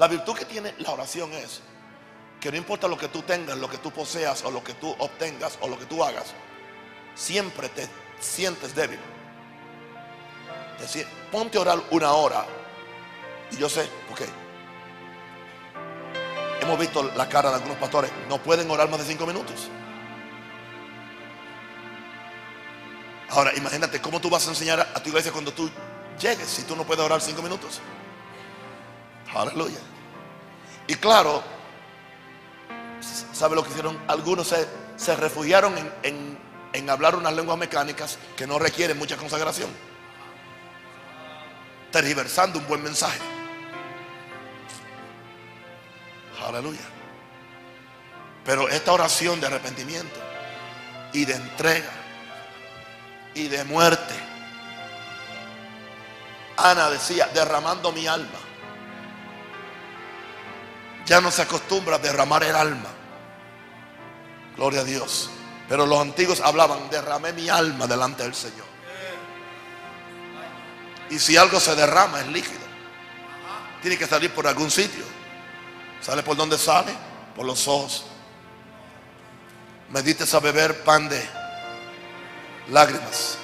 La 0.00 0.08
virtud 0.08 0.34
que 0.34 0.46
tiene 0.46 0.74
la 0.78 0.92
oración 0.92 1.30
es 1.34 1.60
que 2.40 2.50
no 2.50 2.56
importa 2.56 2.88
lo 2.88 2.96
que 2.96 3.08
tú 3.08 3.20
tengas, 3.20 3.58
lo 3.58 3.68
que 3.68 3.76
tú 3.76 3.90
poseas 3.90 4.42
o 4.44 4.50
lo 4.50 4.64
que 4.64 4.72
tú 4.72 4.96
obtengas 4.98 5.58
o 5.60 5.68
lo 5.68 5.78
que 5.78 5.84
tú 5.84 6.02
hagas, 6.02 6.32
siempre 7.14 7.68
te 7.68 7.86
sientes 8.18 8.74
débil. 8.74 8.98
Es 10.76 10.80
decir, 10.84 11.06
ponte 11.30 11.58
a 11.58 11.60
orar 11.60 11.82
una 11.90 12.12
hora. 12.12 12.46
Y 13.50 13.56
yo 13.58 13.68
sé, 13.68 13.82
ok. 14.10 14.22
Hemos 16.62 16.78
visto 16.78 17.02
la 17.14 17.28
cara 17.28 17.50
de 17.50 17.56
algunos 17.56 17.76
pastores, 17.76 18.10
no 18.26 18.42
pueden 18.42 18.70
orar 18.70 18.88
más 18.88 19.00
de 19.00 19.04
cinco 19.04 19.26
minutos. 19.26 19.68
Ahora, 23.28 23.54
imagínate 23.54 24.00
cómo 24.00 24.18
tú 24.18 24.30
vas 24.30 24.46
a 24.46 24.50
enseñar 24.52 24.80
a 24.80 25.02
tu 25.02 25.10
iglesia 25.10 25.30
cuando 25.30 25.52
tú 25.52 25.70
llegues 26.18 26.48
si 26.48 26.62
tú 26.62 26.74
no 26.74 26.84
puedes 26.84 27.04
orar 27.04 27.20
cinco 27.20 27.42
minutos. 27.42 27.82
Aleluya. 29.34 29.78
Y 30.86 30.94
claro, 30.96 31.42
¿sabe 33.32 33.54
lo 33.54 33.62
que 33.62 33.70
hicieron? 33.70 33.98
Algunos 34.08 34.54
se, 34.96 35.16
refugiaron 35.16 35.74
en, 36.02 36.38
en 36.72 36.90
hablar 36.90 37.16
unas 37.16 37.32
lenguas 37.34 37.58
mecánicas 37.58 38.18
que 38.36 38.46
no 38.46 38.58
requieren 38.58 38.98
mucha 38.98 39.16
consagración. 39.16 39.70
Tergiversando 41.92 42.58
un 42.58 42.66
buen 42.66 42.82
mensaje. 42.82 43.18
Aleluya. 46.46 46.80
Pero 48.44 48.68
esta 48.68 48.92
oración 48.92 49.40
de 49.40 49.46
arrepentimiento 49.46 50.18
y 51.12 51.24
de 51.24 51.34
entrega 51.34 51.90
y 53.34 53.48
de 53.48 53.64
muerte. 53.64 54.14
Ana 56.56 56.90
decía, 56.90 57.28
derramando 57.32 57.92
mi 57.92 58.06
alma. 58.06 58.38
Ya 61.10 61.20
no 61.20 61.32
se 61.32 61.42
acostumbra 61.42 61.96
a 61.96 61.98
derramar 61.98 62.44
el 62.44 62.54
alma. 62.54 62.88
Gloria 64.54 64.82
a 64.82 64.84
Dios. 64.84 65.28
Pero 65.68 65.84
los 65.84 66.00
antiguos 66.00 66.40
hablaban, 66.40 66.88
derramé 66.88 67.32
mi 67.32 67.48
alma 67.48 67.88
delante 67.88 68.22
del 68.22 68.32
Señor. 68.32 68.66
Y 71.10 71.18
si 71.18 71.36
algo 71.36 71.58
se 71.58 71.74
derrama 71.74 72.20
es 72.20 72.28
líquido. 72.28 72.60
Tiene 73.82 73.98
que 73.98 74.06
salir 74.06 74.32
por 74.32 74.46
algún 74.46 74.70
sitio. 74.70 75.02
¿Sale 76.00 76.22
por 76.22 76.36
donde 76.36 76.56
sale? 76.56 76.92
Por 77.34 77.44
los 77.44 77.66
ojos. 77.66 78.04
Medites 79.88 80.32
a 80.32 80.38
beber 80.38 80.84
pan 80.84 81.08
de 81.08 81.28
lágrimas. 82.68 83.36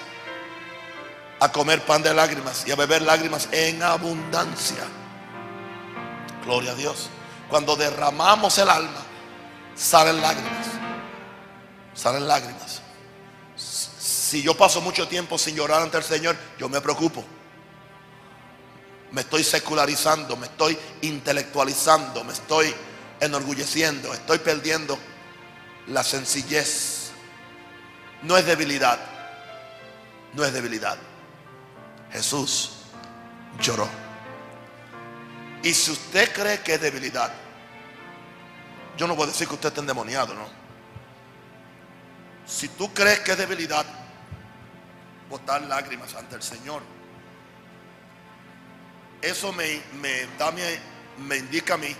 A 1.41 1.50
comer 1.50 1.84
pan 1.84 2.00
de 2.00 2.14
lágrimas 2.14 2.64
y 2.64 2.70
a 2.70 2.76
beber 2.76 3.02
lágrimas 3.02 3.48
en 3.50 3.82
abundancia. 3.82 4.84
Gloria 6.44 6.70
a 6.70 6.74
Dios. 6.76 7.10
Cuando 7.48 7.77
derramamos 7.77 8.58
el 8.58 8.69
alma, 8.69 9.05
salen 9.75 10.20
lágrimas. 10.20 10.66
Salen 11.94 12.27
lágrimas. 12.27 12.83
Si 13.56 14.42
yo 14.42 14.56
paso 14.56 14.80
mucho 14.80 15.06
tiempo 15.06 15.38
sin 15.38 15.55
llorar 15.55 15.83
ante 15.83 15.97
el 15.98 16.05
Señor, 16.05 16.36
yo 16.58 16.69
me 16.69 16.80
preocupo. 16.80 17.25
Me 19.12 19.20
estoy 19.20 19.44
secularizando, 19.44 20.36
me 20.36 20.47
estoy 20.47 20.77
intelectualizando, 21.03 22.25
me 22.25 22.33
estoy 22.33 22.75
enorgulleciendo, 23.20 24.12
estoy 24.12 24.38
perdiendo 24.38 24.98
la 25.86 26.03
sencillez. 26.03 27.12
No 28.22 28.36
es 28.36 28.44
debilidad, 28.44 28.98
no 30.34 30.44
es 30.44 30.53
debilidad. 30.53 30.98
Jesús 32.10 32.72
lloró. 33.60 34.05
Y 35.67 35.75
si 35.75 35.91
usted 35.91 36.33
cree 36.33 36.61
que 36.61 36.75
es 36.75 36.81
debilidad, 36.81 37.28
yo 38.97 39.09
no 39.09 39.17
voy 39.17 39.25
a 39.25 39.33
decir 39.33 39.48
que 39.48 39.55
usted 39.55 39.70
está 39.70 39.81
endemoniado, 39.81 40.33
¿no? 40.33 40.48
Si 42.47 42.69
tú 42.69 42.94
crees 42.94 43.19
que 43.19 43.32
es 43.32 43.38
debilidad, 43.38 43.84
botar 45.28 45.62
lágrimas 45.62 46.15
ante 46.15 46.37
el 46.37 46.43
Señor, 46.44 46.82
eso 49.21 49.53
me, 49.53 49.81
da, 50.38 50.53
me 51.19 51.37
indica 51.37 51.75
a 51.75 51.78
mí 51.78 51.97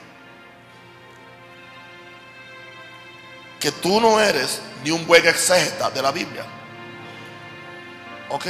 que 3.59 3.73
tú 3.73 4.01
no 4.01 4.21
eres 4.21 4.63
ni 4.85 4.93
un 4.93 5.05
buen 5.09 5.27
exégeta 5.27 5.91
de 5.91 6.03
la 6.03 6.13
Biblia. 6.13 6.45
¿Ok? 8.29 8.47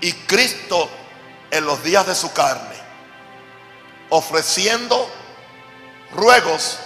Y 0.00 0.14
Cristo 0.14 0.88
en 1.50 1.66
los 1.66 1.84
días 1.84 2.06
de 2.06 2.14
su 2.14 2.32
carne, 2.32 2.87
ofreciendo 4.10 5.08
ruegos 6.12 6.78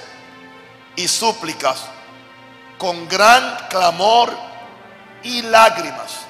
y 0.96 1.08
súplicas 1.08 1.84
con 2.78 3.08
gran 3.08 3.68
clamor 3.68 4.32
y 5.22 5.42
lágrimas 5.42 6.26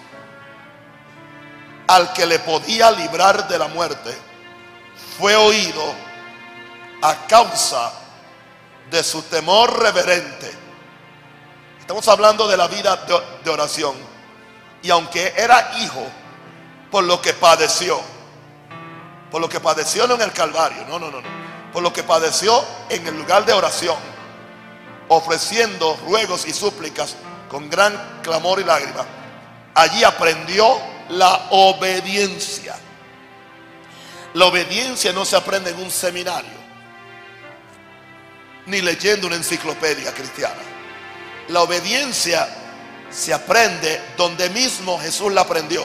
al 1.89 2.13
que 2.13 2.27
le 2.27 2.39
podía 2.39 2.91
librar 2.91 3.49
de 3.49 3.59
la 3.59 3.69
muerte, 3.69 4.17
fue 5.19 5.37
oído 5.37 5.83
a 7.03 7.27
causa 7.27 7.93
de 8.91 9.03
su 9.03 9.23
temor 9.23 9.79
reverente. 9.81 10.53
Estamos 11.81 12.07
hablando 12.09 12.47
de 12.47 12.57
la 12.57 12.69
vida 12.69 12.97
de, 13.43 13.51
oración. 13.51 13.95
Y 14.83 14.91
aunque 14.91 15.35
era 15.37 15.73
hijo, 15.79 16.07
por 16.91 17.05
lo 17.05 17.21
que 17.21 17.35
padeció, 17.35 18.01
por 19.33 19.41
lo 19.41 19.49
que 19.49 19.61
padeció 19.61 20.07
no 20.07 20.15
en 20.15 20.21
el 20.21 20.33
Calvario, 20.33 20.85
no, 20.87 20.99
no, 20.99 21.11
no, 21.11 21.23
no, 21.23 21.29
por 21.73 21.83
lo 21.83 21.91
que 21.91 22.03
padeció 22.03 22.63
en 22.91 23.07
el 23.07 23.17
lugar 23.17 23.47
de 23.47 23.55
oración, 23.55 23.97
ofreciendo 25.09 25.99
ruegos 26.07 26.47
y 26.47 26.53
súplicas 26.53 27.17
con 27.49 27.71
gran 27.71 28.21
clamor 28.23 28.61
y 28.61 28.65
lágrimas, 28.65 29.07
allí 29.75 30.05
aprendió 30.05 30.79
la 31.09 31.47
obediencia. 31.51 32.77
La 34.35 34.47
obediencia 34.47 35.13
no 35.15 35.25
se 35.25 35.37
aprende 35.37 35.71
en 35.71 35.79
un 35.79 35.91
seminario, 35.91 36.63
ni 38.67 38.83
leyendo 38.83 39.27
una 39.27 39.37
enciclopedia 39.37 40.13
cristiana. 40.13 40.61
La 41.49 41.63
obediencia 41.63 42.49
se 43.11 43.33
aprende 43.33 44.01
donde 44.17 44.51
mismo 44.51 44.99
Jesús 45.01 45.33
la 45.33 45.41
aprendió. 45.41 45.85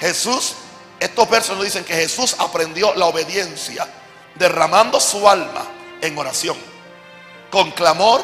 Jesús, 0.00 0.54
estos 1.00 1.30
versos 1.30 1.56
nos 1.56 1.64
dicen 1.64 1.82
que 1.82 1.94
Jesús 1.94 2.36
aprendió 2.38 2.94
la 2.94 3.06
obediencia 3.06 3.88
derramando 4.34 5.00
su 5.00 5.26
alma 5.26 5.66
en 6.02 6.16
oración, 6.16 6.56
con 7.50 7.70
clamor, 7.70 8.20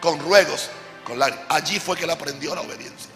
con 0.00 0.18
ruegos, 0.18 0.70
con 1.04 1.18
lágrimas. 1.18 1.46
Allí 1.50 1.78
fue 1.78 1.96
que 1.96 2.04
él 2.04 2.10
aprendió 2.10 2.54
la 2.54 2.62
obediencia. 2.62 3.10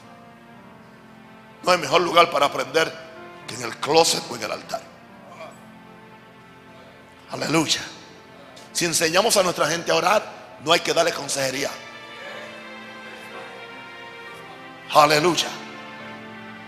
No 1.63 1.73
hay 1.73 1.79
mejor 1.79 2.03
lugar 2.03 2.31
para 2.31 2.47
aprender 2.47 2.93
que 3.47 3.55
en 3.55 3.63
el 3.63 3.77
closet 3.79 4.23
o 4.31 4.37
en 4.37 4.43
el 4.43 4.53
altar. 4.53 4.83
Aleluya. 7.31 7.81
Si 8.73 8.85
enseñamos 8.85 9.37
a 9.39 9.43
nuestra 9.43 9.67
gente 9.69 9.91
a 9.91 9.95
orar, 9.95 10.59
no 10.65 10.73
hay 10.73 10.81
que 10.81 10.93
darle 10.93 11.13
consejería. 11.13 11.71
Aleluya. 14.93 15.49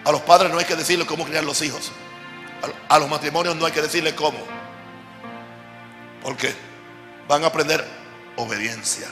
A 0.05 0.13
los 0.13 0.23
padres 0.23 0.51
no 0.51 0.59
hay 0.59 0.65
que 0.65 0.77
decirle 0.77 1.05
cómo 1.05 1.25
criar 1.25 1.45
los 1.45 1.61
hijos. 1.63 1.93
A 2.89 2.99
los 2.99 3.09
matrimonios 3.09 3.57
no 3.57 3.67
hay 3.67 3.73
que 3.73 3.83
decirle 3.83 4.15
cómo. 4.15 4.39
Porque 6.23 6.55
van 7.29 7.45
a 7.45 7.47
aprender 7.47 7.85
obediencia. 8.37 9.09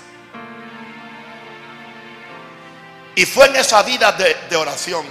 Y 3.15 3.27
fue 3.27 3.47
en 3.47 3.57
esa 3.57 3.83
vida 3.83 4.13
de, 4.13 4.37
de 4.49 4.57
oración 4.57 5.05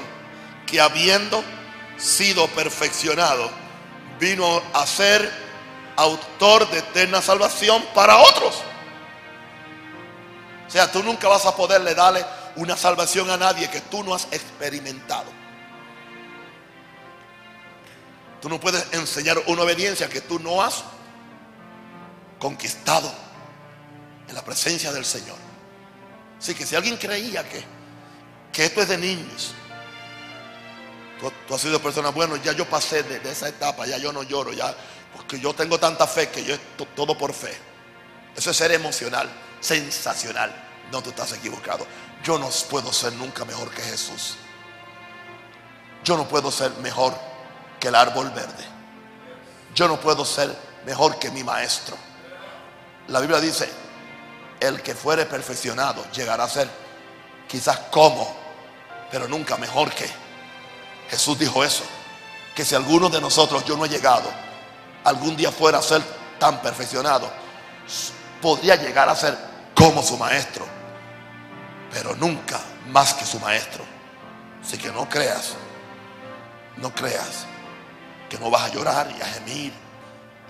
que 0.66 0.80
habiendo 0.80 1.44
sido 1.98 2.48
perfeccionado, 2.48 3.50
vino 4.20 4.62
a 4.74 4.86
ser 4.86 5.30
autor 5.96 6.70
de 6.70 6.80
eterna 6.80 7.22
salvación 7.22 7.84
para 7.94 8.18
otros. 8.18 8.62
O 10.68 10.70
sea, 10.70 10.92
tú 10.92 11.02
nunca 11.04 11.28
vas 11.28 11.46
a 11.46 11.56
poderle 11.56 11.96
darle 11.96 12.26
una 12.56 12.76
salvación 12.76 13.30
a 13.30 13.38
nadie 13.38 13.70
que 13.70 13.82
tú 13.82 14.04
no 14.04 14.14
has 14.14 14.28
experimentado. 14.32 15.37
Tú 18.42 18.50
no 18.50 18.60
puedes 18.60 18.86
enseñar 18.94 19.38
una 19.48 19.64
obediencia 19.64 20.08
que 20.10 20.22
tú 20.22 20.40
no 20.40 20.62
has 20.62 20.84
conquistado 22.40 23.12
en 24.28 24.36
la 24.36 24.44
presencia 24.44 24.92
del 24.92 25.06
Señor. 25.06 25.38
Así 26.40 26.54
que 26.54 26.66
si 26.66 26.76
alguien 26.76 26.98
creía 26.98 27.48
que, 27.48 27.64
que 28.52 28.66
esto 28.66 28.82
es 28.82 28.90
de 28.90 28.98
niños, 28.98 29.56
Tú, 31.20 31.56
has 31.56 31.62
sido 31.62 31.82
persona, 31.82 32.10
bueno, 32.10 32.36
ya 32.38 32.52
yo 32.52 32.70
pasé 32.70 33.04
de, 33.04 33.30
esa 33.30 33.50
etapa, 33.50 33.88
ya 33.88 33.98
yo 33.98 34.14
no 34.14 34.24
lloro, 34.24 34.54
ya, 34.54 34.76
porque 35.16 35.40
yo 35.40 35.54
tengo 35.54 35.80
tanta 35.80 36.06
fe 36.06 36.30
que 36.30 36.44
yo 36.44 36.54
es 36.54 36.60
todo 36.96 37.18
por 37.18 37.34
fe. 37.34 37.58
Eso 38.36 38.52
es 38.52 38.58
ser 38.58 38.72
emocional, 38.72 39.28
sensacional. 39.60 40.54
No, 40.92 41.02
tú 41.02 41.10
estás 41.10 41.34
equivocado. 41.34 41.88
Yo 42.24 42.38
no 42.38 42.50
puedo 42.70 42.94
ser 42.94 43.14
nunca 43.14 43.46
mejor 43.46 43.72
que 43.72 43.82
Jesús. 43.82 44.36
Yo 46.04 46.16
no 46.16 46.28
puedo 46.28 46.52
ser 46.52 46.72
mejor 46.84 47.18
que 47.80 47.88
el 47.90 47.96
árbol 47.96 48.30
verde. 48.32 48.66
Yo 49.74 49.88
no 49.88 50.00
puedo 50.00 50.26
ser 50.26 50.56
mejor 50.86 51.20
que 51.20 51.30
mi 51.32 51.44
maestro. 51.44 51.96
La 53.08 53.20
Biblia 53.20 53.40
dice, 53.40 53.70
el 54.60 54.82
que 54.82 54.96
fuere 54.96 55.26
perfeccionado 55.26 56.04
llegará 56.12 56.46
a 56.46 56.50
ser 56.50 56.68
quizás 57.48 57.78
como, 57.92 58.36
pero 59.12 59.28
nunca 59.28 59.58
mejor 59.58 59.92
que. 59.92 60.10
Jesús 61.10 61.38
dijo 61.40 61.64
eso, 61.64 61.84
que 62.56 62.66
si 62.66 62.76
alguno 62.76 63.10
de 63.10 63.22
nosotros, 63.22 63.64
yo 63.66 63.78
no 63.78 63.86
he 63.86 63.90
llegado, 63.90 64.30
algún 65.04 65.38
día 65.38 65.52
fuera 65.52 65.78
a 65.78 65.82
ser 65.82 66.02
tan 66.40 66.62
perfeccionado, 66.62 67.32
podría 68.42 68.76
llegar 68.76 69.08
a 69.08 69.16
ser 69.16 69.38
como 69.74 70.02
su 70.02 70.18
maestro, 70.18 70.66
pero 71.92 72.16
nunca 72.16 72.60
más 72.90 73.14
que 73.14 73.26
su 73.26 73.40
maestro. 73.40 73.86
Así 74.62 74.78
que 74.78 74.92
no 74.92 75.08
creas, 75.08 75.54
no 76.78 76.94
creas 76.94 77.46
que 78.30 78.38
no 78.38 78.50
vas 78.50 78.70
a 78.70 78.74
llorar 78.74 79.14
y 79.18 79.22
a 79.22 79.26
gemir 79.26 79.74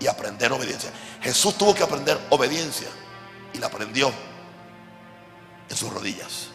y 0.00 0.06
aprender 0.06 0.52
obediencia. 0.52 0.90
Jesús 1.20 1.56
tuvo 1.56 1.74
que 1.74 1.82
aprender 1.82 2.18
obediencia 2.30 2.88
y 3.52 3.58
la 3.58 3.66
aprendió 3.66 4.12
en 5.68 5.76
sus 5.76 5.92
rodillas. 5.92 6.48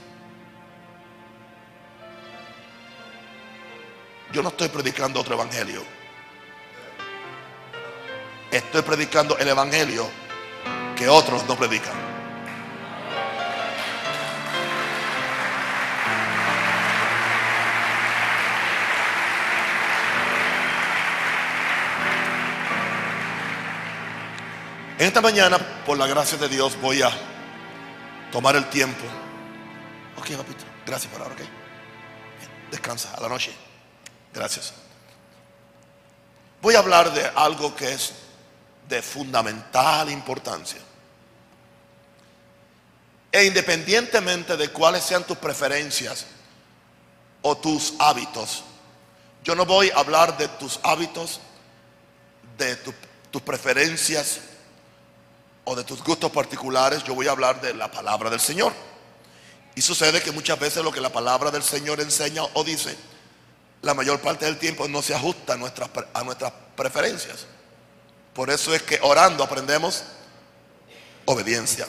Yo 4.32 4.42
no 4.42 4.50
estoy 4.50 4.70
predicando 4.70 5.20
otro 5.20 5.36
evangelio. 5.36 5.84
Estoy 8.52 8.82
predicando 8.82 9.38
el 9.38 9.48
evangelio 9.48 10.08
que 10.96 11.08
otros 11.08 11.46
no 11.48 11.56
predican. 11.56 12.03
En 25.04 25.08
esta 25.08 25.20
mañana, 25.20 25.58
por 25.86 25.98
la 25.98 26.08
gracia 26.08 26.38
de 26.38 26.48
Dios, 26.48 26.80
voy 26.80 27.02
a 27.02 27.12
tomar 28.32 28.56
el 28.56 28.70
tiempo. 28.70 29.04
Ok, 30.18 30.32
papito, 30.38 30.64
gracias 30.86 31.12
por 31.12 31.22
ahora, 31.22 31.36
ok. 31.36 31.42
Descansa 32.72 33.14
a 33.14 33.20
la 33.20 33.28
noche. 33.28 33.52
Gracias. 34.34 34.72
Voy 36.62 36.76
a 36.76 36.80
hablar 36.80 37.14
de 37.14 37.30
algo 37.36 37.76
que 37.76 37.92
es 37.92 38.14
de 38.88 39.02
fundamental 39.02 40.10
importancia. 40.10 40.80
E 43.30 43.44
independientemente 43.44 44.56
de 44.56 44.70
cuáles 44.70 45.04
sean 45.04 45.26
tus 45.26 45.38
preferencias 45.38 46.28
o 47.42 47.58
tus 47.58 47.96
hábitos, 48.00 48.64
yo 49.44 49.54
no 49.54 49.66
voy 49.66 49.90
a 49.90 50.00
hablar 50.00 50.38
de 50.38 50.48
tus 50.48 50.80
hábitos, 50.82 51.42
de 52.58 52.78
tus 53.32 53.42
preferencias 53.42 54.53
o 55.66 55.76
de 55.76 55.84
tus 55.84 56.04
gustos 56.04 56.32
particulares, 56.32 57.04
yo 57.04 57.16
voy 57.16 57.28
a 57.28 57.32
hablar 57.32 57.62
de 57.62 57.74
la 57.74 57.90
palabra 57.90 58.30
del 58.30 58.40
Señor. 58.40 58.74
Y 59.76 59.82
sucede 59.82 60.22
que 60.22 60.32
muchas 60.32 60.60
veces 60.60 60.84
lo 60.84 60.92
que 60.92 61.02
la 61.02 61.12
palabra 61.12 61.50
del 61.52 61.64
Señor 61.64 62.00
enseña 62.00 62.44
o 62.54 62.64
dice, 62.64 62.96
la 63.82 63.94
mayor 63.94 64.20
parte 64.22 64.46
del 64.46 64.58
tiempo 64.58 64.88
no 64.88 65.02
se 65.02 65.16
ajusta 65.16 65.54
a 65.54 65.58
nuestras, 65.58 65.90
preferencias. 66.76 67.46
Por 68.34 68.50
eso 68.50 68.74
es 68.74 68.82
que 68.82 69.00
orando 69.02 69.44
aprendemos 69.44 70.04
obediencia. 71.26 71.88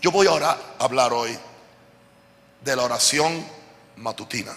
Yo 0.00 0.10
voy 0.10 0.26
a 0.26 0.58
hablar 0.78 1.12
hoy 1.12 1.36
de 2.62 2.76
la 2.76 2.82
oración 2.82 3.44
matutina. 3.96 4.52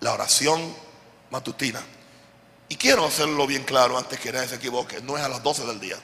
La 0.00 0.12
oración 0.12 0.74
matutina. 1.30 1.80
Y 2.72 2.76
quiero 2.76 3.04
hacerlo 3.04 3.46
bien 3.46 3.64
claro 3.64 3.98
antes 3.98 4.18
que 4.18 4.32
nadie 4.32 4.48
se 4.48 4.54
equivoque. 4.54 5.02
No 5.02 5.18
es 5.18 5.22
a 5.22 5.28
las 5.28 5.42
12 5.42 5.66
del 5.66 5.78
día. 5.78 5.98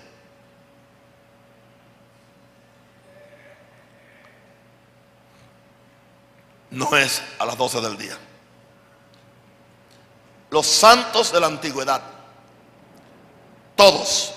No 6.73 6.94
es 6.94 7.23
a 7.38 7.47
las 7.47 7.56
12 7.56 7.81
del 7.81 7.97
día. 7.97 8.19
Los 10.50 10.67
santos 10.67 11.32
de 11.32 11.41
la 11.41 11.47
antigüedad, 11.47 12.03
todos 13.75 14.35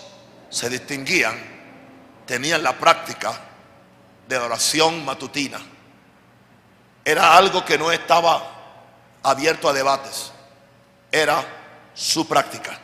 se 0.50 0.70
distinguían, 0.70 1.38
tenían 2.26 2.64
la 2.64 2.80
práctica 2.80 3.34
de 4.26 4.38
oración 4.38 5.04
matutina. 5.04 5.60
Era 7.04 7.36
algo 7.36 7.66
que 7.66 7.78
no 7.78 7.92
estaba 7.92 8.42
abierto 9.22 9.68
a 9.68 9.74
debates. 9.74 10.32
Era 11.12 11.58
su 11.94 12.28
práctica. 12.28 12.80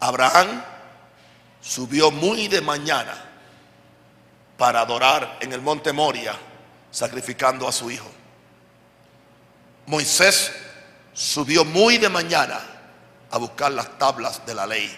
Abraham 0.00 0.62
subió 1.60 2.10
muy 2.10 2.48
de 2.48 2.60
mañana 2.60 3.14
para 4.56 4.80
adorar 4.80 5.38
en 5.40 5.52
el 5.52 5.60
monte 5.60 5.92
Moria, 5.92 6.34
sacrificando 6.90 7.68
a 7.68 7.72
su 7.72 7.90
hijo. 7.90 8.10
Moisés 9.86 10.52
subió 11.12 11.64
muy 11.64 11.98
de 11.98 12.08
mañana 12.08 12.60
a 13.30 13.38
buscar 13.38 13.72
las 13.72 13.98
tablas 13.98 14.44
de 14.46 14.54
la 14.54 14.66
ley 14.66 14.94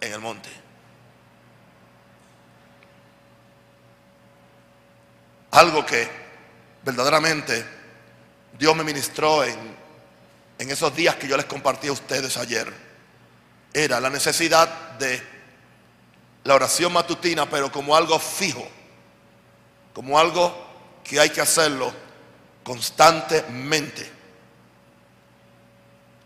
en 0.00 0.12
el 0.12 0.20
monte. 0.20 0.50
Algo 5.52 5.86
que 5.86 6.10
verdaderamente 6.82 7.83
Dios 8.58 8.76
me 8.76 8.84
ministró 8.84 9.44
en, 9.44 9.76
en 10.58 10.70
esos 10.70 10.94
días 10.94 11.16
que 11.16 11.28
yo 11.28 11.36
les 11.36 11.46
compartí 11.46 11.88
a 11.88 11.92
ustedes 11.92 12.36
ayer. 12.36 12.72
Era 13.72 14.00
la 14.00 14.10
necesidad 14.10 14.92
de 14.98 15.20
la 16.44 16.54
oración 16.54 16.92
matutina, 16.92 17.48
pero 17.48 17.72
como 17.72 17.96
algo 17.96 18.18
fijo, 18.18 18.66
como 19.92 20.18
algo 20.18 20.54
que 21.02 21.18
hay 21.18 21.30
que 21.30 21.40
hacerlo 21.40 21.92
constantemente. 22.62 24.10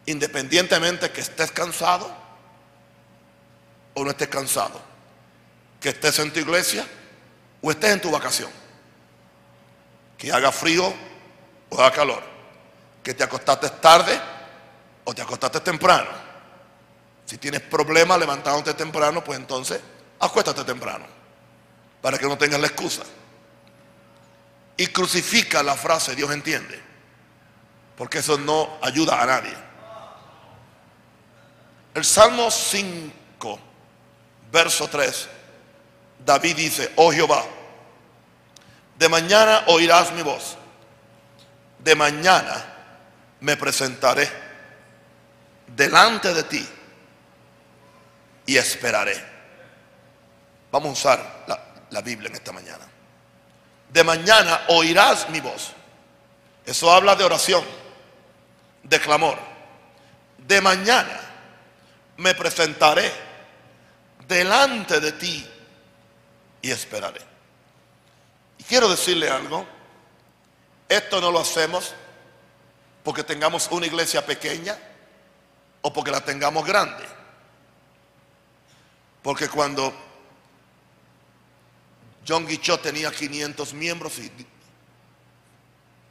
Independientemente 0.07 1.11
que 1.11 1.21
estés 1.21 1.51
cansado 1.51 2.15
o 3.95 4.05
no 4.05 4.11
estés 4.11 4.29
cansado, 4.29 4.81
que 5.81 5.91
estés 5.91 6.19
en 6.19 6.33
tu 6.33 6.41
iglesia 6.41 6.87
o 7.63 7.71
estés 7.71 7.93
en 7.93 8.01
tu 8.01 8.11
vacación, 8.11 8.51
que 10.17 10.33
haga 10.33 10.53
frío 10.53 10.93
o 11.71 11.77
da 11.77 11.91
calor. 11.91 12.23
Que 13.03 13.15
te 13.15 13.25
acostaste 13.25 13.71
tarde 13.71 14.21
o 15.05 15.15
te 15.15 15.23
acostaste 15.23 15.61
temprano. 15.61 16.11
Si 17.25 17.39
tienes 17.39 17.61
problemas 17.61 18.19
levantándote 18.19 18.75
temprano, 18.75 19.23
pues 19.23 19.39
entonces 19.39 19.81
acuéstate 20.19 20.65
temprano. 20.65 21.07
Para 22.01 22.19
que 22.19 22.27
no 22.27 22.37
tengas 22.37 22.61
la 22.61 22.67
excusa. 22.67 23.03
Y 24.77 24.87
crucifica 24.89 25.63
la 25.63 25.75
frase 25.75 26.15
Dios 26.15 26.31
entiende. 26.31 26.81
Porque 27.97 28.19
eso 28.19 28.39
no 28.39 28.79
ayuda 28.83 29.21
a 29.21 29.27
nadie. 29.27 29.55
El 31.95 32.05
Salmo 32.05 32.51
5, 32.51 33.59
verso 34.53 34.89
3, 34.89 35.29
David 36.25 36.57
dice, 36.57 36.93
oh 36.97 37.11
Jehová, 37.11 37.45
de 38.99 39.09
mañana 39.09 39.65
oirás 39.69 40.13
mi 40.13 40.23
voz 40.23 40.58
de 41.89 41.95
mañana 41.95 42.67
me 43.41 43.57
presentaré 43.57 44.31
delante 45.75 46.35
de 46.35 46.43
ti 46.43 46.69
y 48.45 48.59
esperaré. 48.59 49.17
Vamos 50.71 50.91
a 50.91 50.93
usar 50.93 51.45
la, 51.89 52.03
Biblia 52.03 52.29
en 52.29 52.35
esta 52.35 52.53
mañana. 52.53 52.87
De 53.91 54.05
mañana 54.05 54.65
oirás 54.69 55.31
mi 55.31 55.41
voz. 55.41 55.73
Eso 56.67 56.93
habla 56.93 57.17
de 57.17 57.25
oración, 57.25 57.65
de 58.83 59.01
clamor. 59.01 59.39
De 60.37 60.61
mañana 60.61 61.19
me 62.19 62.35
presentaré 62.35 63.11
delante 64.27 65.01
de 65.01 65.13
ti 65.13 65.51
y 66.61 66.71
esperaré. 66.71 67.23
Y 68.59 68.65
quiero 68.65 68.91
decirle 68.91 69.31
algo 69.31 69.78
esto 70.89 71.21
no 71.21 71.31
lo 71.31 71.41
hacemos 71.41 71.95
porque 73.05 73.23
tengamos 73.23 73.69
una 73.71 73.87
iglesia 73.87 74.25
pequeña 74.25 74.77
o 75.83 75.93
porque 75.93 76.11
la 76.11 76.21
tengamos 76.21 76.67
grande. 76.67 77.05
Porque 79.23 79.49
cuando 79.49 79.93
John 82.27 82.47
Guichot 82.47 82.83
tenía 82.83 83.11
500 83.11 83.75
miembros 83.75 84.19
y 84.19 84.31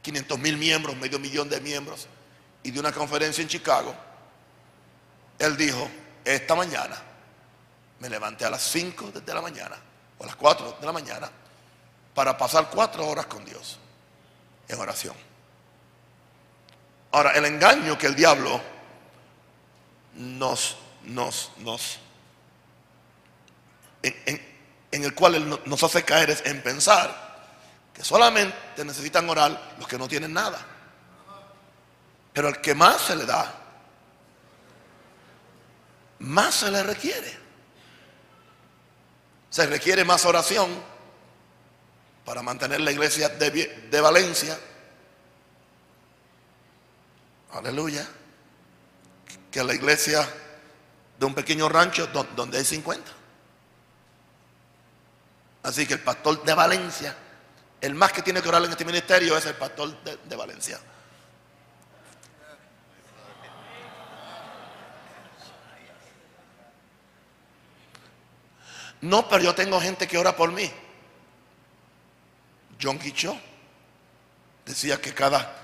500 0.02 0.38
mil 0.38 0.56
miembros, 0.56 0.96
medio 0.96 1.18
millón 1.18 1.48
de 1.48 1.60
miembros, 1.60 2.06
y 2.62 2.70
de 2.70 2.80
una 2.80 2.92
conferencia 2.92 3.42
en 3.42 3.48
Chicago, 3.48 3.94
él 5.38 5.56
dijo, 5.56 5.88
esta 6.24 6.54
mañana 6.54 6.96
me 8.00 8.08
levanté 8.08 8.44
a 8.44 8.50
las 8.50 8.62
5 8.62 9.12
de 9.12 9.34
la 9.34 9.42
mañana, 9.42 9.76
o 10.18 10.24
a 10.24 10.26
las 10.26 10.36
4 10.36 10.78
de 10.80 10.86
la 10.86 10.92
mañana, 10.92 11.30
para 12.14 12.36
pasar 12.36 12.70
cuatro 12.70 13.06
horas 13.06 13.26
con 13.26 13.44
Dios 13.44 13.78
en 14.68 14.78
oración. 14.78 15.16
Ahora, 17.10 17.32
el 17.32 17.44
engaño 17.46 17.96
que 17.96 18.06
el 18.06 18.14
diablo 18.14 18.60
nos, 20.14 20.76
nos, 21.04 21.52
nos, 21.58 21.98
en, 24.02 24.58
en 24.90 25.04
el 25.04 25.14
cual 25.14 25.34
él 25.36 25.60
nos 25.64 25.82
hace 25.82 26.04
caer 26.04 26.30
es 26.30 26.44
en 26.44 26.62
pensar 26.62 27.28
que 27.94 28.04
solamente 28.04 28.84
necesitan 28.84 29.28
orar 29.28 29.74
los 29.78 29.88
que 29.88 29.98
no 29.98 30.06
tienen 30.06 30.32
nada. 30.32 30.64
Pero 32.32 32.48
al 32.48 32.60
que 32.60 32.74
más 32.74 33.00
se 33.00 33.16
le 33.16 33.26
da, 33.26 33.54
más 36.20 36.54
se 36.54 36.70
le 36.70 36.82
requiere. 36.82 37.36
Se 39.50 39.66
requiere 39.66 40.04
más 40.04 40.24
oración 40.24 40.68
para 42.28 42.42
mantener 42.42 42.82
la 42.82 42.92
iglesia 42.92 43.30
de, 43.30 44.00
Valencia. 44.02 44.54
Aleluya. 47.52 48.06
Que 49.50 49.64
la 49.64 49.72
iglesia 49.72 50.28
de 51.18 51.24
un 51.24 51.34
pequeño 51.34 51.70
rancho 51.70 52.06
donde 52.36 52.58
hay 52.58 52.66
50. 52.66 53.10
Así 55.62 55.86
que 55.86 55.94
el 55.94 56.00
pastor 56.00 56.44
de 56.44 56.52
Valencia, 56.52 57.16
el 57.80 57.94
más 57.94 58.12
que 58.12 58.20
tiene 58.20 58.42
que 58.42 58.48
orar 58.50 58.62
en 58.62 58.72
este 58.72 58.84
ministerio 58.84 59.34
es 59.34 59.46
el 59.46 59.54
pastor 59.54 59.96
de 60.02 60.36
Valencia. 60.36 60.78
No, 69.00 69.26
pero 69.30 69.44
yo 69.44 69.54
tengo 69.54 69.80
gente 69.80 70.06
que 70.06 70.18
ora 70.18 70.36
por 70.36 70.52
mí. 70.52 70.70
John 72.80 72.98
Guicho 72.98 73.38
decía 74.64 75.00
que 75.00 75.14
cada 75.14 75.54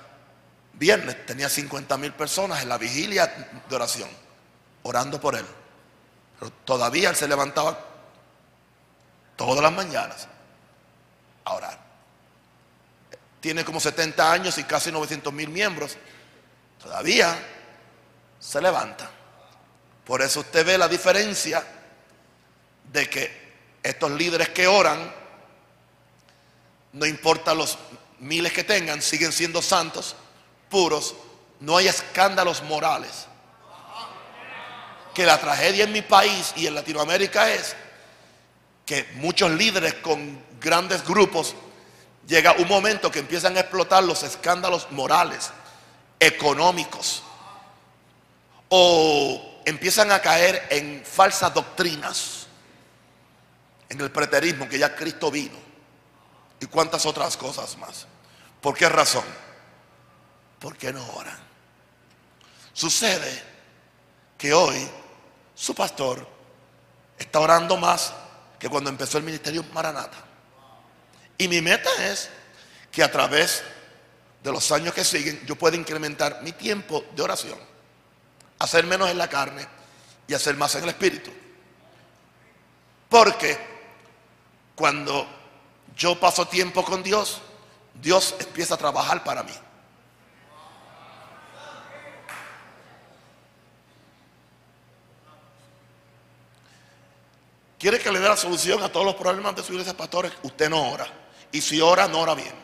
viernes 0.72 1.24
tenía 1.26 1.48
50 1.48 1.96
mil 1.98 2.12
personas 2.12 2.62
en 2.62 2.68
la 2.68 2.78
vigilia 2.78 3.26
de 3.68 3.74
oración, 3.74 4.08
orando 4.82 5.20
por 5.20 5.34
él. 5.36 5.46
Pero 6.38 6.50
todavía 6.64 7.10
él 7.10 7.16
se 7.16 7.28
levantaba 7.28 7.78
todas 9.36 9.62
las 9.62 9.72
mañanas 9.72 10.26
a 11.44 11.54
orar. 11.54 11.78
Tiene 13.40 13.64
como 13.64 13.78
70 13.78 14.32
años 14.32 14.58
y 14.58 14.64
casi 14.64 14.90
900 14.90 15.32
mil 15.32 15.48
miembros. 15.48 15.96
Todavía 16.82 17.38
se 18.40 18.60
levanta. 18.60 19.10
Por 20.04 20.22
eso 20.22 20.40
usted 20.40 20.66
ve 20.66 20.78
la 20.78 20.88
diferencia 20.88 21.64
de 22.92 23.08
que 23.08 23.44
estos 23.82 24.10
líderes 24.12 24.50
que 24.50 24.66
oran, 24.66 25.12
no 26.94 27.06
importa 27.06 27.54
los 27.54 27.76
miles 28.20 28.52
que 28.52 28.64
tengan, 28.64 29.02
siguen 29.02 29.32
siendo 29.32 29.60
santos, 29.60 30.14
puros, 30.70 31.14
no 31.60 31.76
hay 31.76 31.88
escándalos 31.88 32.62
morales. 32.62 33.26
Que 35.12 35.26
la 35.26 35.38
tragedia 35.38 35.84
en 35.84 35.92
mi 35.92 36.02
país 36.02 36.52
y 36.56 36.66
en 36.66 36.74
Latinoamérica 36.74 37.50
es 37.50 37.76
que 38.86 39.08
muchos 39.14 39.50
líderes 39.50 39.94
con 39.94 40.42
grandes 40.60 41.04
grupos 41.04 41.54
llega 42.26 42.52
un 42.58 42.68
momento 42.68 43.10
que 43.10 43.18
empiezan 43.18 43.56
a 43.56 43.60
explotar 43.60 44.02
los 44.04 44.22
escándalos 44.22 44.90
morales, 44.92 45.50
económicos, 46.20 47.22
o 48.68 49.60
empiezan 49.64 50.12
a 50.12 50.20
caer 50.20 50.66
en 50.70 51.02
falsas 51.04 51.52
doctrinas 51.52 52.46
en 53.88 54.00
el 54.00 54.10
preterismo 54.10 54.68
que 54.68 54.78
ya 54.78 54.94
Cristo 54.94 55.30
vino 55.30 55.63
y 56.64 56.66
cuántas 56.66 57.04
otras 57.04 57.36
cosas 57.36 57.76
más. 57.76 58.06
¿Por 58.62 58.74
qué 58.74 58.88
razón? 58.88 59.24
Porque 60.58 60.94
no 60.94 61.06
oran. 61.12 61.38
Sucede 62.72 63.42
que 64.38 64.54
hoy 64.54 64.88
su 65.54 65.74
pastor 65.74 66.26
está 67.18 67.40
orando 67.40 67.76
más 67.76 68.14
que 68.58 68.70
cuando 68.70 68.88
empezó 68.88 69.18
el 69.18 69.24
ministerio 69.24 69.62
Maranata. 69.74 70.16
Y 71.36 71.48
mi 71.48 71.60
meta 71.60 71.90
es 72.10 72.30
que 72.90 73.02
a 73.02 73.12
través 73.12 73.62
de 74.42 74.50
los 74.50 74.72
años 74.72 74.94
que 74.94 75.04
siguen 75.04 75.44
yo 75.44 75.56
pueda 75.56 75.76
incrementar 75.76 76.40
mi 76.42 76.52
tiempo 76.52 77.04
de 77.14 77.22
oración, 77.22 77.58
hacer 78.58 78.86
menos 78.86 79.10
en 79.10 79.18
la 79.18 79.28
carne 79.28 79.68
y 80.26 80.32
hacer 80.32 80.56
más 80.56 80.74
en 80.76 80.84
el 80.84 80.88
espíritu. 80.88 81.30
Porque 83.10 83.58
cuando 84.74 85.43
yo 85.96 86.18
paso 86.18 86.46
tiempo 86.46 86.84
con 86.84 87.02
Dios, 87.02 87.40
Dios 87.94 88.34
empieza 88.40 88.74
a 88.74 88.78
trabajar 88.78 89.22
para 89.22 89.42
mí. 89.42 89.52
¿Quiere 97.78 97.98
que 97.98 98.10
le 98.10 98.18
dé 98.18 98.26
la 98.26 98.36
solución 98.36 98.82
a 98.82 98.88
todos 98.90 99.04
los 99.04 99.14
problemas 99.14 99.54
de 99.56 99.62
su 99.62 99.72
iglesia, 99.72 99.94
pastores? 99.94 100.32
Usted 100.42 100.70
no 100.70 100.90
ora. 100.90 101.06
Y 101.52 101.60
si 101.60 101.82
ora, 101.82 102.08
no 102.08 102.20
ora 102.20 102.34
bien. 102.34 102.54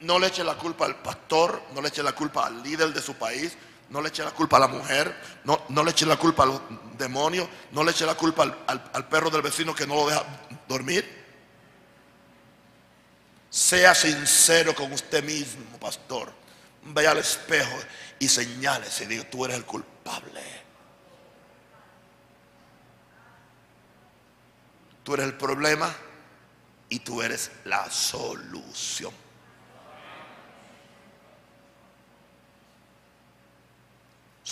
No 0.00 0.18
le 0.18 0.26
eche 0.26 0.44
la 0.44 0.54
culpa 0.54 0.84
al 0.84 0.96
pastor, 0.96 1.62
no 1.72 1.80
le 1.80 1.88
eche 1.88 2.02
la 2.02 2.12
culpa 2.12 2.46
al 2.46 2.62
líder 2.62 2.92
de 2.92 3.00
su 3.00 3.14
país, 3.14 3.56
no 3.92 4.00
le 4.00 4.08
eche 4.08 4.24
la 4.24 4.30
culpa 4.30 4.56
a 4.56 4.60
la 4.60 4.68
mujer, 4.68 5.14
no, 5.44 5.64
no 5.68 5.84
le 5.84 5.90
eche 5.90 6.06
la 6.06 6.16
culpa 6.16 6.44
a 6.44 6.46
los 6.46 6.62
demonios, 6.96 7.46
no 7.72 7.84
le 7.84 7.90
eche 7.90 8.06
la 8.06 8.14
culpa 8.14 8.42
al, 8.66 9.08
perro 9.08 9.28
del 9.28 9.42
vecino 9.42 9.74
que 9.74 9.86
no 9.86 9.96
lo 9.96 10.08
deja 10.08 10.24
dormir. 10.66 11.22
Sea 13.50 13.94
sincero 13.94 14.74
con 14.74 14.90
usted 14.92 15.22
mismo, 15.22 15.78
pastor. 15.78 16.32
Vaya 16.84 17.10
al 17.10 17.18
espejo 17.18 17.76
y 18.18 18.28
señale 18.28 18.86
y 18.98 19.04
diga, 19.04 19.28
tú 19.28 19.44
eres 19.44 19.58
el 19.58 19.66
culpable. 19.66 20.40
Tú 25.04 25.12
eres 25.14 25.26
el 25.26 25.34
problema 25.34 25.94
y 26.88 27.00
tú 27.00 27.20
eres 27.20 27.50
la 27.64 27.90
solución. 27.90 29.21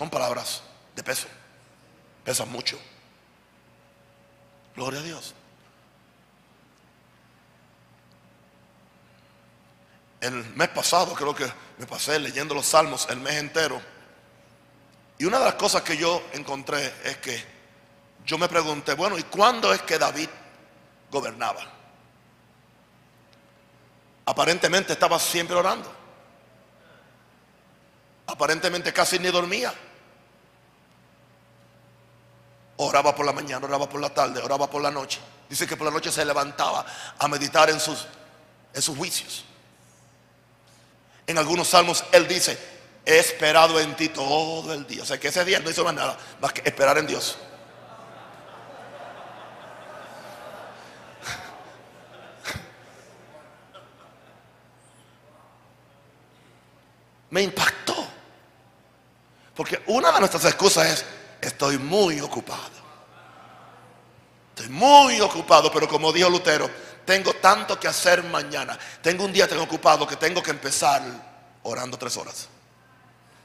Son 0.00 0.08
palabras 0.08 0.62
de 0.96 1.02
peso. 1.02 1.28
Pesan 2.24 2.50
mucho. 2.50 2.80
Gloria 4.74 4.98
a 4.98 5.02
Dios. 5.02 5.34
El 10.22 10.42
mes 10.54 10.68
pasado 10.70 11.12
creo 11.12 11.34
que 11.34 11.44
me 11.76 11.84
pasé 11.86 12.18
leyendo 12.18 12.54
los 12.54 12.64
salmos 12.64 13.08
el 13.10 13.20
mes 13.20 13.34
entero. 13.34 13.78
Y 15.18 15.26
una 15.26 15.38
de 15.38 15.44
las 15.44 15.56
cosas 15.56 15.82
que 15.82 15.98
yo 15.98 16.22
encontré 16.32 16.94
es 17.04 17.18
que 17.18 17.44
yo 18.24 18.38
me 18.38 18.48
pregunté, 18.48 18.94
bueno, 18.94 19.18
¿y 19.18 19.24
cuándo 19.24 19.70
es 19.70 19.82
que 19.82 19.98
David 19.98 20.30
gobernaba? 21.10 21.60
Aparentemente 24.24 24.94
estaba 24.94 25.18
siempre 25.18 25.56
orando. 25.56 25.92
Aparentemente 28.28 28.94
casi 28.94 29.18
ni 29.18 29.28
dormía. 29.30 29.74
Oraba 32.82 33.14
por 33.14 33.26
la 33.26 33.32
mañana, 33.32 33.66
oraba 33.66 33.86
por 33.86 34.00
la 34.00 34.08
tarde, 34.08 34.40
oraba 34.40 34.70
por 34.70 34.80
la 34.80 34.90
noche. 34.90 35.20
Dice 35.50 35.66
que 35.66 35.76
por 35.76 35.86
la 35.86 35.92
noche 35.92 36.10
se 36.10 36.24
levantaba 36.24 36.86
a 37.18 37.28
meditar 37.28 37.68
en 37.68 37.78
sus, 37.78 38.06
en 38.72 38.80
sus 38.80 38.96
juicios. 38.96 39.44
En 41.26 41.36
algunos 41.36 41.68
salmos 41.68 42.02
él 42.10 42.26
dice, 42.26 42.58
he 43.04 43.18
esperado 43.18 43.78
en 43.78 43.94
ti 43.96 44.08
todo 44.08 44.72
el 44.72 44.86
día. 44.86 45.02
O 45.02 45.06
sea 45.06 45.20
que 45.20 45.28
ese 45.28 45.44
día 45.44 45.60
no 45.60 45.68
hizo 45.68 45.84
más 45.84 45.92
nada 45.92 46.16
más 46.40 46.54
que 46.54 46.62
esperar 46.66 46.96
en 46.96 47.06
Dios. 47.06 47.36
Me 57.28 57.42
impactó. 57.42 58.06
Porque 59.54 59.82
una 59.86 60.12
de 60.12 60.20
nuestras 60.20 60.46
excusas 60.46 60.86
es, 60.86 61.04
estoy 61.48 61.78
muy 61.78 62.20
ocupado. 62.20 62.80
Estoy 64.50 64.68
muy 64.68 65.20
ocupado, 65.20 65.70
pero 65.72 65.88
como 65.88 66.12
dijo 66.12 66.28
Lutero, 66.28 66.70
tengo 67.04 67.32
tanto 67.34 67.78
que 67.80 67.88
hacer 67.88 68.22
mañana. 68.24 68.78
Tengo 69.02 69.24
un 69.24 69.32
día 69.32 69.48
tan 69.48 69.58
ocupado 69.58 70.06
que 70.06 70.16
tengo 70.16 70.42
que 70.42 70.50
empezar 70.50 71.02
orando 71.62 71.96
tres 71.96 72.16
horas. 72.16 72.48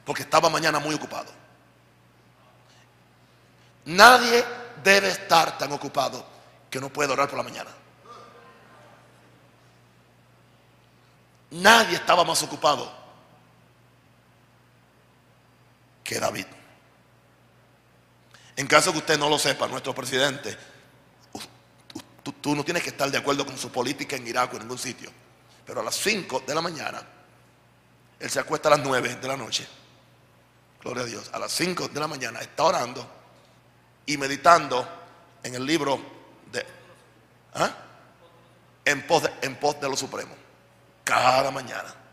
Porque 0.06 0.24
estaba 0.24 0.50
mañana 0.50 0.80
muy 0.80 0.94
ocupado. 0.94 1.32
Nadie 3.86 4.44
debe 4.84 5.10
estar 5.10 5.58
tan 5.58 5.72
ocupado 5.72 6.25
que 6.70 6.80
no 6.80 6.90
puede 6.90 7.14
orar 7.14 7.30
por 7.30 7.38
la 7.38 7.44
mañana. 7.44 7.72
Nadie 11.52 11.96
estaba 11.96 12.24
más 12.24 12.42
ocupado 12.44 12.92
que 16.04 16.20
David. 16.20 16.46
En 18.55 18.67
caso 18.67 18.91
que 18.91 19.00
usted 19.00 19.19
no 19.19 19.29
lo 19.29 19.38
sepa, 19.38 19.67
nuestro 19.67 19.93
presidente, 19.93 20.57
tú, 22.24 22.55
no 22.55 22.63
tienes 22.63 22.83
que 22.83 22.89
estar 22.89 23.12
de 23.12 23.17
acuerdo 23.17 23.45
con 23.45 23.57
su 23.57 23.71
política 23.71 24.15
en 24.15 24.25
Irak 24.27 24.53
o 24.53 24.55
en 24.55 24.63
ningún 24.63 24.77
sitio, 24.77 25.12
pero 25.65 25.81
a 25.81 25.83
las 25.83 25.95
5 25.95 26.43
de 26.47 26.55
la 26.55 26.62
mañana 26.62 27.01
Él 28.19 28.29
se 28.29 28.39
acuesta 28.39 28.69
a 28.69 28.77
las 28.77 28.85
9 28.85 29.15
de 29.15 29.27
la 29.27 29.35
noche. 29.38 29.67
Gloria 30.81 31.03
a 31.03 31.05
Dios. 31.05 31.29
A 31.33 31.39
las 31.39 31.51
5 31.51 31.89
de 31.89 32.00
la 32.00 32.07
mañana 32.07 32.39
está 32.39 32.63
orando 32.63 33.07
y 34.05 34.17
meditando 34.17 34.88
en 35.43 35.55
el 35.55 35.65
libro 35.65 36.00
de... 36.51 36.65
¿ah? 37.55 37.71
En, 38.85 39.05
pos 39.07 39.24
en 39.41 39.55
pos 39.55 39.81
de 39.81 39.89
lo 39.89 39.97
supremo. 39.97 40.35
Cada 41.03 41.50
mañana. 41.51 42.04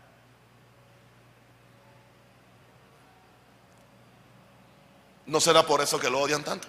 ¿No 5.25 5.39
será 5.39 5.65
por 5.65 5.81
eso 5.81 5.99
que 5.99 6.09
lo 6.09 6.19
odian 6.19 6.43
tanto? 6.43 6.67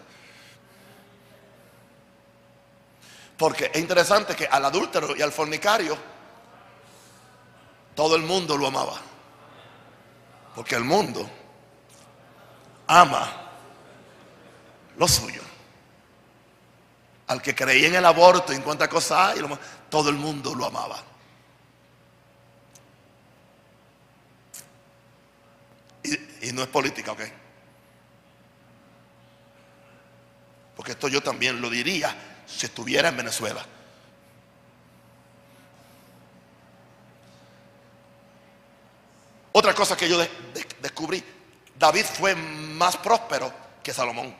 Porque 3.36 3.70
es 3.72 3.80
interesante 3.80 4.36
que 4.36 4.46
al 4.46 4.64
adúltero 4.64 5.16
y 5.16 5.22
al 5.22 5.32
fornicario 5.32 5.96
todo 7.94 8.16
el 8.16 8.22
mundo 8.22 8.56
lo 8.56 8.66
amaba. 8.68 8.94
Porque 10.54 10.76
el 10.76 10.84
mundo 10.84 11.28
ama 12.86 13.50
lo 14.96 15.08
suyo. 15.08 15.42
Al 17.26 17.42
que 17.42 17.54
creía 17.54 17.88
en 17.88 17.96
el 17.96 18.04
aborto 18.04 18.52
y 18.52 18.56
en 18.56 18.62
cuántas 18.62 18.88
cosas 18.88 19.36
hay, 19.36 19.40
todo 19.90 20.10
el 20.10 20.16
mundo 20.16 20.54
lo 20.54 20.66
amaba. 20.66 21.02
Y, 26.04 26.48
y 26.48 26.52
no 26.52 26.62
es 26.62 26.68
política, 26.68 27.12
¿ok? 27.12 27.20
Porque 30.84 30.92
esto 30.92 31.08
yo 31.08 31.22
también 31.22 31.62
lo 31.62 31.70
diría 31.70 32.14
si 32.44 32.66
estuviera 32.66 33.08
en 33.08 33.16
Venezuela. 33.16 33.64
Otra 39.52 39.74
cosa 39.74 39.96
que 39.96 40.06
yo 40.06 40.18
descubrí, 40.82 41.24
David 41.78 42.04
fue 42.04 42.34
más 42.34 42.98
próspero 42.98 43.50
que 43.82 43.94
Salomón. 43.94 44.36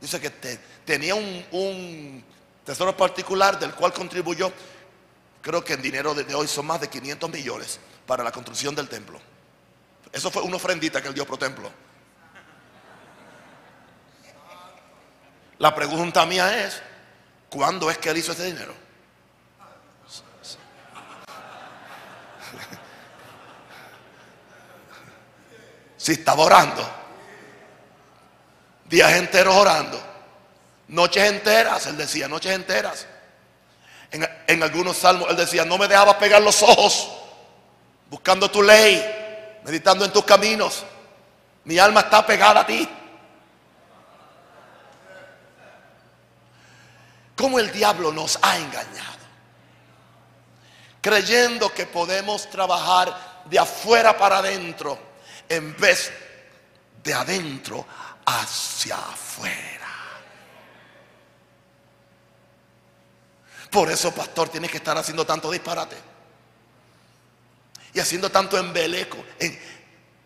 Dice 0.00 0.20
que 0.20 0.30
tenía 0.84 1.16
un, 1.16 2.24
tesoro 2.64 2.96
particular 2.96 3.58
del 3.58 3.74
cual 3.74 3.92
contribuyó, 3.92 4.52
creo 5.42 5.64
que 5.64 5.72
en 5.72 5.82
dinero 5.82 6.14
de 6.14 6.32
hoy 6.32 6.46
son 6.46 6.66
más 6.66 6.80
de 6.80 6.86
500 6.86 7.28
millones 7.28 7.80
para 8.06 8.22
la 8.22 8.30
construcción 8.30 8.72
del 8.76 8.88
templo. 8.88 9.20
Eso 10.12 10.30
fue 10.30 10.42
una 10.42 10.54
ofrendita 10.54 11.02
que 11.02 11.08
él 11.08 11.14
dio 11.14 11.26
pro 11.26 11.36
templo. 11.36 11.87
La 15.58 15.74
pregunta 15.74 16.24
mía 16.24 16.64
es, 16.66 16.80
¿cuándo 17.50 17.90
es 17.90 17.98
que 17.98 18.10
él 18.10 18.18
hizo 18.18 18.32
ese 18.32 18.44
dinero? 18.44 18.74
Si 25.96 26.12
estaba 26.12 26.44
orando, 26.44 26.88
días 28.84 29.12
enteros 29.14 29.54
orando, 29.54 30.00
noches 30.86 31.24
enteras, 31.24 31.86
él 31.86 31.96
decía, 31.96 32.28
noches 32.28 32.52
enteras. 32.52 33.06
En, 34.12 34.26
en, 34.46 34.62
algunos 34.62 34.96
salmos 34.96 35.28
él 35.28 35.36
decía, 35.36 35.64
no 35.64 35.76
me 35.76 35.88
dejabas 35.88 36.14
pegar 36.14 36.40
los 36.40 36.62
ojos, 36.62 37.10
buscando 38.08 38.50
tu 38.50 38.62
ley, 38.62 39.60
meditando 39.64 40.04
en 40.04 40.12
tus 40.12 40.24
caminos. 40.24 40.84
Mi 41.64 41.78
alma 41.78 42.00
está 42.00 42.24
pegada 42.24 42.60
a 42.60 42.66
ti. 42.66 42.88
Cómo 47.38 47.60
el 47.60 47.70
diablo 47.70 48.12
nos 48.12 48.36
ha 48.42 48.58
engañado. 48.58 49.16
Creyendo 51.00 51.72
que 51.72 51.86
podemos 51.86 52.50
trabajar 52.50 53.44
de 53.44 53.58
afuera 53.58 54.18
para 54.18 54.38
adentro 54.38 54.98
en 55.48 55.74
vez 55.76 56.12
de 57.02 57.14
adentro 57.14 57.86
hacia 58.26 58.96
afuera. 58.96 59.86
Por 63.70 63.88
eso, 63.90 64.12
pastor, 64.12 64.48
tiene 64.48 64.68
que 64.68 64.78
estar 64.78 64.98
haciendo 64.98 65.24
tanto 65.24 65.50
disparate. 65.50 65.96
Y 67.94 68.00
haciendo 68.00 68.30
tanto 68.30 68.58
embeleco. 68.58 69.18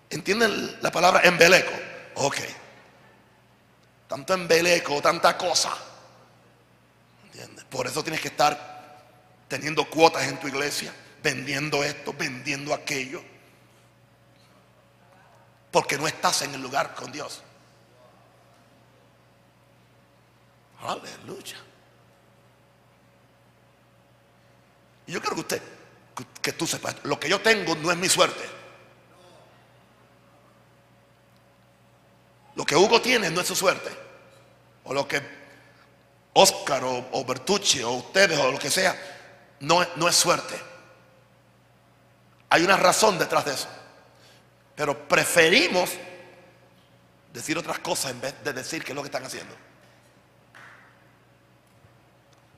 ¿Entienden 0.09 0.79
la 0.81 0.91
palabra 0.91 1.21
embeleco? 1.25 1.73
Ok. 2.15 2.39
Tanto 4.09 4.33
embeleco, 4.33 5.03
tanta 5.03 5.37
cosa. 5.37 5.92
Por 7.73 7.87
eso 7.87 8.05
tienes 8.05 8.21
que 8.21 8.29
estar 8.29 9.01
teniendo 9.49 9.89
cuotas 9.89 10.25
en 10.29 10.39
tu 10.39 10.47
iglesia, 10.47 10.95
vendiendo 11.23 11.83
esto, 11.83 12.13
vendiendo 12.13 12.75
aquello. 12.75 13.23
Porque 15.71 15.97
no 15.97 16.07
estás 16.07 16.43
en 16.43 16.53
el 16.53 16.61
lugar 16.61 16.95
con 16.95 17.11
Dios. 17.11 17.43
Aleluya. 20.83 21.57
Y 25.07 25.13
yo 25.13 25.21
quiero 25.21 25.37
que 25.37 25.41
usted, 25.41 25.63
que 26.43 26.53
tú 26.53 26.67
sepas, 26.67 26.97
lo 27.05 27.19
que 27.19 27.31
yo 27.31 27.41
tengo 27.41 27.75
no 27.77 27.91
es 27.91 27.97
mi 27.97 28.11
suerte. 28.11 28.45
Lo 32.55 32.67
que 32.67 32.77
Hugo 32.77 33.01
tiene 33.01 33.31
no 33.31 33.41
es 33.41 33.47
su 33.47 33.57
suerte. 33.57 33.89
O 34.85 34.93
lo 34.93 35.09
que 35.09 35.42
Oscar 36.35 36.83
o, 36.85 37.25
Bertucci 37.25 37.83
o 37.83 37.91
ustedes 37.91 38.39
o 38.39 38.51
lo 38.51 38.59
que 38.59 38.71
sea, 38.71 38.97
no, 39.61 39.87
no 39.97 40.09
es 40.09 40.17
suerte. 40.17 40.55
Hay 42.49 42.63
una 42.63 42.77
razón 42.77 43.19
detrás 43.19 43.45
de 43.45 43.55
eso. 43.55 43.69
Pero 44.75 45.07
preferimos 45.07 45.91
decir 47.33 47.57
otras 47.59 47.79
cosas 47.79 48.13
en 48.13 48.21
vez 48.21 48.35
de 48.43 48.53
decir 48.53 48.83
qué 48.85 48.93
es 48.93 48.97
lo 48.97 49.03
que 49.03 49.09
están 49.09 49.25
haciendo. 49.25 49.55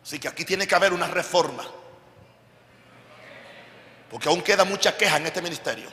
Así 0.02 0.18
que 0.18 0.28
aquí 0.28 0.44
tiene 0.44 0.66
que 0.66 0.74
haber 0.74 0.92
una 0.92 1.08
reforma. 1.08 1.64
Porque 4.10 4.28
aún 4.28 4.42
queda 4.42 4.64
mucha 4.64 4.96
queja 4.96 5.16
en 5.16 5.26
este 5.26 5.42
ministerio. 5.42 5.90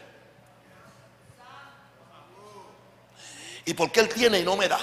¿Y 3.65 3.73
por 3.73 3.91
qué 3.91 4.01
él 4.01 4.09
tiene 4.09 4.39
y 4.39 4.43
no 4.43 4.55
me 4.57 4.67
da? 4.67 4.79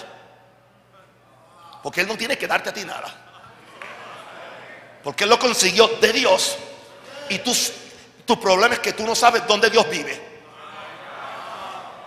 Porque 1.89 2.03
Él 2.03 2.07
no 2.07 2.19
tiene 2.19 2.37
que 2.37 2.47
darte 2.47 2.69
a 2.69 2.75
ti 2.75 2.85
nada. 2.85 3.11
Porque 5.03 5.25
Él 5.25 5.31
lo 5.31 5.39
consiguió 5.39 5.89
de 5.89 6.13
Dios. 6.13 6.59
Y 7.31 7.39
tú, 7.39 7.57
tu 8.27 8.39
problema 8.39 8.75
es 8.75 8.81
que 8.81 8.93
tú 8.93 9.07
no 9.07 9.15
sabes 9.15 9.47
dónde 9.47 9.71
Dios 9.71 9.89
vive. 9.89 10.21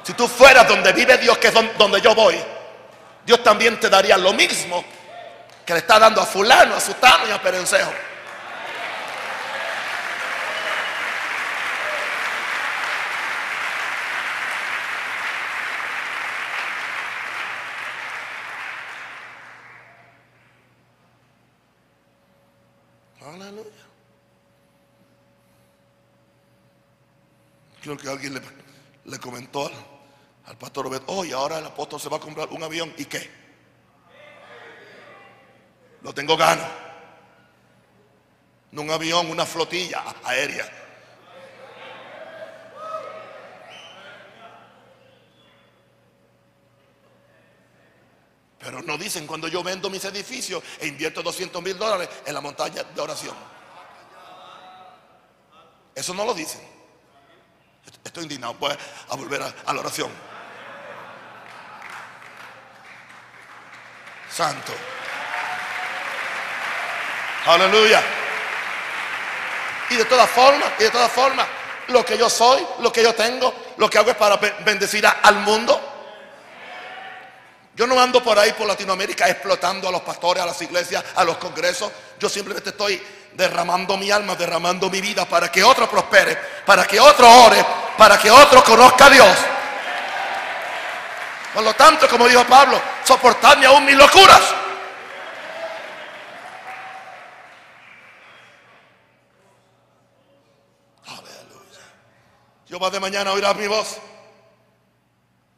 Si 0.03 0.13
tú 0.13 0.27
fueras 0.27 0.67
donde 0.67 0.93
vive 0.93 1.17
Dios, 1.17 1.35
que 1.39 1.47
es 1.47 1.53
donde 1.79 1.99
yo 1.99 2.13
voy, 2.13 2.39
Dios 3.25 3.41
también 3.41 3.79
te 3.79 3.89
daría 3.89 4.19
lo 4.19 4.33
mismo 4.33 4.85
que 5.65 5.73
le 5.73 5.79
está 5.79 5.97
dando 5.97 6.21
a 6.21 6.27
fulano, 6.27 6.75
a 6.75 6.79
sutano 6.79 7.27
y 7.27 7.31
a 7.31 7.41
perencejo. 7.41 7.91
Creo 27.81 27.97
que 27.97 28.07
alguien 28.07 28.39
le, 29.05 29.19
comentó 29.19 29.69
al, 30.45 30.55
pastor 30.57 30.85
Robert, 30.85 31.03
oye, 31.07 31.33
ahora 31.33 31.57
el 31.57 31.65
apóstol 31.65 31.99
se 31.99 32.09
va 32.09 32.17
a 32.17 32.19
comprar 32.19 32.47
un 32.49 32.61
avión. 32.61 32.93
¿Y 32.95 33.05
qué? 33.05 33.27
Lo 36.03 36.13
tengo 36.13 36.37
gano. 36.37 36.63
No 38.71 38.83
un 38.83 38.91
avión, 38.91 39.31
una 39.31 39.47
flotilla 39.47 40.03
aérea. 40.23 40.69
Pero 48.59 48.83
no 48.83 48.95
dicen 48.95 49.25
cuando 49.25 49.47
yo 49.47 49.63
vendo 49.63 49.89
mis 49.89 50.05
edificios 50.05 50.63
e 50.79 50.85
invierto 50.85 51.23
200 51.23 51.63
mil 51.63 51.79
dólares 51.79 52.07
en 52.27 52.33
la 52.35 52.41
montaña 52.41 52.83
de 52.83 53.01
oración. 53.01 53.35
Eso 55.95 56.13
no 56.13 56.23
lo 56.23 56.35
dicen. 56.35 56.80
Estoy 58.03 58.23
indignado. 58.23 58.53
Voy 58.55 58.71
a 59.09 59.15
volver 59.15 59.41
a, 59.41 59.73
la 59.73 59.79
oración. 59.79 60.09
Santo. 64.29 64.73
Aleluya. 67.45 68.01
Y 69.89 69.95
de 69.95 70.05
todas 70.05 70.29
formas, 70.29 70.71
y 70.79 70.83
de 70.83 70.89
todas 70.89 71.11
formas, 71.11 71.47
lo 71.87 72.05
que 72.05 72.17
yo 72.17 72.29
soy, 72.29 72.65
lo 72.79 72.91
que 72.91 73.03
yo 73.03 73.13
tengo, 73.13 73.53
lo 73.77 73.89
que 73.89 73.97
hago 73.97 74.11
es 74.11 74.15
para 74.15 74.37
bendecir 74.37 75.05
al 75.05 75.35
mundo. 75.37 75.79
Yo 77.75 77.87
no 77.87 77.99
ando 77.99 78.21
por 78.23 78.37
ahí 78.37 78.53
por 78.53 78.67
Latinoamérica 78.67 79.29
explotando 79.29 79.87
a 79.87 79.91
los 79.91 80.01
pastores, 80.01 80.43
a 80.43 80.45
las 80.45 80.61
iglesias, 80.61 81.03
a 81.15 81.23
los 81.23 81.37
congresos. 81.37 81.91
Yo 82.19 82.29
simplemente 82.29 82.69
estoy 82.69 83.01
derramando 83.33 83.97
mi 83.97 84.11
alma, 84.11 84.35
derramando 84.35 84.89
mi 84.89 85.01
vida 85.01 85.25
para 85.25 85.51
que 85.51 85.63
otro 85.63 85.89
prospere, 85.89 86.37
para 86.65 86.85
que 86.85 86.99
otro 86.99 87.27
ore, 87.45 87.65
para 87.97 88.17
que 88.17 88.29
otro 88.29 88.63
conozca 88.63 89.05
a 89.05 89.09
Dios. 89.09 89.37
Por 91.53 91.63
lo 91.63 91.73
tanto, 91.73 92.07
como 92.07 92.27
dijo 92.27 92.45
Pablo, 92.45 92.81
soportadme 93.03 93.65
aún 93.65 93.85
mis 93.85 93.95
locuras. 93.95 94.41
Aleluya. 101.07 102.77
Va 102.81 102.89
de 102.89 102.99
mañana 102.99 103.33
oirás 103.33 103.55
mi 103.55 103.67
voz. 103.67 103.97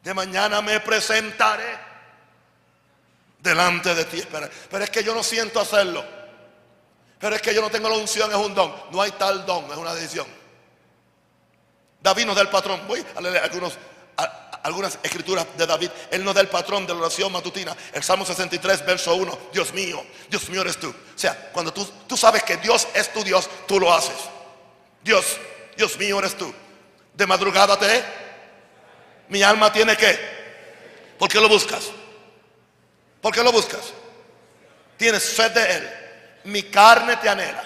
De 0.02 0.12
mañana 0.12 0.60
me 0.60 0.80
presentaré 0.80 1.78
delante 3.38 3.94
de 3.94 4.04
ti. 4.04 4.22
Pero 4.70 4.84
es 4.84 4.90
que 4.90 5.04
yo 5.04 5.14
no 5.14 5.22
siento 5.22 5.60
hacerlo. 5.60 6.23
Pero 7.24 7.36
es 7.36 7.40
que 7.40 7.54
yo 7.54 7.62
no 7.62 7.70
tengo 7.70 7.88
la 7.88 7.94
unción, 7.94 8.30
es 8.30 8.36
un 8.36 8.54
don. 8.54 8.70
No 8.90 9.00
hay 9.00 9.10
tal 9.12 9.46
don, 9.46 9.64
es 9.72 9.78
una 9.78 9.94
decisión. 9.94 10.26
David 12.02 12.26
nos 12.26 12.36
da 12.36 12.42
el 12.42 12.50
patrón. 12.50 12.86
Voy 12.86 13.02
a 13.16 13.20
leer 13.22 13.38
algunos, 13.38 13.78
algunas 14.62 14.98
escrituras 15.02 15.46
de 15.56 15.66
David. 15.66 15.88
Él 16.10 16.22
nos 16.22 16.34
da 16.34 16.42
el 16.42 16.48
patrón 16.48 16.86
de 16.86 16.92
la 16.92 17.00
oración 17.00 17.32
matutina. 17.32 17.74
El 17.94 18.02
Salmo 18.02 18.26
63, 18.26 18.84
verso 18.84 19.14
1. 19.14 19.38
Dios 19.54 19.72
mío, 19.72 20.04
Dios 20.28 20.50
mío 20.50 20.60
eres 20.60 20.76
tú. 20.76 20.90
O 20.90 21.18
sea, 21.18 21.48
cuando 21.50 21.72
tú, 21.72 21.88
tú 22.06 22.14
sabes 22.14 22.42
que 22.42 22.58
Dios 22.58 22.86
es 22.92 23.10
tu 23.10 23.24
Dios, 23.24 23.48
tú 23.66 23.80
lo 23.80 23.90
haces. 23.90 24.18
Dios, 25.02 25.24
Dios 25.78 25.96
mío 25.96 26.18
eres 26.18 26.36
tú. 26.36 26.52
De 27.14 27.26
madrugada 27.26 27.78
te 27.78 28.04
mi 29.30 29.42
alma 29.42 29.72
tiene 29.72 29.96
que. 29.96 30.18
¿Por 31.18 31.30
qué 31.30 31.40
lo 31.40 31.48
buscas? 31.48 31.84
¿Por 33.22 33.32
qué 33.32 33.42
lo 33.42 33.50
buscas? 33.50 33.94
Tienes 34.98 35.22
sed 35.22 35.52
de 35.52 35.72
Él. 35.72 36.03
Mi 36.44 36.64
carne 36.64 37.16
te 37.16 37.28
anhela. 37.28 37.64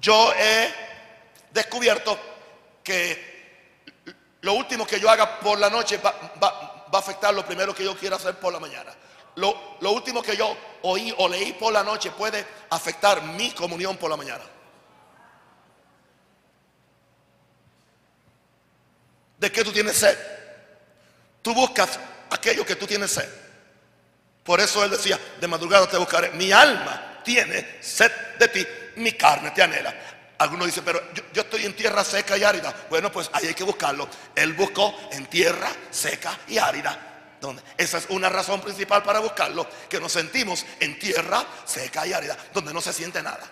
Yo 0.00 0.32
he 0.34 0.72
descubierto 1.52 2.18
que 2.82 3.30
lo 4.40 4.54
último 4.54 4.86
que 4.86 4.98
yo 4.98 5.10
haga 5.10 5.38
por 5.40 5.58
la 5.58 5.68
noche 5.68 5.98
va, 5.98 6.14
a 6.92 6.98
afectar 6.98 7.34
lo 7.34 7.44
primero 7.44 7.74
que 7.74 7.84
yo 7.84 7.96
quiero 7.96 8.16
hacer 8.16 8.38
por 8.38 8.52
la 8.52 8.60
mañana. 8.60 8.92
Lo, 9.36 9.76
lo 9.80 9.92
último 9.92 10.22
que 10.22 10.36
yo 10.36 10.56
oí 10.82 11.14
o 11.18 11.28
leí 11.28 11.52
por 11.52 11.72
la 11.72 11.84
noche 11.84 12.10
puede 12.10 12.44
afectar 12.70 13.22
mi 13.22 13.50
comunión 13.52 13.96
por 13.96 14.10
la 14.10 14.16
mañana. 14.16 14.44
¿De 19.38 19.52
qué 19.52 19.64
tú 19.64 19.72
tienes 19.72 19.96
sed? 19.96 20.18
Tú 21.42 21.54
buscas 21.54 21.98
aquello 22.30 22.64
que 22.64 22.76
tú 22.76 22.86
tienes 22.86 23.10
sed. 23.10 23.28
Por 24.44 24.60
eso 24.60 24.84
él 24.84 24.90
decía, 24.90 25.18
de 25.40 25.46
madrugada 25.46 25.88
te 25.88 25.96
buscaré. 25.96 26.30
Mi 26.30 26.52
alma 26.52 27.09
tiene 27.22 27.78
sed 27.80 28.10
de 28.38 28.48
ti, 28.48 28.66
mi 28.96 29.12
carne 29.12 29.50
te 29.50 29.62
anhela. 29.62 29.94
Algunos 30.38 30.66
dicen, 30.66 30.84
pero 30.84 31.02
yo, 31.32 31.42
estoy 31.42 31.66
en 31.66 31.74
tierra 31.74 32.02
seca 32.02 32.36
y 32.38 32.44
árida. 32.44 32.74
Bueno, 32.88 33.12
pues 33.12 33.28
ahí 33.32 33.48
hay 33.48 33.54
que 33.54 33.64
buscarlo. 33.64 34.08
Él 34.34 34.54
buscó 34.54 34.96
en 35.12 35.26
tierra 35.26 35.70
seca 35.90 36.38
y 36.48 36.56
árida. 36.56 37.36
Donde 37.40 37.62
esa 37.76 37.98
es 37.98 38.06
una 38.08 38.28
razón 38.28 38.60
principal 38.60 39.02
para 39.02 39.20
buscarlo, 39.20 39.66
que 39.88 40.00
nos 40.00 40.12
sentimos 40.12 40.64
en 40.78 40.98
tierra 40.98 41.44
seca 41.64 42.06
y 42.06 42.12
árida, 42.12 42.36
donde 42.54 42.72
no 42.72 42.80
se 42.80 42.92
siente 42.92 43.22
nada. 43.22 43.50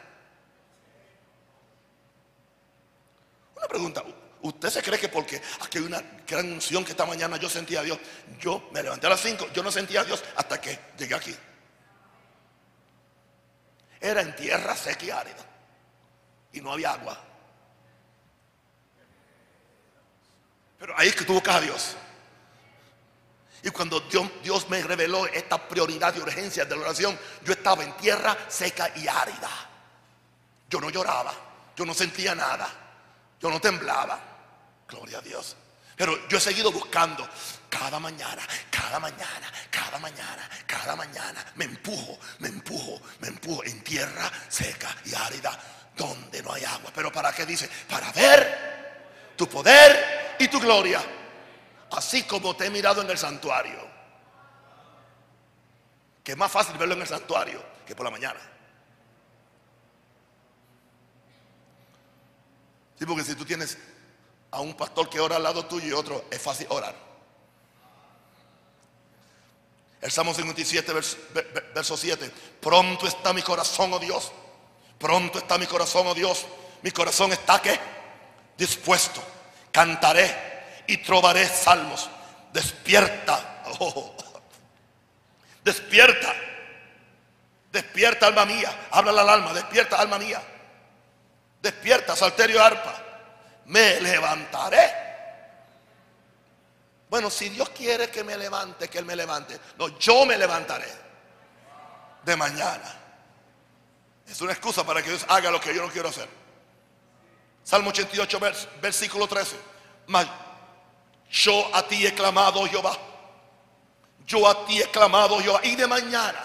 Una 3.56 3.66
pregunta, 3.66 4.02
¿Usted 4.40 4.70
se 4.70 4.82
cree 4.82 5.00
que 5.00 5.08
porque 5.08 5.42
aquí 5.60 5.78
hay 5.78 5.84
una 5.84 6.02
gran 6.26 6.52
unción 6.52 6.84
que 6.84 6.92
esta 6.92 7.04
mañana 7.04 7.36
yo 7.38 7.48
sentía 7.48 7.80
a 7.80 7.82
Dios? 7.82 7.98
Yo 8.40 8.68
me 8.72 8.82
levanté 8.82 9.08
a 9.08 9.10
las 9.10 9.20
5, 9.20 9.48
yo 9.52 9.62
no 9.62 9.72
sentía 9.72 10.02
a 10.02 10.04
Dios 10.04 10.22
hasta 10.36 10.60
que 10.60 10.78
llegué 10.96 11.14
aquí. 11.14 11.34
Era 14.00 14.20
en 14.20 14.34
tierra 14.36 14.76
seca 14.76 15.04
y 15.04 15.10
árida. 15.10 15.44
Y 16.52 16.60
no 16.60 16.72
había 16.72 16.92
agua. 16.92 17.18
Pero 20.78 20.94
ahí 20.96 21.08
es 21.08 21.16
que 21.16 21.24
tú 21.24 21.34
buscas 21.34 21.56
a 21.56 21.60
Dios. 21.60 21.96
Y 23.62 23.70
cuando 23.70 24.00
Dios, 24.00 24.30
Dios, 24.42 24.68
me 24.68 24.80
reveló 24.82 25.26
esta 25.26 25.68
prioridad 25.68 26.14
de 26.14 26.20
urgencia 26.20 26.64
de 26.64 26.76
la 26.76 26.82
oración, 26.82 27.18
yo 27.44 27.52
estaba 27.52 27.82
en 27.82 27.96
tierra 27.96 28.36
seca 28.48 28.92
y 28.94 29.08
árida. 29.08 29.50
Yo 30.70 30.80
no 30.80 30.90
lloraba, 30.90 31.34
yo 31.76 31.84
no 31.84 31.92
sentía 31.92 32.34
nada, 32.34 32.68
yo 33.40 33.50
no 33.50 33.60
temblaba. 33.60 34.20
Gloria 34.86 35.18
a 35.18 35.20
Dios. 35.22 35.56
Pero 35.96 36.28
yo 36.28 36.38
he 36.38 36.40
seguido 36.40 36.70
buscando 36.70 37.28
cada 37.68 37.98
mañana, 37.98 38.42
cada 38.70 38.98
mañana, 38.98 39.52
cada 39.70 39.98
mañana, 39.98 40.48
cada 40.66 40.96
mañana. 40.96 41.44
Me 41.56 41.64
empujo, 41.64 42.18
me 42.38 42.48
empujo, 42.48 43.00
me 43.20 43.28
empujo 43.28 43.64
en 43.64 43.82
tierra 43.82 44.30
seca 44.48 44.94
y 45.04 45.14
árida 45.14 45.58
donde 45.96 46.42
no 46.42 46.52
hay 46.52 46.64
agua. 46.64 46.90
Pero 46.94 47.12
¿para 47.12 47.32
qué 47.32 47.44
dice? 47.44 47.68
Para 47.88 48.10
ver 48.12 49.34
tu 49.36 49.48
poder 49.48 50.36
y 50.38 50.48
tu 50.48 50.60
gloria. 50.60 51.02
Así 51.92 52.24
como 52.24 52.54
te 52.56 52.66
he 52.66 52.70
mirado 52.70 53.02
en 53.02 53.10
el 53.10 53.18
santuario. 53.18 53.86
Que 56.22 56.32
es 56.32 56.38
más 56.38 56.50
fácil 56.50 56.76
verlo 56.76 56.94
en 56.94 57.02
el 57.02 57.08
santuario 57.08 57.62
que 57.86 57.94
por 57.94 58.04
la 58.04 58.10
mañana. 58.10 58.40
Sí, 62.98 63.06
porque 63.06 63.24
si 63.24 63.34
tú 63.34 63.44
tienes 63.44 63.78
a 64.50 64.60
un 64.60 64.74
pastor 64.74 65.08
que 65.08 65.20
ora 65.20 65.36
al 65.36 65.42
lado 65.42 65.66
tuyo 65.66 65.88
y 65.88 65.92
otro, 65.92 66.26
es 66.30 66.42
fácil 66.42 66.66
orar. 66.70 67.07
El 70.00 70.12
Salmo 70.12 70.32
57, 70.32 70.92
verso, 71.74 71.96
7. 71.96 72.30
Pronto 72.60 73.06
está 73.06 73.32
mi 73.32 73.42
corazón, 73.42 73.92
oh 73.92 73.98
Dios. 73.98 74.32
Pronto 74.98 75.38
está 75.38 75.58
mi 75.58 75.66
corazón, 75.66 76.06
oh 76.06 76.14
Dios. 76.14 76.46
Mi 76.82 76.90
corazón 76.90 77.32
está 77.32 77.60
que 77.60 77.78
dispuesto. 78.56 79.22
Cantaré 79.72 80.82
y 80.86 80.98
trobaré 80.98 81.46
salmos. 81.48 82.08
Despierta. 82.52 83.62
Oh. 83.80 84.14
Despierta. 85.62 86.34
Despierta, 87.72 88.26
alma 88.26 88.44
mía. 88.46 88.88
Habla 88.90 89.20
al 89.20 89.28
alma. 89.28 89.52
Despierta, 89.52 89.96
alma 89.96 90.18
mía. 90.18 90.40
Despierta, 91.60 92.14
salterio 92.16 92.62
arpa 92.62 93.08
me 93.68 94.00
levantaré. 94.00 95.07
Bueno, 97.10 97.30
si 97.30 97.48
Dios 97.48 97.70
quiere 97.70 98.10
que 98.10 98.22
me 98.22 98.36
levante, 98.36 98.88
que 98.88 98.98
Él 98.98 99.04
me 99.04 99.16
levante. 99.16 99.58
No, 99.78 99.98
yo 99.98 100.26
me 100.26 100.36
levantaré 100.36 100.92
de 102.22 102.36
mañana. 102.36 102.94
Es 104.26 104.40
una 104.42 104.52
excusa 104.52 104.84
para 104.84 105.02
que 105.02 105.08
Dios 105.08 105.24
haga 105.28 105.50
lo 105.50 105.60
que 105.60 105.74
yo 105.74 105.82
no 105.82 105.90
quiero 105.90 106.10
hacer. 106.10 106.28
Salmo 107.64 107.90
88, 107.90 108.40
versículo 108.80 109.26
13. 109.26 109.56
Mas 110.08 110.26
yo 111.30 111.74
a 111.74 111.82
ti 111.86 112.06
he 112.06 112.14
clamado, 112.14 112.66
Jehová. 112.66 112.96
Yo 114.26 114.46
a 114.46 114.66
ti 114.66 114.80
he 114.80 114.90
clamado, 114.90 115.40
Jehová. 115.40 115.60
Y 115.64 115.76
de 115.76 115.86
mañana 115.86 116.44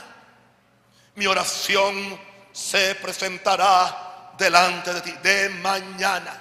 mi 1.16 1.28
oración 1.28 2.20
se 2.54 2.96
presentará 2.96 4.34
delante 4.38 4.94
de 4.94 5.02
ti. 5.02 5.12
De 5.22 5.50
mañana. 5.50 6.40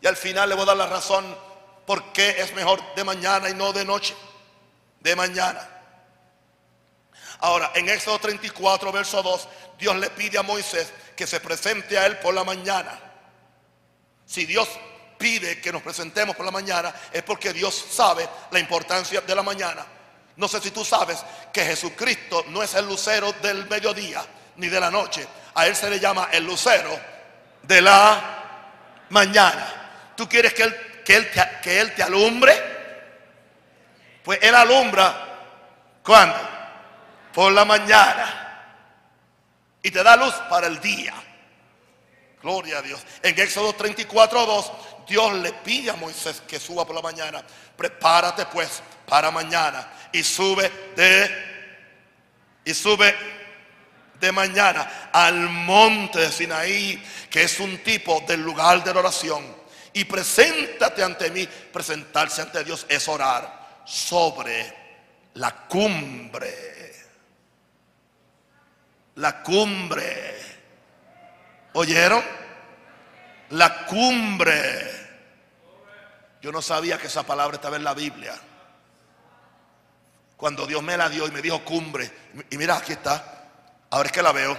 Y 0.00 0.06
al 0.06 0.16
final 0.16 0.48
le 0.48 0.54
voy 0.54 0.62
a 0.62 0.66
dar 0.66 0.76
la 0.76 0.86
razón 0.86 1.51
por 1.86 2.12
qué 2.12 2.40
es 2.40 2.52
mejor 2.54 2.80
de 2.94 3.04
mañana 3.04 3.48
y 3.48 3.54
no 3.54 3.72
de 3.72 3.84
noche. 3.84 4.14
De 5.00 5.16
mañana. 5.16 5.68
Ahora, 7.40 7.72
en 7.74 7.88
Éxodo 7.88 8.20
34, 8.20 8.92
verso 8.92 9.20
2, 9.22 9.48
Dios 9.78 9.96
le 9.96 10.10
pide 10.10 10.38
a 10.38 10.42
Moisés 10.42 10.92
que 11.16 11.26
se 11.26 11.40
presente 11.40 11.98
a 11.98 12.06
él 12.06 12.18
por 12.18 12.32
la 12.32 12.44
mañana. 12.44 12.98
Si 14.24 14.46
Dios 14.46 14.68
pide 15.18 15.60
que 15.60 15.72
nos 15.72 15.82
presentemos 15.82 16.36
por 16.36 16.46
la 16.46 16.52
mañana, 16.52 16.94
es 17.12 17.22
porque 17.22 17.52
Dios 17.52 17.74
sabe 17.90 18.28
la 18.50 18.58
importancia 18.60 19.20
de 19.20 19.34
la 19.34 19.42
mañana. 19.42 19.84
No 20.36 20.48
sé 20.48 20.60
si 20.60 20.70
tú 20.70 20.84
sabes 20.84 21.18
que 21.52 21.64
Jesucristo 21.64 22.44
no 22.48 22.62
es 22.62 22.74
el 22.74 22.86
lucero 22.86 23.32
del 23.42 23.68
mediodía 23.68 24.24
ni 24.56 24.68
de 24.68 24.80
la 24.80 24.90
noche. 24.90 25.26
A 25.54 25.66
Él 25.66 25.76
se 25.76 25.90
le 25.90 26.00
llama 26.00 26.28
el 26.32 26.44
lucero 26.44 26.98
de 27.62 27.82
la 27.82 29.06
mañana. 29.10 30.12
¿Tú 30.16 30.28
quieres 30.28 30.54
que 30.54 30.62
Él, 30.62 30.91
que 31.04 31.16
él, 31.16 31.30
te, 31.30 31.42
que 31.62 31.80
él 31.80 31.94
te 31.94 32.02
alumbre? 32.02 32.72
Pues 34.22 34.38
Él 34.42 34.54
alumbra. 34.54 35.28
¿Cuándo? 36.02 36.36
Por 37.32 37.52
la 37.52 37.64
mañana. 37.64 38.38
Y 39.82 39.90
te 39.90 40.02
da 40.02 40.16
luz 40.16 40.34
para 40.48 40.66
el 40.66 40.80
día. 40.80 41.14
Gloria 42.40 42.78
a 42.78 42.82
Dios. 42.82 43.00
En 43.22 43.38
Éxodo 43.38 43.72
34, 43.72 44.46
2, 44.46 44.72
Dios 45.08 45.34
le 45.34 45.52
pide 45.52 45.90
a 45.90 45.96
Moisés 45.96 46.42
que 46.46 46.60
suba 46.60 46.84
por 46.84 46.94
la 46.94 47.02
mañana. 47.02 47.42
Prepárate 47.76 48.46
pues 48.46 48.82
para 49.06 49.30
mañana. 49.30 49.88
Y 50.12 50.22
sube 50.22 50.70
de. 50.96 51.52
Y 52.64 52.74
sube 52.74 53.14
de 54.20 54.30
mañana 54.30 55.10
al 55.12 55.34
monte 55.34 56.20
de 56.20 56.30
Sinaí, 56.30 57.02
que 57.28 57.42
es 57.42 57.58
un 57.58 57.78
tipo 57.78 58.22
del 58.26 58.40
lugar 58.40 58.84
de 58.84 58.94
la 58.94 59.00
oración 59.00 59.61
y 59.92 60.04
preséntate 60.04 61.02
ante 61.02 61.30
mí. 61.30 61.46
Presentarse 61.46 62.42
ante 62.42 62.64
Dios 62.64 62.86
es 62.88 63.08
orar 63.08 63.82
sobre 63.84 64.76
la 65.34 65.66
cumbre. 65.66 66.94
La 69.16 69.42
cumbre. 69.42 70.36
¿Oyeron? 71.74 72.22
La 73.50 73.86
cumbre. 73.86 74.90
Yo 76.40 76.50
no 76.50 76.62
sabía 76.62 76.98
que 76.98 77.06
esa 77.06 77.22
palabra 77.22 77.56
estaba 77.56 77.76
en 77.76 77.84
la 77.84 77.94
Biblia. 77.94 78.34
Cuando 80.36 80.66
Dios 80.66 80.82
me 80.82 80.96
la 80.96 81.08
dio 81.08 81.26
y 81.28 81.30
me 81.30 81.40
dijo 81.40 81.64
cumbre, 81.64 82.10
y 82.50 82.56
mira, 82.56 82.76
aquí 82.76 82.92
está. 82.94 83.50
Ahora 83.90 84.08
es 84.08 84.12
que 84.12 84.22
la 84.22 84.32
veo. 84.32 84.58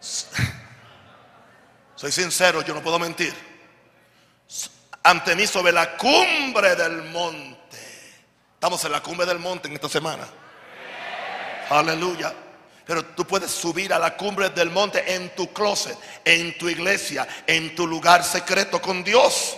Soy 1.94 2.10
sincero, 2.10 2.62
yo 2.62 2.74
no 2.74 2.82
puedo 2.82 2.98
mentir. 2.98 3.53
Ante 5.02 5.34
mí 5.34 5.46
sobre 5.46 5.72
la 5.72 5.96
cumbre 5.96 6.74
del 6.76 7.02
monte. 7.02 7.78
Estamos 8.54 8.84
en 8.84 8.92
la 8.92 9.02
cumbre 9.02 9.26
del 9.26 9.38
monte 9.38 9.68
en 9.68 9.74
esta 9.74 9.88
semana. 9.88 10.26
Aleluya. 11.68 12.32
Pero 12.86 13.04
tú 13.04 13.26
puedes 13.26 13.50
subir 13.50 13.92
a 13.92 13.98
la 13.98 14.16
cumbre 14.16 14.50
del 14.50 14.70
monte 14.70 15.14
en 15.14 15.34
tu 15.34 15.52
closet, 15.52 15.96
en 16.24 16.56
tu 16.58 16.68
iglesia, 16.68 17.26
en 17.46 17.74
tu 17.74 17.86
lugar 17.86 18.22
secreto 18.22 18.80
con 18.80 19.02
Dios. 19.02 19.56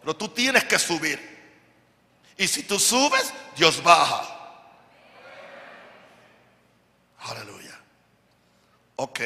Pero 0.00 0.16
tú 0.16 0.28
tienes 0.28 0.64
que 0.64 0.78
subir. 0.78 1.34
Y 2.36 2.48
si 2.48 2.64
tú 2.64 2.78
subes, 2.78 3.32
Dios 3.56 3.82
baja. 3.82 4.28
Aleluya. 7.20 7.80
Ok. 8.96 9.20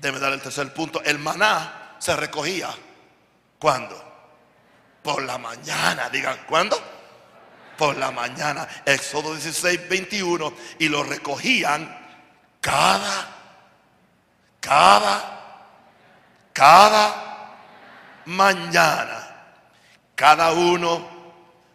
Debe 0.00 0.20
dar 0.20 0.32
el 0.32 0.42
tercer 0.42 0.72
punto. 0.74 1.02
El 1.02 1.18
maná 1.18 1.96
se 1.98 2.14
recogía. 2.14 2.74
¿Cuándo? 3.58 4.02
Por 5.02 5.22
la 5.22 5.38
mañana. 5.38 6.08
Digan, 6.10 6.44
¿cuándo? 6.48 6.80
Por 7.76 7.96
la 7.96 8.10
mañana. 8.10 8.66
Éxodo 8.84 9.32
16, 9.32 9.88
21. 9.88 10.54
Y 10.78 10.88
lo 10.88 11.02
recogían 11.02 12.04
cada, 12.60 13.28
cada, 14.60 15.66
cada 16.52 17.24
mañana, 18.26 19.36
cada 20.14 20.52
uno 20.52 21.14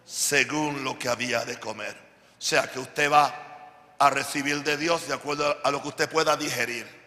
según 0.06 0.84
lo 0.84 0.98
que 0.98 1.10
había 1.10 1.46
de 1.46 1.60
comer. 1.60 1.96
O 2.40 2.42
sea 2.42 2.64
que 2.64 2.80
usted 2.80 3.12
va 3.12 3.50
a 4.00 4.10
recibir 4.10 4.64
de 4.64 4.78
Dios 4.78 5.08
de 5.08 5.14
acuerdo 5.14 5.58
a 5.64 5.70
lo 5.70 5.82
que 5.82 5.90
usted 5.90 6.10
pueda 6.10 6.36
digerir. 6.36 6.99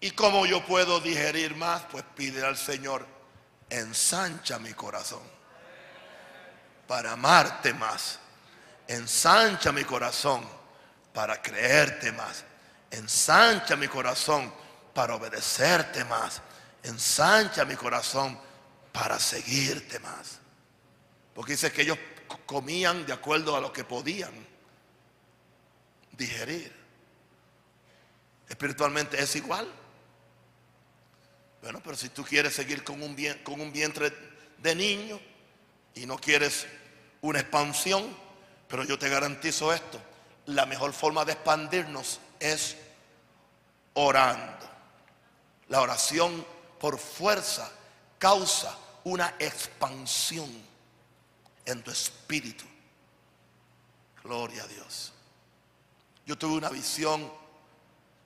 Y 0.00 0.12
como 0.12 0.46
yo 0.46 0.64
puedo 0.64 1.00
digerir 1.00 1.54
más, 1.56 1.82
pues 1.90 2.04
pide 2.16 2.44
al 2.44 2.56
Señor, 2.56 3.06
ensancha 3.68 4.58
mi 4.58 4.72
corazón 4.72 5.22
para 6.86 7.12
amarte 7.12 7.72
más 7.74 8.20
ensancha 8.90 9.70
mi 9.70 9.84
corazón 9.84 10.44
para 11.12 11.40
creerte 11.40 12.10
más. 12.10 12.44
Ensancha 12.90 13.76
mi 13.76 13.86
corazón 13.86 14.52
para 14.92 15.14
obedecerte 15.14 16.04
más. 16.04 16.42
Ensancha 16.82 17.64
mi 17.64 17.76
corazón 17.76 18.36
para 18.90 19.18
seguirte 19.20 20.00
más. 20.00 20.40
Porque 21.34 21.52
dice 21.52 21.70
que 21.70 21.82
ellos 21.82 21.98
comían 22.46 23.06
de 23.06 23.12
acuerdo 23.12 23.54
a 23.54 23.60
lo 23.60 23.72
que 23.72 23.84
podían 23.84 24.32
digerir. 26.10 26.74
Espiritualmente 28.48 29.22
es 29.22 29.36
igual. 29.36 29.72
Bueno, 31.62 31.80
pero 31.84 31.96
si 31.96 32.08
tú 32.08 32.24
quieres 32.24 32.54
seguir 32.54 32.82
con 32.82 33.02
un, 33.02 33.16
con 33.42 33.60
un 33.60 33.72
vientre 33.72 34.12
de 34.58 34.74
niño 34.74 35.20
y 35.94 36.06
no 36.06 36.18
quieres 36.18 36.66
una 37.20 37.40
expansión, 37.40 38.16
pero 38.68 38.84
yo 38.84 38.98
te 38.98 39.08
garantizo 39.08 39.72
esto, 39.72 40.00
la 40.46 40.64
mejor 40.66 40.92
forma 40.92 41.24
de 41.24 41.32
expandirnos 41.32 42.20
es 42.38 42.76
orando. 43.94 44.68
La 45.68 45.82
oración 45.82 46.44
por 46.78 46.98
fuerza 46.98 47.70
causa 48.18 48.76
una 49.04 49.34
expansión 49.38 50.50
en 51.64 51.82
tu 51.82 51.90
espíritu. 51.90 52.64
Gloria 54.22 54.64
a 54.64 54.66
Dios. 54.66 55.12
Yo 56.26 56.36
tuve 56.36 56.54
una 56.56 56.68
visión 56.68 57.30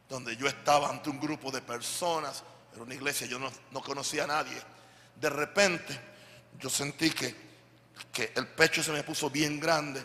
donde 0.09 0.37
yo 0.37 0.47
estaba 0.47 0.91
ante 0.91 1.11
un 1.11 1.19
grupo 1.19 1.51
de 1.51 1.63
personas, 1.63 2.43
era 2.75 2.83
una 2.83 2.95
iglesia, 2.95 3.27
yo 3.27 3.39
no, 3.39 3.83
conocía 3.83 4.25
a 4.25 4.27
nadie. 4.27 4.61
De 5.21 5.31
repente 5.31 5.99
yo 6.59 6.69
sentí 6.69 7.11
que, 7.11 7.35
que 8.13 8.33
el 8.35 8.49
pecho 8.49 8.83
se 8.83 8.93
me 8.93 9.03
puso 9.05 9.31
bien 9.31 9.61
grande 9.61 10.05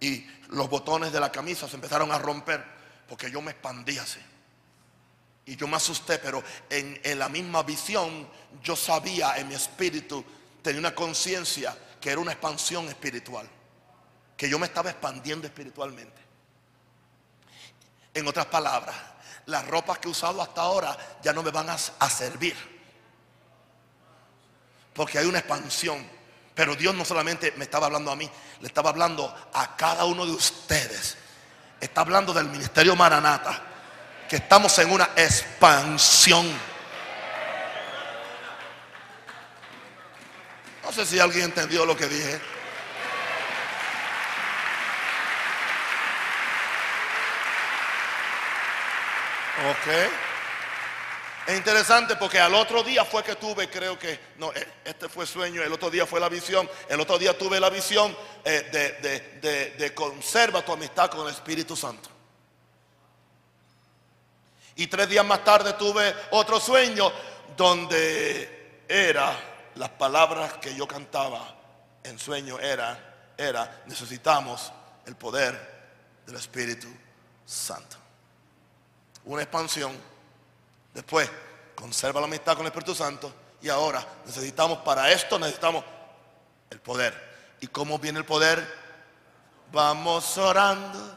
y 0.00 0.26
los 0.48 0.68
botones 0.68 1.12
de 1.12 1.20
la 1.20 1.30
camisa 1.30 1.68
se 1.68 1.76
empezaron 1.76 2.10
a 2.12 2.18
romper 2.18 2.64
porque 3.08 3.30
yo 3.30 3.40
me 3.40 3.52
expandí 3.52 3.98
así. 3.98 4.20
Y 5.46 5.56
yo 5.56 5.66
me 5.66 5.76
asusté, 5.76 6.18
pero 6.18 6.42
en, 6.68 7.18
la 7.18 7.28
misma 7.28 7.62
visión 7.62 8.28
yo 8.62 8.76
sabía 8.76 9.38
en 9.38 9.48
mi 9.48 9.54
espíritu, 9.54 10.22
tenía 10.60 10.80
una 10.80 10.94
conciencia 10.94 11.76
que 11.98 12.10
era 12.10 12.20
una 12.20 12.32
expansión 12.32 12.86
espiritual, 12.88 13.48
que 14.36 14.48
yo 14.48 14.58
me 14.58 14.66
estaba 14.66 14.90
expandiendo 14.90 15.46
espiritualmente. 15.46 16.20
En 18.12 18.26
otras 18.26 18.46
palabras, 18.46 18.94
las 19.48 19.66
ropas 19.66 19.98
que 19.98 20.08
he 20.08 20.10
usado 20.10 20.40
hasta 20.40 20.60
ahora 20.60 20.96
ya 21.22 21.32
no 21.32 21.42
me 21.42 21.50
van 21.50 21.68
a, 21.70 21.78
servir, 22.08 22.56
porque 24.94 25.18
hay 25.18 25.26
una 25.26 25.38
expansión 25.38 26.18
pero 26.58 26.74
Dios 26.74 26.92
no 26.92 27.04
solamente 27.04 27.52
me 27.56 27.62
estaba 27.62 27.86
hablando 27.86 28.10
a 28.10 28.16
mí, 28.16 28.28
le 28.60 28.66
estaba 28.66 28.90
hablando 28.90 29.32
a 29.54 29.76
cada 29.76 30.04
uno 30.06 30.26
de 30.26 30.32
ustedes. 30.32 31.16
Está 31.80 32.00
hablando 32.00 32.34
del 32.34 32.48
ministerio 32.48 32.96
Maranata, 32.96 33.62
que 34.28 34.34
estamos 34.34 34.76
en 34.80 34.90
una 34.90 35.10
expansión. 35.14 36.50
No 40.82 40.90
sé 40.90 41.06
si 41.06 41.20
alguien 41.20 41.44
entendió 41.44 41.86
lo 41.86 41.96
que 41.96 42.08
dije. 42.08 42.40
Ok. 49.66 49.92
Es 51.48 51.56
interesante 51.56 52.14
porque 52.16 52.38
al 52.38 52.54
otro 52.54 52.82
día 52.82 53.04
fue 53.04 53.24
que 53.24 53.34
tuve, 53.34 53.70
creo 53.70 53.98
que, 53.98 54.20
no, 54.36 54.52
eh, 54.52 54.68
este 54.84 55.08
fue 55.08 55.26
sueño, 55.26 55.62
el 55.62 55.72
otro 55.72 55.90
día 55.90 56.06
fue 56.06 56.20
la 56.20 56.28
visión, 56.28 56.68
el 56.88 57.00
otro 57.00 57.18
día 57.18 57.36
tuve 57.36 57.58
la 57.58 57.70
visión 57.70 58.14
eh, 58.44 58.68
de, 59.40 59.76
de 59.78 59.94
conserva 59.94 60.62
tu 60.62 60.72
amistad 60.72 61.10
con 61.10 61.26
el 61.26 61.32
Espíritu 61.32 61.74
Santo. 61.74 62.10
Y 64.76 64.86
tres 64.86 65.08
días 65.08 65.24
más 65.24 65.42
tarde 65.42 65.72
tuve 65.72 66.14
otro 66.30 66.60
sueño 66.60 67.10
donde 67.56 68.82
era 68.86 69.36
las 69.74 69.88
palabras 69.90 70.54
que 70.54 70.74
yo 70.74 70.86
cantaba 70.86 71.56
en 72.04 72.18
sueño 72.18 72.60
era, 72.60 73.32
era, 73.36 73.82
necesitamos 73.86 74.72
el 75.06 75.16
poder 75.16 76.22
del 76.26 76.36
Espíritu 76.36 76.88
Santo. 77.44 77.96
Una 79.28 79.42
expansión 79.42 79.92
Después, 80.98 81.30
conserva 81.76 82.20
la 82.20 82.26
amistad 82.26 82.54
con 82.54 82.62
el 82.62 82.72
Espíritu 82.72 82.92
Santo. 82.92 83.32
Y 83.62 83.68
ahora 83.68 84.04
necesitamos 84.26 84.78
para 84.78 85.12
esto, 85.12 85.38
necesitamos 85.38 85.84
el 86.70 86.80
poder. 86.80 87.56
¿Y 87.60 87.68
cómo 87.68 88.00
viene 88.00 88.18
el 88.18 88.24
poder? 88.24 88.66
Vamos 89.70 90.36
orando. 90.38 91.16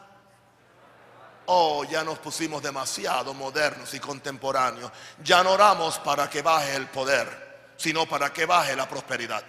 Oh, 1.47 1.84
ya 1.84 2.04
nos 2.04 2.19
pusimos 2.19 2.62
demasiado 2.62 3.34
modernos 3.34 3.91
y 3.95 4.00
contemporáneos. 4.00 4.91
Ya 5.24 5.43
no 5.43 5.54
oramos 5.54 5.97
para 5.97 6.30
que 6.30 6.43
baje 6.43 6.76
el 6.76 6.88
poder, 6.89 7.74
sino 7.78 8.06
para 8.08 8.32
que 8.32 8.45
baje 8.45 8.76
la 8.76 8.88
prosperidad. 8.88 9.43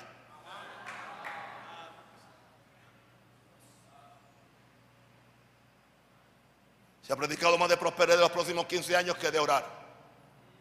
Ha 7.12 7.16
predicado 7.16 7.58
más 7.58 7.68
de 7.68 7.76
prosperidad 7.76 8.16
en 8.16 8.22
los 8.22 8.30
próximos 8.30 8.64
15 8.64 8.96
años 8.96 9.18
que 9.18 9.30
de 9.30 9.38
orar. 9.38 9.66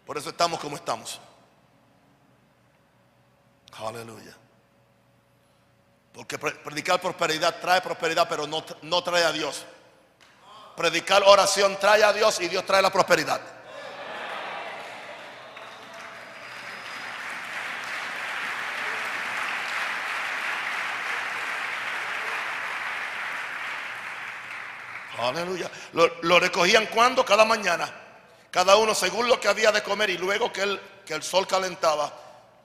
Por 0.06 0.18
eso 0.18 0.32
estamos 0.32 0.60
como 0.60 0.76
estamos. 0.76 1.18
Aleluya. 3.78 4.36
Porque 6.12 6.38
predicar 6.38 7.00
prosperidad 7.00 7.62
trae 7.62 7.80
prosperidad, 7.80 8.28
pero 8.28 8.48
no, 8.48 8.66
no 8.82 9.02
trae 9.02 9.24
a 9.24 9.32
Dios. 9.32 9.64
Predicar 10.76 11.24
oración 11.26 11.78
trae 11.80 12.04
a 12.04 12.12
Dios 12.12 12.42
y 12.42 12.50
Dios 12.50 12.66
trae 12.66 12.82
la 12.82 12.92
prosperidad. 12.92 13.40
Aleluya. 25.22 25.70
Lo, 25.94 26.40
recogían 26.40 26.88
cuando? 26.88 27.24
Cada 27.24 27.46
mañana 27.46 28.02
cada 28.52 28.76
uno 28.76 28.94
según 28.94 29.30
lo 29.30 29.40
que 29.40 29.48
había 29.48 29.72
de 29.72 29.82
comer 29.82 30.10
y 30.10 30.18
luego 30.18 30.52
que 30.52 30.64
el, 30.64 30.80
que 31.06 31.14
el 31.14 31.24
sol 31.24 31.48
calentaba, 31.48 32.12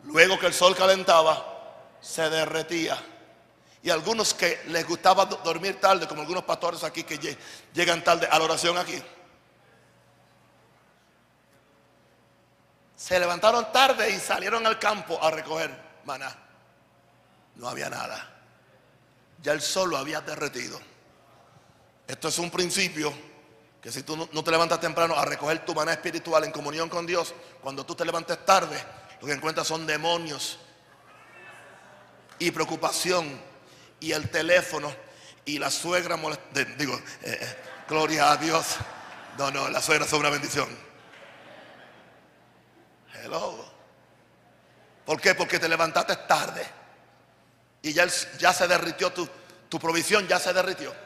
luego 0.03 0.37
que 0.37 0.47
el 0.47 0.53
sol 0.53 0.75
calentaba, 0.75 1.95
se 2.01 2.29
derretía. 2.29 2.99
Y 3.85 3.90
algunos 3.90 4.35
que 4.35 4.62
les 4.66 4.85
gustaba 4.87 5.27
dormir 5.27 5.81
tarde, 5.81 6.09
como 6.09 6.23
algunos 6.23 6.42
pastores 6.42 6.83
aquí 6.83 7.05
que 7.05 7.38
llegan 7.73 8.03
tarde 8.03 8.27
a 8.29 8.37
la 8.37 8.45
oración 8.45 8.77
aquí. 8.77 9.01
Se 12.97 13.21
levantaron 13.21 13.71
tarde 13.71 14.11
y 14.11 14.19
salieron 14.19 14.66
al 14.66 14.81
campo 14.81 15.23
a 15.23 15.31
recoger 15.31 15.71
maná. 16.05 16.37
No 17.55 17.69
había 17.69 17.88
nada. 17.88 18.29
Ya 19.40 19.53
el 19.53 19.62
sol 19.62 19.90
lo 19.90 19.99
había 19.99 20.21
derretido. 20.21 20.81
Esto 22.07 22.29
es 22.29 22.38
un 22.38 22.51
principio 22.51 23.12
que 23.81 23.90
si 23.90 24.03
tú 24.03 24.16
no 24.33 24.45
te 24.45 24.51
levantas 24.51 24.81
temprano 24.81 25.16
a 25.16 25.25
recoger 25.25 25.64
tu 25.64 25.75
maná 25.75 25.92
espiritual 25.92 26.45
en 26.45 26.53
comunión 26.53 26.88
con 26.88 27.07
Dios, 27.07 27.35
cuando 27.61 27.85
tú 27.85 27.95
te 27.95 28.05
levantes 28.05 28.45
tarde, 28.45 28.77
lo 29.21 29.27
que 29.27 29.33
encuentras 29.33 29.66
son 29.66 29.87
demonios 29.87 30.59
y 32.38 32.51
preocupación 32.51 33.40
y 34.01 34.12
el 34.12 34.29
teléfono 34.29 34.92
y 35.45 35.59
la 35.59 35.71
suegra 35.71 36.19
Digo, 36.77 36.97
eh, 37.23 37.38
eh, 37.40 37.57
gloria 37.88 38.33
a 38.33 38.37
Dios. 38.37 38.77
No, 39.38 39.51
no, 39.51 39.69
la 39.69 39.81
suegra 39.81 40.05
es 40.05 40.12
una 40.12 40.31
bendición. 40.31 40.69
Hello. 43.14 43.73
¿Por 45.05 45.21
qué? 45.21 45.35
Porque 45.35 45.59
te 45.59 45.69
levantaste 45.69 46.16
tarde 46.29 46.66
y 47.83 47.92
ya, 47.92 48.07
ya 48.38 48.53
se 48.53 48.66
derritió 48.66 49.12
tu, 49.12 49.29
tu 49.69 49.79
provisión, 49.79 50.27
ya 50.27 50.40
se 50.40 50.53
derritió. 50.53 51.06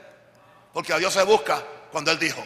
Porque 0.73 0.93
a 0.93 0.99
Dios 0.99 1.13
se 1.13 1.23
busca 1.23 1.63
cuando 1.91 2.11
Él 2.11 2.19
dijo 2.19 2.43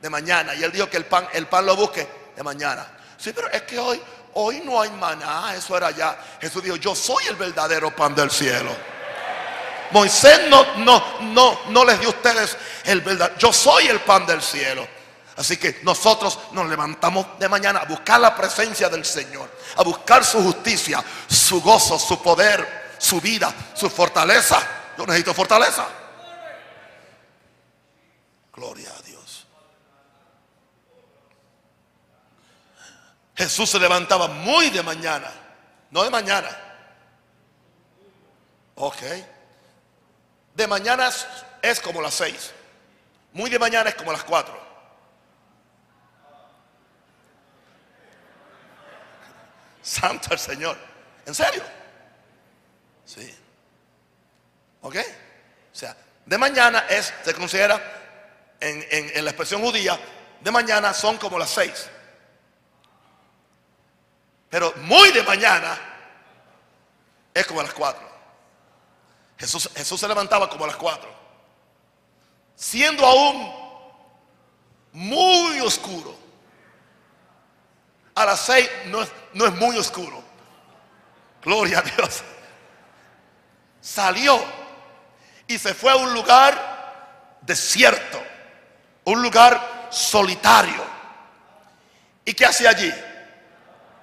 de 0.00 0.10
mañana. 0.10 0.54
Y 0.54 0.62
Él 0.62 0.72
dijo 0.72 0.88
que 0.88 0.96
el 0.96 1.04
pan, 1.06 1.28
el 1.32 1.46
pan 1.46 1.66
lo 1.66 1.76
busque 1.76 2.06
de 2.34 2.42
mañana. 2.42 2.86
Sí, 3.18 3.32
pero 3.32 3.50
es 3.50 3.62
que 3.62 3.78
hoy, 3.78 4.00
hoy 4.34 4.60
no 4.64 4.80
hay 4.80 4.90
maná, 4.90 5.54
eso 5.54 5.76
era 5.76 5.90
ya. 5.90 6.18
Jesús 6.40 6.62
dijo, 6.62 6.76
yo 6.76 6.94
soy 6.94 7.26
el 7.28 7.36
verdadero 7.36 7.94
pan 7.94 8.14
del 8.14 8.30
cielo. 8.30 8.74
Moisés 9.92 10.48
no, 10.48 10.76
no, 10.78 11.02
no, 11.20 11.60
no 11.68 11.84
les 11.84 12.00
dio 12.00 12.08
a 12.08 12.12
ustedes 12.12 12.56
el 12.84 13.00
verdad. 13.00 13.32
Yo 13.38 13.52
soy 13.52 13.86
el 13.86 14.00
pan 14.00 14.26
del 14.26 14.42
cielo. 14.42 14.86
Así 15.36 15.58
que 15.58 15.80
nosotros 15.82 16.38
nos 16.52 16.66
levantamos 16.66 17.38
de 17.38 17.48
mañana 17.48 17.80
a 17.80 17.84
buscar 17.84 18.18
la 18.18 18.34
presencia 18.34 18.88
del 18.88 19.04
Señor, 19.04 19.50
a 19.76 19.82
buscar 19.82 20.24
su 20.24 20.42
justicia, 20.42 21.04
su 21.28 21.60
gozo, 21.60 21.98
su 21.98 22.22
poder, 22.22 22.94
su 22.98 23.20
vida, 23.20 23.52
su 23.74 23.90
fortaleza. 23.90 24.58
Yo 24.96 25.04
necesito 25.04 25.34
fortaleza. 25.34 25.86
Gloria 28.56 28.90
a 28.90 29.02
Dios. 29.02 29.46
Jesús 33.36 33.68
se 33.68 33.78
levantaba 33.78 34.28
muy 34.28 34.70
de 34.70 34.82
mañana, 34.82 35.30
no 35.90 36.02
de 36.02 36.08
mañana. 36.10 36.48
Ok. 38.76 39.02
De 40.54 40.66
mañana 40.66 41.10
es, 41.60 41.80
como 41.80 42.00
las 42.00 42.14
seis. 42.14 42.52
Muy 43.34 43.50
de 43.50 43.58
mañana 43.58 43.90
es 43.90 43.94
como 43.94 44.10
las 44.10 44.24
cuatro. 44.24 44.58
Santo 49.82 50.32
el 50.32 50.38
Señor. 50.38 50.78
¿En 51.26 51.34
serio? 51.34 51.62
Sí. 53.04 53.36
¿Ok? 54.80 54.96
O 55.72 55.76
sea, 55.76 55.94
de 56.24 56.38
mañana 56.38 56.86
es, 56.88 57.12
se 57.22 57.34
considera 57.34 57.95
en, 58.60 58.84
en 58.90 59.24
la 59.24 59.30
expresión 59.30 59.62
judía, 59.62 59.98
de 60.40 60.50
mañana 60.50 60.94
son 60.94 61.18
como 61.18 61.38
las 61.38 61.50
seis. 61.50 61.88
Pero 64.48 64.72
muy 64.82 65.10
de 65.10 65.22
mañana 65.22 65.78
es 67.34 67.46
como 67.46 67.62
las 67.62 67.74
cuatro. 67.74 68.06
Jesús, 69.38 70.00
se 70.00 70.08
levantaba 70.08 70.48
como 70.48 70.64
a 70.64 70.68
las 70.68 70.76
cuatro. 70.76 71.10
Siendo 72.54 73.04
aún 73.04 73.52
muy 74.92 75.60
oscuro. 75.60 76.16
A 78.14 78.24
las 78.24 78.40
seis 78.40 78.70
no 78.86 79.06
no 79.34 79.46
es 79.46 79.54
muy 79.56 79.76
oscuro. 79.76 80.22
Gloria 81.42 81.80
a 81.80 81.82
Dios. 81.82 82.22
Salió 83.80 84.42
y 85.46 85.58
se 85.58 85.74
fue 85.74 85.92
a 85.92 85.96
un 85.96 86.14
lugar 86.14 87.38
desierto. 87.42 88.25
Un 89.06 89.22
lugar 89.22 89.88
solitario. 89.90 90.84
¿Y 92.24 92.34
qué 92.34 92.46
hacía 92.46 92.70
allí? 92.70 92.92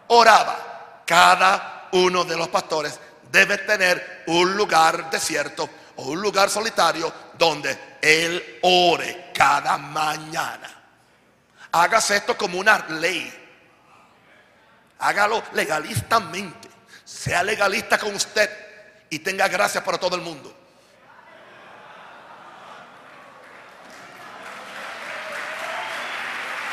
Oraba. 0.07 1.03
Cada 1.05 1.89
uno 1.91 2.23
de 2.23 2.37
los 2.37 2.47
pastores 2.47 2.97
debe 3.29 3.57
tener 3.59 4.23
un 4.27 4.55
lugar 4.55 5.09
desierto 5.09 5.69
o 5.97 6.03
un 6.03 6.21
lugar 6.21 6.49
solitario 6.49 7.11
donde 7.37 7.97
Él 8.01 8.59
ore 8.61 9.31
cada 9.33 9.77
mañana. 9.77 10.69
Hágase 11.73 12.17
esto 12.17 12.37
como 12.37 12.57
una 12.57 12.85
ley. 12.87 13.31
Hágalo 14.99 15.43
legalistamente. 15.53 16.69
Sea 17.03 17.43
legalista 17.43 17.97
con 17.97 18.15
usted 18.15 18.49
y 19.09 19.19
tenga 19.19 19.49
gracia 19.49 19.83
para 19.83 19.97
todo 19.97 20.15
el 20.15 20.21
mundo. 20.21 20.62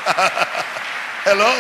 Hello. 1.25 1.53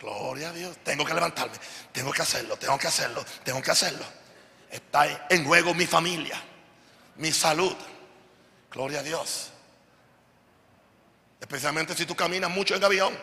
Gloria 0.00 0.50
a 0.50 0.52
Dios. 0.52 0.76
Tengo 0.84 1.04
que 1.04 1.14
levantarme. 1.14 1.56
Tengo 1.92 2.12
que 2.12 2.22
hacerlo. 2.22 2.56
Tengo 2.56 2.78
que 2.78 2.86
hacerlo. 2.86 3.24
Tengo 3.44 3.62
que 3.62 3.70
hacerlo. 3.70 4.04
Está 4.70 5.26
en 5.28 5.44
juego 5.44 5.74
mi 5.74 5.86
familia. 5.86 6.40
Mi 7.16 7.32
salud. 7.32 7.76
Gloria 8.70 9.00
a 9.00 9.02
Dios. 9.02 9.50
Especialmente 11.40 11.94
si 11.94 12.06
tú 12.06 12.14
caminas 12.14 12.50
mucho 12.50 12.74
en 12.74 12.84
avión. 12.84 13.18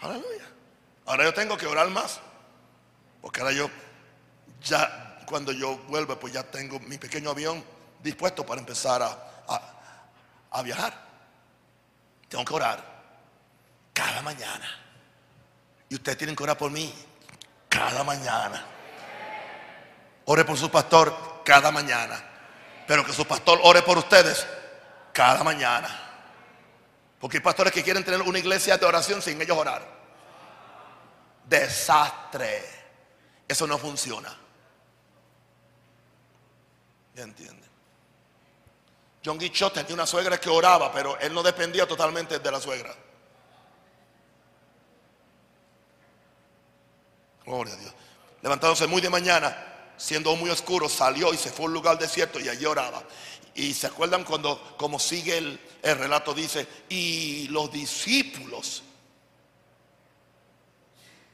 Aleluya. 0.00 0.48
Ahora 1.06 1.24
yo 1.24 1.34
tengo 1.34 1.56
que 1.56 1.66
orar 1.66 1.88
más. 1.88 2.20
Porque 3.20 3.40
ahora 3.40 3.52
yo, 3.52 3.70
ya 4.64 5.24
cuando 5.26 5.52
yo 5.52 5.78
vuelva, 5.88 6.18
pues 6.18 6.32
ya 6.32 6.42
tengo 6.42 6.78
mi 6.80 6.98
pequeño 6.98 7.30
avión 7.30 7.64
dispuesto 8.02 8.44
para 8.44 8.60
empezar 8.60 9.02
a, 9.02 9.18
a 10.50 10.62
viajar. 10.62 10.94
Tengo 12.28 12.44
que 12.44 12.54
orar 12.54 12.92
cada 13.92 14.22
mañana. 14.22 14.68
Y 15.88 15.94
ustedes 15.94 16.18
tienen 16.18 16.34
que 16.34 16.42
orar 16.42 16.56
por 16.56 16.70
mí 16.70 16.92
cada 17.68 18.04
mañana. 18.04 18.64
Ore 20.24 20.44
por 20.44 20.56
su 20.56 20.70
pastor 20.70 21.42
cada 21.44 21.70
mañana. 21.70 22.22
Pero 22.86 23.04
que 23.04 23.12
su 23.12 23.26
pastor 23.26 23.60
ore 23.62 23.82
por 23.82 23.98
ustedes 23.98 24.46
cada 25.12 25.42
mañana. 25.44 25.88
Porque 27.20 27.36
hay 27.38 27.42
pastores 27.42 27.72
que 27.72 27.82
quieren 27.82 28.04
tener 28.04 28.22
una 28.22 28.38
iglesia 28.38 28.76
de 28.76 28.86
oración 28.86 29.22
sin 29.22 29.40
ellos 29.40 29.56
orar. 29.56 29.86
Desastre. 31.44 32.62
Eso 33.46 33.66
no 33.66 33.78
funciona. 33.78 34.36
¿Ya 37.14 37.22
entienden? 37.24 37.70
John 39.24 39.38
Guichot 39.38 39.72
tenía 39.72 39.94
una 39.94 40.06
suegra 40.06 40.40
que 40.40 40.48
oraba, 40.48 40.92
pero 40.92 41.18
él 41.18 41.32
no 41.32 41.42
dependía 41.42 41.86
totalmente 41.86 42.38
de 42.38 42.50
la 42.50 42.60
suegra. 42.60 42.94
Gloria 47.44 47.74
a 47.74 47.76
Dios. 47.76 47.94
Levantándose 48.42 48.86
muy 48.86 49.00
de 49.00 49.10
mañana, 49.10 49.92
siendo 49.96 50.34
muy 50.36 50.50
oscuro, 50.50 50.88
salió 50.88 51.32
y 51.32 51.36
se 51.36 51.50
fue 51.50 51.66
a 51.66 51.68
un 51.68 51.74
lugar 51.74 51.98
desierto 51.98 52.40
y 52.40 52.48
allí 52.48 52.64
oraba. 52.64 53.02
Y 53.54 53.74
se 53.74 53.86
acuerdan 53.86 54.24
cuando, 54.24 54.76
como 54.76 54.98
sigue 54.98 55.36
el, 55.36 55.60
el 55.82 55.98
relato, 55.98 56.34
dice, 56.34 56.66
y 56.88 57.46
los 57.48 57.70
discípulos 57.70 58.82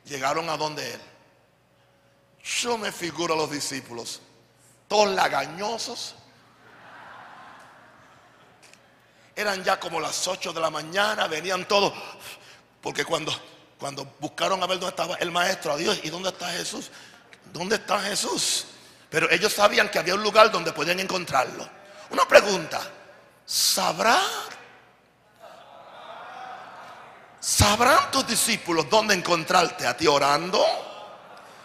llegaron 0.04 0.50
a 0.50 0.56
donde 0.56 0.94
él. 0.94 1.00
Yo 2.42 2.76
me 2.76 2.92
figuro 2.92 3.34
a 3.34 3.36
los 3.36 3.50
discípulos, 3.50 4.20
todos 4.88 5.10
lagañosos, 5.10 6.14
Eran 9.38 9.62
ya 9.62 9.78
como 9.78 10.00
las 10.00 10.26
8 10.26 10.52
de 10.52 10.60
la 10.60 10.68
mañana, 10.68 11.28
venían 11.28 11.64
todos. 11.68 11.92
Porque 12.82 13.04
cuando, 13.04 13.32
cuando 13.78 14.04
buscaron 14.18 14.60
a 14.60 14.66
ver 14.66 14.80
dónde 14.80 14.90
estaba 14.90 15.14
el 15.14 15.30
maestro, 15.30 15.76
Dios, 15.76 16.00
¿y 16.02 16.10
dónde 16.10 16.30
está 16.30 16.48
Jesús? 16.48 16.90
¿Dónde 17.52 17.76
está 17.76 18.00
Jesús? 18.00 18.66
Pero 19.08 19.30
ellos 19.30 19.52
sabían 19.52 19.90
que 19.90 20.00
había 20.00 20.16
un 20.16 20.24
lugar 20.24 20.50
donde 20.50 20.72
podían 20.72 20.98
encontrarlo. 20.98 21.68
Una 22.10 22.26
pregunta, 22.26 22.80
¿sabrá? 23.46 24.20
¿Sabrán 27.38 28.10
tus 28.10 28.26
discípulos 28.26 28.90
dónde 28.90 29.14
encontrarte 29.14 29.86
a 29.86 29.96
ti 29.96 30.08
orando? 30.08 30.66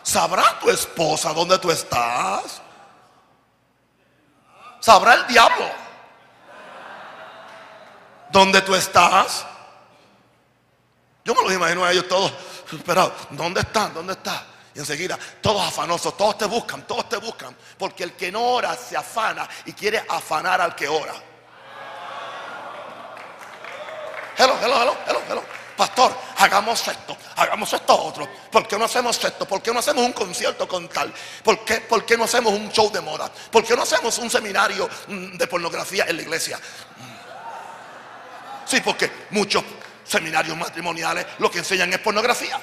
¿Sabrá 0.03 0.59
tu 0.59 0.69
esposa 0.69 1.33
dónde 1.33 1.57
tú 1.57 1.71
estás? 1.71 2.61
¿Sabrá 4.83 5.13
el 5.13 5.27
diablo? 5.27 5.65
¿Dónde 8.29 8.61
tú 8.63 8.75
estás? 8.75 9.45
Yo 11.23 11.33
me 11.33 11.41
los 11.41 11.53
imagino 11.53 11.85
a 11.85 11.91
ellos 11.93 12.05
todos 12.09 12.33
esperados. 12.69 13.13
¿Dónde 13.29 13.61
están? 13.61 13.93
¿Dónde 13.93 14.11
está? 14.11 14.45
Y 14.75 14.79
enseguida, 14.79 15.17
todos 15.39 15.65
afanosos, 15.65 16.17
todos 16.17 16.37
te 16.37 16.43
buscan, 16.47 16.85
todos 16.85 17.07
te 17.07 17.15
buscan. 17.15 17.55
Porque 17.77 18.03
el 18.03 18.11
que 18.17 18.29
no 18.29 18.43
ora 18.43 18.75
se 18.75 18.97
afana 18.97 19.47
y 19.63 19.71
quiere 19.71 20.03
afanar 20.09 20.59
al 20.59 20.75
que 20.75 20.89
ora. 20.89 21.13
Hello, 24.37 24.57
hello, 24.61 24.81
hello, 24.81 24.97
hello, 25.07 25.21
hello. 25.29 25.43
Pastor, 25.75 26.15
hagamos 26.37 26.87
esto, 26.87 27.17
hagamos 27.35 27.73
esto 27.73 28.03
otro. 28.03 28.29
¿Por 28.51 28.67
qué 28.67 28.77
no 28.77 28.85
hacemos 28.85 29.23
esto? 29.23 29.47
¿Por 29.47 29.61
qué 29.61 29.73
no 29.73 29.79
hacemos 29.79 30.05
un 30.05 30.13
concierto 30.13 30.67
con 30.67 30.87
tal? 30.87 31.11
¿Por 31.43 31.65
qué, 31.65 31.81
¿Por 31.81 32.05
qué 32.05 32.15
no 32.15 32.25
hacemos 32.25 32.53
un 32.53 32.71
show 32.71 32.91
de 32.91 33.01
moda? 33.01 33.31
¿Por 33.51 33.63
qué 33.63 33.75
no 33.75 33.81
hacemos 33.81 34.17
un 34.19 34.29
seminario 34.29 34.87
mm, 35.07 35.35
de 35.35 35.47
pornografía 35.47 36.05
en 36.07 36.17
la 36.17 36.21
iglesia? 36.21 36.59
Sí, 38.65 38.81
porque 38.81 39.11
muchos 39.31 39.63
seminarios 40.05 40.55
matrimoniales 40.55 41.25
lo 41.39 41.49
que 41.49 41.59
enseñan 41.59 41.91
es 41.91 41.99
pornografía 41.99 42.59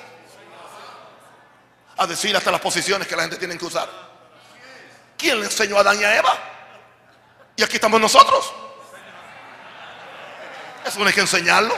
a 1.96 2.06
decir 2.06 2.34
hasta 2.36 2.50
las 2.50 2.60
posiciones 2.60 3.06
que 3.08 3.16
la 3.16 3.22
gente 3.22 3.36
tiene 3.36 3.58
que 3.58 3.64
usar. 3.64 3.88
¿Quién 5.18 5.38
le 5.40 5.46
enseñó 5.46 5.76
a 5.76 5.80
Adán 5.80 6.00
y 6.00 6.04
a 6.04 6.16
Eva? 6.16 6.38
Y 7.56 7.62
aquí 7.62 7.74
estamos 7.74 8.00
nosotros. 8.00 8.52
Eso 10.86 10.98
no 10.98 11.06
hay 11.06 11.12
que 11.12 11.20
enseñarlo. 11.20 11.74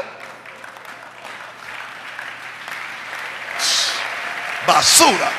Basura. 4.67 5.31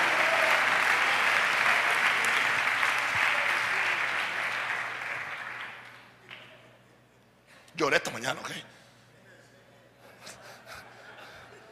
Lloré 7.75 7.97
esta 7.97 8.11
mañana, 8.11 8.39
¿ok? 8.39 8.51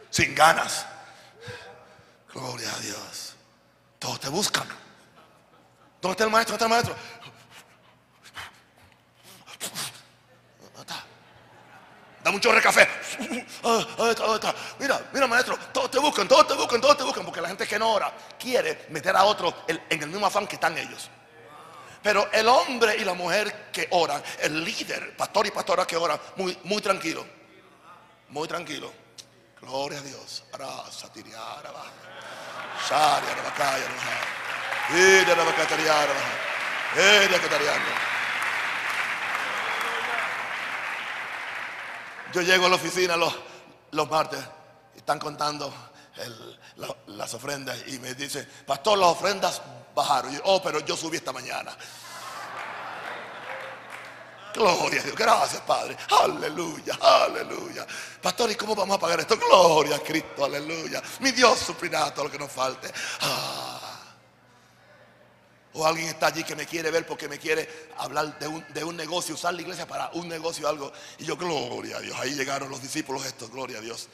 Sin 0.10 0.34
ganas. 0.36 0.86
Gloria 2.34 2.74
a 2.74 2.80
Dios. 2.80 3.36
Todos 3.99 4.20
te 4.20 4.30
buscan. 4.30 4.68
¿Dónde 6.02 6.14
está 6.14 6.24
el 6.24 6.32
maestro? 6.32 6.58
¿Dónde 6.58 6.76
está 6.76 6.89
el 6.89 6.95
maestro? 6.95 7.20
Da 12.24 12.32
mucho 12.32 12.51
café. 12.61 12.88
Mira, 14.80 15.01
mira, 15.11 15.28
maestro, 15.28 15.57
todos 15.74 15.89
te 15.89 15.99
buscan, 15.99 16.28
todos 16.28 16.47
te 16.47 16.53
buscan, 16.53 16.80
todos 16.80 16.97
te 16.97 17.03
buscan, 17.03 17.26
porque 17.26 17.41
la 17.41 17.47
gente 17.47 17.67
que 17.67 17.80
no 17.80 17.93
ora 17.93 18.13
quiere 18.39 18.86
meter 18.89 19.15
a 19.15 19.24
otro 19.24 19.63
en 19.67 19.82
el 19.89 20.07
mismo 20.07 20.26
afán 20.26 20.47
que 20.47 20.55
están 20.55 20.78
ellos. 20.78 21.09
Pero 22.03 22.30
el 22.32 22.47
hombre 22.47 22.95
y 22.97 23.03
la 23.03 23.13
mujer 23.13 23.69
que 23.72 23.88
oran, 23.91 24.22
el 24.39 24.63
líder, 24.63 25.15
pastor 25.15 25.47
y 25.47 25.51
pastora 25.51 25.86
que 25.86 25.95
oran, 25.95 26.19
muy, 26.36 26.57
muy 26.63 26.82
tranquilo, 26.82 27.26
muy 28.30 28.47
tranquilo. 28.47 28.91
Gloria 29.61 29.99
a 29.99 30.01
Dios. 30.01 30.43
Yo 42.34 42.42
llego 42.42 42.66
a 42.66 42.70
la 42.70 42.76
oficina 42.76 43.18
los, 43.18 43.34
los 43.92 44.10
martes 44.10 44.40
y 44.96 45.00
están 45.00 45.20
contando 45.20 45.74
las 47.08 47.34
ofrendas 47.34 47.78
y 47.88 48.00
me 48.00 48.14
dice, 48.14 48.48
pastor, 48.66 48.98
las 48.98 49.10
ofrendas 49.10 49.62
bajaron. 49.96 50.40
oh, 50.46 50.62
pero 50.62 50.80
yo 50.80 50.96
subí 50.96 51.18
esta 51.18 51.32
mañana. 51.32 51.76
Gloria 54.54 55.00
a 55.00 55.04
Dios. 55.04 55.16
Gracias, 55.16 55.62
Padre. 55.62 55.96
Aleluya, 56.10 56.98
aleluya. 57.02 57.88
Pastor, 58.22 58.52
¿y 58.52 58.56
cómo 58.56 58.76
vamos 58.76 58.98
a 58.98 59.00
pagar 59.00 59.22
esto? 59.22 59.38
Gloria 59.38 59.96
a 59.96 60.00
Cristo, 60.00 60.44
aleluya. 60.44 61.02
Mi 61.20 61.32
Dios 61.32 61.58
suplirá 61.60 62.14
todo 62.14 62.26
lo 62.26 62.32
que 62.32 62.38
nos 62.38 62.52
falte. 62.52 62.92
Ah. 63.22 63.70
O 65.74 65.86
alguien 65.86 66.09
está 66.09 66.28
allí 66.28 66.43
que 66.43 66.55
me 66.55 66.65
quiere 66.65 66.91
ver 66.91 67.05
porque 67.05 67.30
me 67.30 67.39
quiere 67.39 67.89
hablar 67.97 68.38
de 68.39 68.47
un, 68.47 68.65
de 68.74 68.84
un 68.84 68.95
negocio, 68.95 69.36
usar 69.36 69.53
la 69.53 69.61
iglesia 69.61 69.88
para 69.88 70.09
un 70.13 70.28
negocio 70.28 70.67
o 70.67 70.69
algo. 70.69 70.91
Y 71.17 71.26
yo, 71.26 71.38
gloria 71.38 71.97
a 71.97 71.99
Dios. 72.01 72.17
Ahí 72.19 72.34
llegaron 72.34 72.69
los 72.69 72.82
discípulos 72.82 73.26
estos, 73.26 73.49
gloria 73.49 73.78
a 73.78 73.82
Dios. 73.82 74.09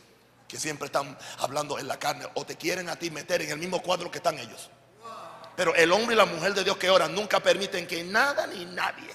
Que 0.48 0.60
siempre 0.60 0.86
están 0.86 1.18
hablando 1.40 1.80
en 1.80 1.88
la 1.88 1.98
carne. 1.98 2.28
O 2.36 2.46
te 2.46 2.56
quieren 2.56 2.90
a 2.90 2.96
ti 2.96 3.10
meter 3.10 3.42
en 3.42 3.52
el 3.52 3.58
mismo 3.58 3.82
cuadro 3.82 4.12
que 4.12 4.20
están 4.20 4.38
ellos. 4.38 4.70
Pero 5.56 5.74
el 5.74 5.92
hombre 5.92 6.14
y 6.14 6.18
la 6.18 6.26
mujer 6.26 6.54
de 6.54 6.64
Dios 6.64 6.78
que 6.78 6.90
oran 6.90 7.16
nunca 7.16 7.40
permiten 7.40 7.88
que 7.88 8.04
nada 8.04 8.46
ni 8.46 8.66
nadie 8.66 9.10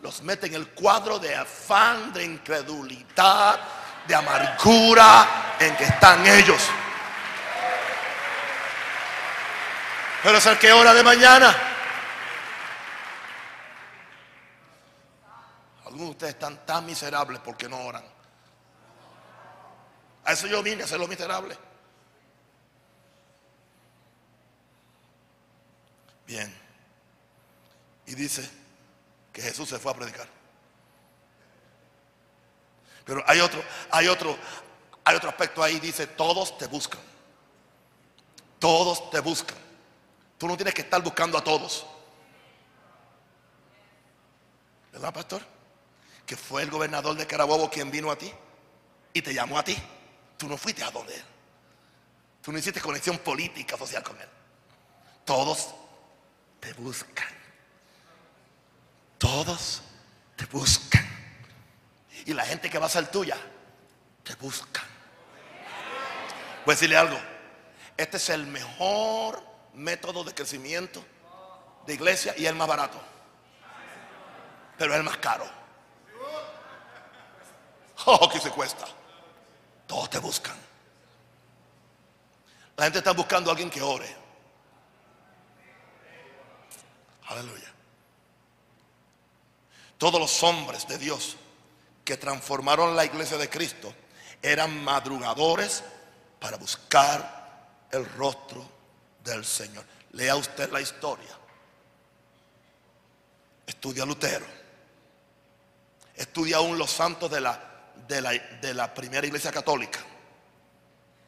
los 0.00 0.22
mete 0.22 0.46
en 0.46 0.54
el 0.54 0.68
cuadro 0.68 1.18
de 1.18 1.34
afán, 1.34 2.12
de 2.12 2.24
incredulidad, 2.24 3.58
de 4.06 4.14
amargura 4.14 5.56
en 5.58 5.76
que 5.76 5.84
están 5.84 6.24
ellos. 6.26 6.62
Pero 10.22 10.38
es 10.38 10.46
el 10.46 10.58
que 10.58 10.72
ora 10.72 10.94
de 10.94 11.02
mañana. 11.02 11.56
Ustedes 16.06 16.34
están 16.34 16.64
tan 16.64 16.86
miserables 16.86 17.40
porque 17.40 17.68
no 17.68 17.80
oran. 17.84 18.04
A 20.24 20.32
eso 20.32 20.46
yo 20.46 20.62
vine 20.62 20.84
a 20.84 20.86
ser 20.86 21.00
los 21.00 21.08
miserables. 21.08 21.58
Bien. 26.26 26.54
Y 28.06 28.14
dice, 28.14 28.48
que 29.32 29.42
Jesús 29.42 29.68
se 29.68 29.78
fue 29.78 29.92
a 29.92 29.94
predicar. 29.94 30.28
Pero 33.04 33.24
hay 33.26 33.40
otro, 33.40 33.62
hay 33.90 34.08
otro, 34.08 34.36
hay 35.04 35.16
otro 35.16 35.30
aspecto 35.30 35.62
ahí, 35.62 35.80
dice, 35.80 36.06
todos 36.06 36.58
te 36.58 36.66
buscan. 36.66 37.00
Todos 38.58 39.10
te 39.10 39.20
buscan. 39.20 39.56
Tú 40.36 40.46
no 40.46 40.56
tienes 40.56 40.74
que 40.74 40.82
estar 40.82 41.02
buscando 41.02 41.38
a 41.38 41.42
todos. 41.42 41.86
¿Verdad, 44.92 45.14
pastor? 45.14 45.57
Que 46.28 46.36
fue 46.36 46.62
el 46.62 46.70
gobernador 46.70 47.16
de 47.16 47.26
Carabobo 47.26 47.70
quien 47.70 47.90
vino 47.90 48.10
a 48.10 48.18
ti 48.18 48.30
y 49.14 49.22
te 49.22 49.32
llamó 49.32 49.58
a 49.58 49.64
ti. 49.64 49.76
Tú 50.36 50.46
no 50.46 50.58
fuiste 50.58 50.84
a 50.84 50.90
donde 50.90 51.14
él. 51.14 51.24
Tú 52.42 52.52
no 52.52 52.58
hiciste 52.58 52.82
conexión 52.82 53.16
política, 53.16 53.78
social 53.78 54.02
con 54.02 54.20
él. 54.20 54.28
Todos 55.24 55.74
te 56.60 56.74
buscan. 56.74 57.28
Todos 59.16 59.82
te 60.36 60.44
buscan. 60.44 61.08
Y 62.26 62.34
la 62.34 62.44
gente 62.44 62.68
que 62.68 62.78
va 62.78 62.86
a 62.86 62.90
ser 62.90 63.10
tuya, 63.10 63.38
te 64.22 64.34
buscan. 64.34 64.84
Voy 66.66 66.72
a 66.72 66.76
decirle 66.76 66.98
algo. 66.98 67.18
Este 67.96 68.18
es 68.18 68.28
el 68.28 68.46
mejor 68.46 69.42
método 69.72 70.24
de 70.24 70.34
crecimiento 70.34 71.02
de 71.86 71.94
iglesia 71.94 72.34
y 72.36 72.44
el 72.44 72.54
más 72.54 72.68
barato. 72.68 73.00
Pero 74.76 74.92
es 74.92 74.98
el 74.98 75.04
más 75.04 75.16
caro. 75.16 75.58
Oh, 78.06 78.28
que 78.28 78.40
se 78.40 78.50
cuesta. 78.50 78.86
Todos 79.86 80.08
te 80.10 80.18
buscan. 80.18 80.56
La 82.76 82.84
gente 82.84 82.98
está 82.98 83.12
buscando 83.12 83.50
a 83.50 83.52
alguien 83.52 83.70
que 83.70 83.82
ore. 83.82 84.14
Aleluya. 87.26 87.72
Todos 89.98 90.20
los 90.20 90.42
hombres 90.44 90.86
de 90.86 90.96
Dios 90.96 91.36
que 92.04 92.16
transformaron 92.16 92.94
la 92.94 93.04
iglesia 93.04 93.36
de 93.36 93.50
Cristo 93.50 93.92
eran 94.40 94.82
madrugadores 94.84 95.82
para 96.38 96.56
buscar 96.56 97.86
el 97.90 98.06
rostro 98.12 98.64
del 99.24 99.44
Señor. 99.44 99.84
Lea 100.12 100.36
usted 100.36 100.70
la 100.70 100.80
historia. 100.80 101.36
Estudia 103.66 104.06
Lutero. 104.06 104.46
Estudia 106.14 106.56
aún 106.56 106.78
los 106.78 106.90
santos 106.90 107.30
de 107.30 107.40
la, 107.40 107.77
de 108.08 108.20
la, 108.20 108.32
de 108.32 108.74
la 108.74 108.92
primera 108.92 109.26
iglesia 109.26 109.52
católica. 109.52 110.00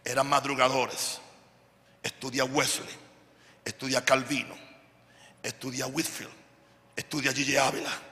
Eran 0.04 0.28
madrugadores. 0.28 1.20
Estudia 2.02 2.44
Wesley. 2.44 2.96
Estudia 3.64 4.04
Calvino. 4.04 4.56
Estudia 5.42 5.86
Whitfield. 5.86 6.32
Estudia 6.96 7.32
Gigi 7.32 7.56
Ávila 7.56 8.10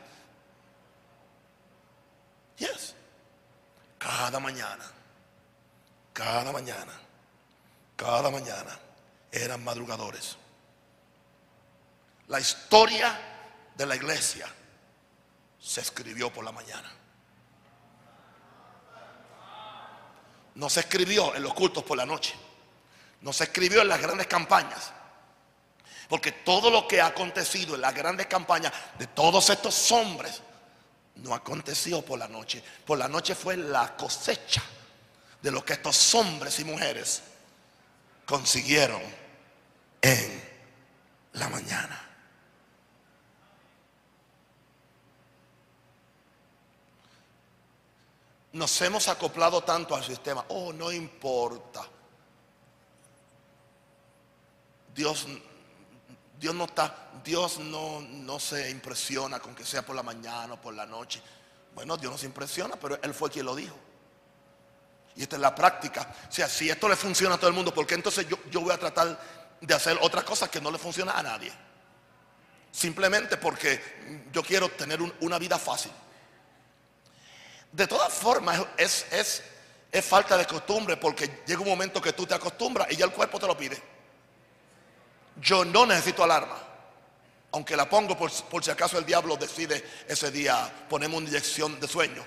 Yes. 2.59 2.95
Cada 3.99 4.41
mañana, 4.41 4.85
cada 6.13 6.53
mañana, 6.53 6.93
cada 7.97 8.31
mañana 8.31 8.79
eran 9.31 9.63
madrugadores. 9.63 10.37
La 12.27 12.41
historia 12.41 13.17
de 13.77 13.87
la 13.87 13.97
iglesia 13.97 14.47
se 15.61 15.81
escribió 15.81 16.33
por 16.33 16.45
la 16.45 16.53
mañana. 16.53 16.91
No 20.59 20.69
se 20.69 20.81
escribió 20.81 21.37
en 21.37 21.45
los 21.45 21.55
cultos 21.55 21.85
por 21.85 21.97
la 21.97 22.05
noche. 22.05 22.35
No 23.21 23.33
se 23.33 23.45
escribió 23.45 23.81
en 23.81 23.87
las 23.87 24.03
grandes 24.03 24.27
campañas. 24.27 24.93
Porque 26.09 26.33
todo 26.33 26.69
lo 26.69 26.89
que 26.89 27.01
ha 27.01 27.07
acontecido 27.07 27.77
en 27.77 27.81
las 27.81 27.95
grandes 27.95 28.27
campañas 28.27 28.73
de 28.99 29.07
todos 29.07 29.51
estos 29.51 29.93
hombres 29.93 30.43
no 31.15 31.33
aconteció 31.33 32.03
por 32.03 32.19
la 32.19 32.27
noche. 32.27 32.61
Por 32.85 32.99
la 32.99 33.07
noche 33.07 33.37
fue 33.37 33.57
la 33.57 33.97
cosecha 33.97 34.61
de 35.41 35.53
lo 35.53 35.65
que 35.65 35.75
estos 35.75 36.13
hombres 36.17 36.59
y 36.59 36.65
mujeres 36.65 37.23
consiguieron 38.27 39.01
en 40.03 40.43
la 41.35 41.49
mañana. 41.51 42.08
Nos 48.53 48.81
hemos 48.81 49.09
acoplado 49.09 49.63
tanto 49.63 49.95
al 49.95 50.05
sistema. 50.05 50.45
Oh, 50.49 50.73
no 50.73 50.91
importa. 50.91 51.87
Dios, 54.95 55.27
Dios 56.41 56.55
no 56.55 56.65
está, 56.65 57.11
Dios 57.23 57.59
no, 57.59 58.01
no 58.01 58.41
se 58.41 58.71
impresiona 58.71 59.39
con 59.39 59.55
que 59.55 59.65
sea 59.65 59.83
por 59.83 59.95
la 59.95 60.03
mañana 60.03 60.55
o 60.55 60.61
por 60.61 60.75
la 60.75 60.87
noche. 60.87 61.23
Bueno, 61.75 61.97
Dios 61.97 62.11
no 62.11 62.19
se 62.19 62.27
impresiona, 62.27 62.77
pero 62.77 62.99
Él 63.03 63.15
fue 63.15 63.31
quien 63.31 63.47
lo 63.47 63.55
dijo. 63.55 63.77
Y 65.15 65.23
esta 65.23 65.37
es 65.37 65.43
la 65.43 65.55
práctica. 65.55 66.15
O 66.29 66.33
sea, 66.33 66.49
si 66.49 66.71
esto 66.71 66.89
le 66.89 66.97
funciona 66.97 67.35
a 67.35 67.39
todo 67.39 67.49
el 67.49 67.55
mundo, 67.55 67.73
¿por 67.73 67.87
qué 67.87 67.95
entonces 67.95 68.29
yo, 68.29 68.39
yo 68.51 68.61
voy 68.61 68.73
a 68.73 68.79
tratar 68.79 69.19
de 69.61 69.75
hacer 69.75 69.99
otra 70.01 70.25
cosa 70.25 70.51
que 70.51 70.61
no 70.61 70.71
le 70.71 70.79
funciona 70.79 71.13
a 71.13 71.23
nadie? 71.23 71.53
Simplemente 72.73 73.37
porque 73.37 74.27
yo 74.33 74.43
quiero 74.43 74.69
tener 74.71 75.01
una 75.21 75.39
vida 75.39 75.59
fácil. 75.59 75.93
De 77.73 77.87
todas 77.87 78.13
formas, 78.13 78.61
es, 78.77 79.07
es, 79.11 79.43
es 79.91 80.05
falta 80.05 80.37
de 80.37 80.47
costumbre 80.47 80.97
porque 80.97 81.43
llega 81.47 81.61
un 81.61 81.69
momento 81.69 82.01
que 82.01 82.13
tú 82.13 82.27
te 82.27 82.35
acostumbras 82.35 82.91
y 82.91 82.97
ya 82.97 83.05
el 83.05 83.13
cuerpo 83.13 83.39
te 83.39 83.47
lo 83.47 83.57
pide. 83.57 83.81
Yo 85.41 85.65
no 85.65 85.87
necesito 85.87 86.25
alarma. 86.25 86.59
Aunque 87.53 87.77
la 87.77 87.89
pongo 87.89 88.17
por, 88.17 88.31
si 88.31 88.71
acaso 88.71 88.99
el 88.99 89.07
diablo 89.07 89.37
decide 89.37 89.83
ese 90.07 90.31
día 90.31 90.71
ponerme 90.89 91.17
una 91.17 91.29
inyección 91.29 91.81
de 91.81 91.89
sueño. 91.89 92.25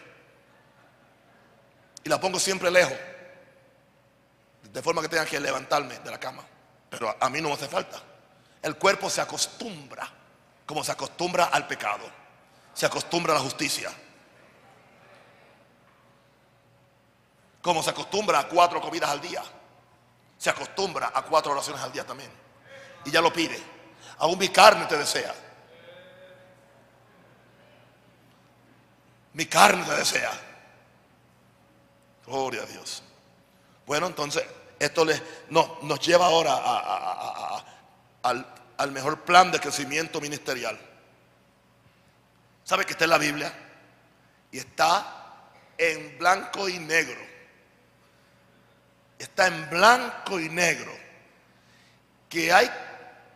Y 2.03 2.09
la 2.09 2.19
pongo 2.19 2.39
siempre 2.39 2.71
lejos. 2.71 2.97
De 4.73 4.81
forma 4.81 5.01
que 5.01 5.09
tenga 5.09 5.25
que 5.25 5.39
levantarme 5.39 5.99
de 5.99 6.09
la 6.09 6.19
cama. 6.19 6.43
Pero 6.89 7.15
a 7.19 7.29
mí 7.29 7.39
no 7.41 7.49
me 7.49 7.53
hace 7.53 7.67
falta. 7.67 8.01
El 8.61 8.77
cuerpo 8.77 9.09
se 9.09 9.21
acostumbra. 9.21 10.09
Como 10.65 10.83
se 10.83 10.91
acostumbra 10.91 11.45
al 11.45 11.67
pecado. 11.67 12.09
Se 12.73 12.85
acostumbra 12.85 13.33
a 13.33 13.35
la 13.35 13.43
justicia. 13.43 13.91
Como 17.61 17.83
se 17.83 17.91
acostumbra 17.91 18.39
a 18.39 18.47
cuatro 18.47 18.81
comidas 18.81 19.09
al 19.09 19.21
día. 19.21 19.43
Se 20.37 20.49
acostumbra 20.49 21.11
a 21.13 21.21
cuatro 21.23 21.51
oraciones 21.51 21.81
al 21.81 21.91
día 21.91 22.05
también. 22.05 22.31
Y 23.05 23.11
ya 23.11 23.21
lo 23.21 23.31
pide. 23.31 23.61
Aún 24.17 24.37
mi 24.37 24.49
carne 24.49 24.85
te 24.85 24.97
desea. 24.97 25.33
Mi 29.33 29.45
carne 29.45 29.83
te 29.83 29.95
desea. 29.95 30.31
Gloria 32.25 32.63
a 32.63 32.65
Dios. 32.65 33.03
Bueno, 33.85 34.07
entonces 34.07 34.43
esto 34.79 35.05
les, 35.05 35.21
no, 35.49 35.77
nos 35.83 35.99
lleva 35.99 36.25
ahora 36.25 37.63
al, 38.23 38.45
al 38.77 38.91
mejor 38.91 39.21
plan 39.21 39.51
de 39.51 39.59
crecimiento 39.59 40.19
ministerial. 40.19 40.79
¿Sabe 42.63 42.85
que 42.85 42.93
está 42.93 43.03
en 43.03 43.09
la 43.11 43.17
Biblia? 43.19 43.53
Y 44.51 44.57
está 44.57 45.51
en 45.77 46.17
blanco 46.17 46.67
y 46.67 46.79
negro 46.79 47.30
está 49.21 49.47
en 49.47 49.69
blanco 49.69 50.39
y 50.39 50.49
negro, 50.49 50.91
que 52.27 52.51
hay 52.51 52.69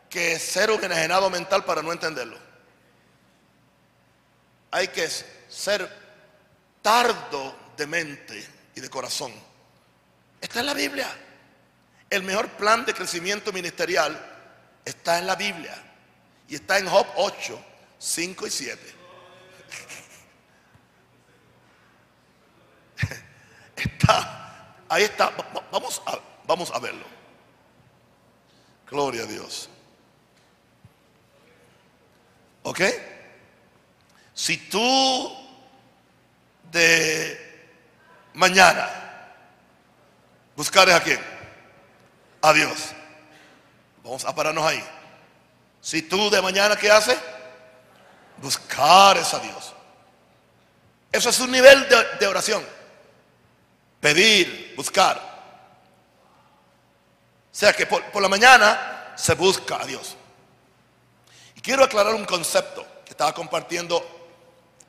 que 0.10 0.40
ser 0.40 0.72
un 0.72 0.84
enajenado 0.84 1.30
mental 1.30 1.64
para 1.64 1.82
no 1.82 1.92
entenderlo. 1.92 2.38
Hay 4.72 4.88
que 4.88 5.08
ser 5.08 5.90
tardo 6.82 7.56
de 7.78 7.88
mente 7.88 8.48
y 8.76 8.82
de 8.82 8.90
corazón. 8.90 9.32
Está 10.42 10.60
en 10.62 10.66
la 10.66 10.74
Biblia. 10.74 11.08
El 12.10 12.24
mejor 12.24 12.50
plan 12.52 12.86
de 12.86 12.94
crecimiento 12.94 13.52
ministerial 13.52 14.20
está 14.84 15.20
en 15.20 15.28
la 15.28 15.36
Biblia. 15.36 15.76
Y 16.48 16.56
está 16.56 16.78
en 16.78 16.88
Job 16.88 17.08
8, 17.16 17.66
5 17.98 18.48
y 18.48 18.52
7. 18.52 18.96
Está 23.76 24.45
Ahí 24.90 25.04
está. 25.04 25.32
Vamos 25.72 26.02
a, 26.06 26.20
vamos 26.46 26.72
a 26.72 26.80
verlo. 26.80 27.06
Gloria 28.90 29.24
a 29.24 29.26
Dios. 29.26 29.70
¿Ok? 32.64 32.82
Si 34.34 34.58
tú 34.70 35.32
de 36.72 37.72
mañana 38.34 38.90
buscares 40.56 40.96
a 40.96 41.02
quién? 41.02 41.20
A 42.42 42.54
Dios. 42.54 42.94
Vamos 44.04 44.26
a 44.26 44.36
pararnos 44.36 44.66
ahí. 44.66 44.84
Si 45.82 46.02
tú 46.02 46.30
de 46.30 46.42
mañana, 46.42 46.76
¿qué 46.76 46.92
haces? 46.92 47.18
Buscares 48.38 49.34
a 49.34 49.40
Dios. 49.40 49.74
Eso 51.12 51.30
es 51.30 51.40
un 51.40 51.52
nivel 51.52 51.88
de, 51.88 52.04
de 52.20 52.28
oración 52.28 52.76
pedir, 54.06 54.65
buscar. 54.76 55.36
O 57.52 57.58
sea 57.58 57.74
que 57.74 57.86
por, 57.86 58.22
la 58.22 58.28
mañana 58.28 59.14
se 59.16 59.34
busca 59.36 59.82
a 59.82 59.86
Dios. 59.86 60.16
Y 61.56 61.62
quiero 61.62 61.84
aclarar 61.84 62.14
un 62.14 62.26
concepto 62.26 62.86
que 63.06 63.12
estaba 63.12 63.34
compartiendo 63.34 64.04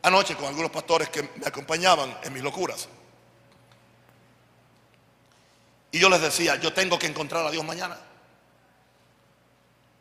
anoche 0.02 0.34
con 0.34 0.46
algunos 0.46 0.70
pastores 0.70 1.08
que 1.08 1.22
me 1.22 1.46
acompañaban 1.46 2.18
en 2.22 2.32
mis 2.32 2.42
locuras. 2.42 2.88
Y 5.92 5.98
yo 5.98 6.08
les 6.10 6.20
decía, 6.20 6.56
yo 6.56 6.72
tengo 6.72 6.98
que 6.98 7.06
encontrar 7.06 7.46
a 7.46 7.50
Dios 7.50 7.64
mañana. 7.64 7.96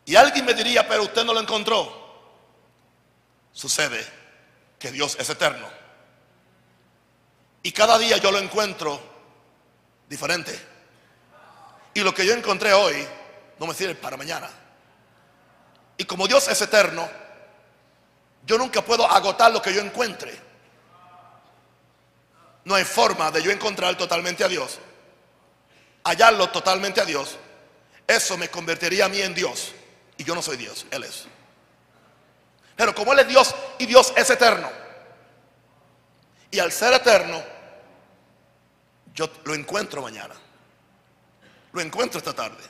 Y 0.05 0.15
alguien 0.15 0.45
me 0.45 0.53
diría, 0.53 0.87
pero 0.87 1.03
usted 1.03 1.23
no 1.23 1.33
lo 1.33 1.39
encontró. 1.39 2.03
Sucede 3.51 4.05
que 4.77 4.91
Dios 4.91 5.15
es 5.19 5.29
eterno. 5.29 5.67
Y 7.63 7.71
cada 7.71 7.97
día 7.97 8.17
yo 8.17 8.31
lo 8.31 8.37
encuentro 8.37 9.14
diferente. 10.07 10.57
Y 11.93 12.01
lo 12.01 12.13
que 12.13 12.25
yo 12.25 12.33
encontré 12.33 12.73
hoy 12.73 13.07
no 13.59 13.67
me 13.67 13.73
sirve 13.73 13.95
para 13.95 14.17
mañana. 14.17 14.49
Y 15.97 16.05
como 16.05 16.27
Dios 16.27 16.47
es 16.47 16.61
eterno, 16.61 17.09
yo 18.45 18.57
nunca 18.57 18.83
puedo 18.83 19.09
agotar 19.09 19.51
lo 19.51 19.61
que 19.61 19.73
yo 19.73 19.81
encuentre. 19.81 20.37
No 22.65 22.75
hay 22.75 22.83
forma 22.83 23.31
de 23.31 23.41
yo 23.41 23.51
encontrar 23.51 23.95
totalmente 23.95 24.43
a 24.43 24.47
Dios, 24.47 24.79
hallarlo 26.03 26.49
totalmente 26.49 26.99
a 26.99 27.05
Dios. 27.05 27.37
Eso 28.07 28.37
me 28.37 28.49
convertiría 28.49 29.05
a 29.05 29.09
mí 29.09 29.21
en 29.21 29.33
Dios. 29.33 29.73
Y 30.17 30.23
yo 30.23 30.35
no 30.35 30.41
soy 30.41 30.57
Dios, 30.57 30.85
Él 30.91 31.03
es. 31.03 31.25
Pero 32.75 32.93
como 32.93 33.13
Él 33.13 33.19
es 33.19 33.27
Dios 33.27 33.55
y 33.77 33.85
Dios 33.85 34.13
es 34.15 34.29
eterno, 34.29 34.69
y 36.51 36.59
al 36.59 36.71
ser 36.71 36.93
eterno, 36.93 37.43
yo 39.15 39.29
lo 39.45 39.55
encuentro 39.55 40.01
mañana. 40.01 40.35
Lo 41.71 41.81
encuentro 41.81 42.19
esta 42.19 42.33
tarde. 42.33 42.63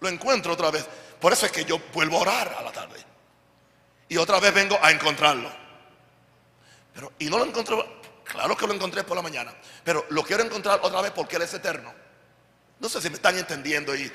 Lo 0.00 0.08
encuentro 0.08 0.52
otra 0.52 0.70
vez. 0.70 0.86
Por 1.20 1.32
eso 1.32 1.46
es 1.46 1.52
que 1.52 1.64
yo 1.64 1.80
vuelvo 1.92 2.18
a 2.18 2.20
orar 2.22 2.56
a 2.58 2.62
la 2.62 2.72
tarde. 2.72 3.02
Y 4.08 4.16
otra 4.16 4.40
vez 4.40 4.52
vengo 4.52 4.78
a 4.82 4.90
encontrarlo. 4.90 5.50
Pero, 6.94 7.12
y 7.20 7.26
no 7.26 7.38
lo 7.38 7.44
encontré, 7.44 7.76
claro 8.24 8.56
que 8.56 8.66
lo 8.66 8.74
encontré 8.74 9.04
por 9.04 9.16
la 9.16 9.22
mañana. 9.22 9.54
Pero 9.84 10.04
lo 10.10 10.22
quiero 10.24 10.42
encontrar 10.42 10.80
otra 10.82 11.00
vez 11.00 11.12
porque 11.12 11.36
Él 11.36 11.42
es 11.42 11.54
eterno. 11.54 11.92
No 12.80 12.88
sé 12.88 13.00
si 13.00 13.08
me 13.08 13.16
están 13.16 13.36
entendiendo 13.36 13.94
y, 13.94 14.10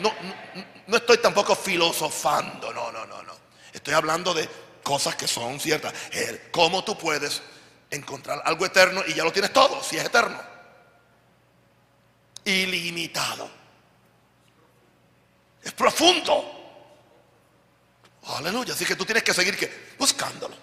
no, 0.00 0.12
no, 0.86 0.96
estoy 0.96 1.18
tampoco 1.18 1.54
filosofando, 1.54 2.72
no, 2.72 2.90
no, 2.90 3.06
no, 3.06 3.22
no. 3.22 3.32
Estoy 3.72 3.92
hablando 3.92 4.32
de 4.32 4.48
cosas 4.82 5.16
que 5.16 5.28
son 5.28 5.60
ciertas. 5.60 5.92
¿Cómo 6.50 6.82
tú 6.82 6.96
puedes 6.96 7.42
encontrar 7.90 8.40
algo 8.44 8.64
eterno 8.64 9.02
y 9.06 9.12
ya 9.12 9.22
lo 9.22 9.32
tienes 9.32 9.52
todo, 9.52 9.82
si 9.82 9.98
es 9.98 10.04
eterno? 10.06 10.49
Ilimitado. 12.44 13.48
Es 15.62 15.72
profundo. 15.72 16.60
Aleluya. 18.26 18.74
Así 18.74 18.84
que 18.84 18.96
tú 18.96 19.04
tienes 19.04 19.22
que 19.22 19.34
seguir 19.34 19.94
buscándolo. 19.98 20.56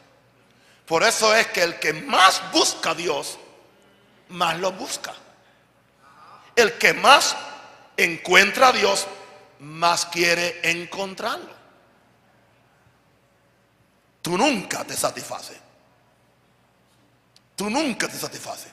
Por 0.86 1.04
eso 1.04 1.36
es 1.36 1.48
que 1.48 1.64
el 1.64 1.80
que 1.80 1.94
más 1.94 2.42
busca 2.52 2.92
a 2.92 2.96
Dios, 2.96 3.38
más 4.30 4.58
lo 4.58 4.72
busca. 4.72 5.14
El 6.56 6.78
que 6.78 6.94
más 6.94 7.36
encuentra 7.98 8.70
a 8.70 8.72
Dios, 8.72 9.06
más 9.60 10.06
quiere 10.06 10.60
encontrarlo. 10.64 11.58
Tú 14.22 14.38
nunca 14.38 14.84
te 14.84 14.96
satisfaces. 14.96 15.58
Tú 17.56 17.70
nunca 17.70 18.08
te 18.08 18.18
satisfaces. 18.18 18.72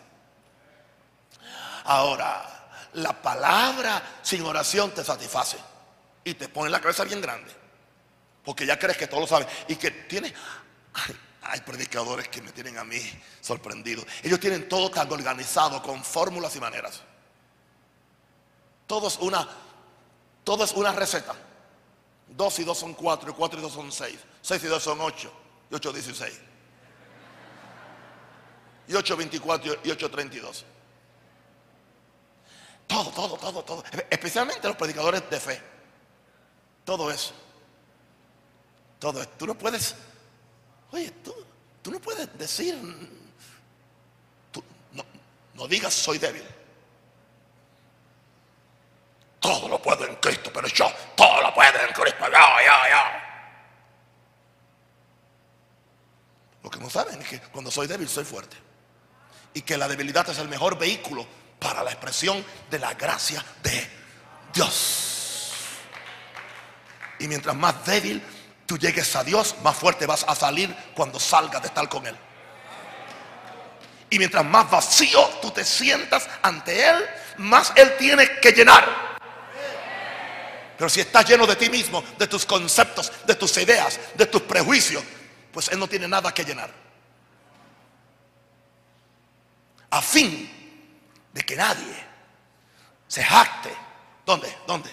Ahora, 1.85 2.54
la 2.95 3.21
palabra 3.21 4.21
sin 4.23 4.45
oración 4.45 4.93
te 4.93 5.05
satisface 5.05 5.59
y 6.25 6.35
te 6.35 6.49
pone 6.49 6.71
la 6.71 6.81
cabeza 6.81 7.05
bien 7.05 7.21
grande. 7.21 7.53
Porque 8.45 8.67
ya 8.67 8.79
crees 8.79 8.97
que 8.97 9.07
todo 9.07 9.21
lo 9.21 9.27
sabes 9.27 9.49
y 9.69 9.77
que 9.77 9.91
tiene... 9.91 10.33
hay 11.43 11.61
predicadores 11.61 12.29
que 12.29 12.41
me 12.41 12.53
tienen 12.53 12.79
a 12.79 12.85
mí 12.85 13.01
sorprendido. 13.41 14.05
Ellos 14.23 14.41
tienen 14.41 14.69
todo 14.69 14.91
tan 14.91 15.11
organizado 15.13 15.83
con 15.83 16.03
fórmulas 16.03 16.57
y 16.57 16.61
maneras. 16.61 17.03
Todo 18.87 19.09
es 19.09 19.17
una, 19.17 19.49
todo 20.43 20.65
es 20.65 20.73
una 20.73 20.93
receta. 20.93 21.35
2 22.29 22.59
y 22.59 22.65
2 22.65 22.79
son 22.79 22.95
4, 22.95 23.31
y 23.31 23.35
4 23.35 23.59
y 23.59 23.63
2 23.63 23.73
son 23.73 23.93
6. 23.93 24.19
6 24.41 24.65
y 24.65 24.67
2 24.67 24.83
son 24.83 25.01
8, 25.01 25.33
y 25.71 25.75
8 25.75 25.93
16. 25.93 26.41
Y 28.89 28.95
8 28.95 29.17
24 29.17 29.77
y 29.85 29.91
8 29.91 30.11
32. 30.11 30.65
Todo, 32.87 33.11
todo, 33.11 33.37
todo, 33.37 33.65
todo. 33.65 33.85
Especialmente 34.11 34.67
los 34.69 34.77
predicadores 34.77 35.29
de 35.31 35.41
fe. 35.41 35.61
Todo 36.85 37.11
eso. 37.11 37.33
Todo 38.99 39.21
eso. 39.21 39.31
Tú 39.39 39.47
no 39.47 39.55
puedes, 39.55 39.95
oye, 40.93 41.11
tú, 41.23 41.35
tú 41.83 41.91
no 41.91 42.01
puedes 42.01 42.37
decir, 42.39 42.77
tú, 44.53 44.63
no, 44.93 45.05
no 45.55 45.67
digas 45.67 45.95
soy 45.95 46.19
débil. 46.19 46.45
Todo 49.41 49.69
lo 49.69 49.81
puedo 49.81 50.07
en 50.07 50.17
Cristo, 50.17 50.51
pero 50.53 50.67
yo 50.69 50.91
todo 51.15 51.43
lo 51.43 51.53
puedo 51.53 51.79
en 51.81 51.93
Cristo. 51.93 52.25
Yo, 52.25 52.31
yo. 52.31 53.25
Lo 56.63 56.71
que 56.71 56.79
no 56.79 56.89
saben 56.89 57.21
es 57.21 57.29
que 57.29 57.41
cuando 57.41 57.71
soy 57.71 57.87
débil 57.87 58.09
soy 58.09 58.25
fuerte. 58.25 58.57
Y 59.53 59.61
que 59.63 59.77
la 59.77 59.87
debilidad 59.87 60.29
es 60.31 60.39
el 60.39 60.49
mejor 60.49 60.79
vehículo 60.79 61.27
para 61.59 61.83
la 61.83 61.91
expresión 61.91 62.45
de 62.71 62.79
la 62.79 62.95
gracia 62.95 63.45
de 63.63 63.91
Dios. 64.53 65.51
Y 67.19 67.29
mientras 67.29 67.55
más 67.57 67.85
débil 67.87 68.23
tú 68.67 68.79
llegues 68.79 69.15
a 69.17 69.25
Dios, 69.25 69.57
más 69.63 69.77
fuerte 69.77 70.07
vas 70.07 70.25
a 70.29 70.35
salir 70.35 70.75
cuando 70.95 71.19
salgas 71.19 71.63
de 71.63 71.69
estar 71.69 71.89
con 71.89 72.07
Él. 72.07 72.17
Y 74.11 74.19
mientras 74.19 74.45
más 74.45 74.71
vacío 74.71 75.27
tú 75.41 75.51
te 75.51 75.65
sientas 75.65 76.29
ante 76.43 76.87
Él, 76.87 76.97
más 77.39 77.73
Él 77.75 77.97
tiene 77.99 78.39
que 78.41 78.53
llenar. 78.53 79.15
Pero 80.77 80.89
si 80.89 81.01
estás 81.01 81.29
lleno 81.29 81.47
de 81.47 81.57
ti 81.57 81.71
mismo, 81.71 82.03
de 82.19 82.27
tus 82.27 82.45
conceptos, 82.45 83.11
de 83.27 83.35
tus 83.35 83.57
ideas, 83.59 83.99
de 84.15 84.27
tus 84.27 84.43
prejuicios, 84.43 85.03
pues 85.53 85.69
Él 85.69 85.79
no 85.79 85.89
tiene 85.89 86.09
nada 86.09 86.33
que 86.35 86.45
llenar. 86.45 86.71
A 89.91 90.03
fin 90.03 90.64
de 91.35 91.43
que 91.43 91.57
nadie 91.57 91.95
se 93.09 93.23
jacte. 93.23 93.71
¿Dónde? 94.25 94.57
¿Dónde? 94.67 94.91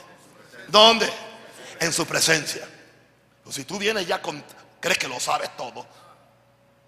¿Dónde? 0.67 1.09
En 1.79 1.93
su 1.93 2.05
presencia. 2.05 2.67
Pues 3.43 3.55
si 3.55 3.63
tú 3.63 3.77
vienes 3.77 4.05
ya 4.07 4.21
con, 4.21 4.43
crees 4.79 4.97
que 4.97 5.07
lo 5.07 5.19
sabes 5.19 5.55
todo, 5.55 5.87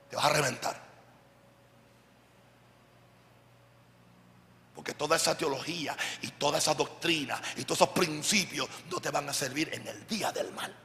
te 0.10 0.16
vas 0.16 0.26
a 0.26 0.30
reventar. 0.30 0.84
Porque 4.74 4.96
toda 4.96 5.16
esa 5.16 5.38
teología 5.38 5.96
y 6.22 6.30
toda 6.32 6.58
esa 6.58 6.74
doctrina 6.74 7.40
y 7.56 7.64
todos 7.64 7.78
esos 7.78 7.90
principios 7.90 8.68
no 8.90 9.00
te 9.00 9.12
van 9.12 9.30
a 9.30 9.34
servir 9.34 9.70
en 9.72 9.88
el 9.88 10.06
día 10.08 10.32
del 10.32 10.52
mal. 10.52 10.76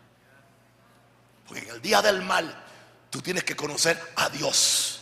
Porque 1.46 1.62
en 1.62 1.70
el 1.70 1.82
día 1.82 2.02
del 2.02 2.20
mal 2.20 2.64
tú 3.08 3.22
tienes 3.22 3.44
que 3.44 3.56
conocer 3.56 4.12
a 4.16 4.28
Dios, 4.28 5.00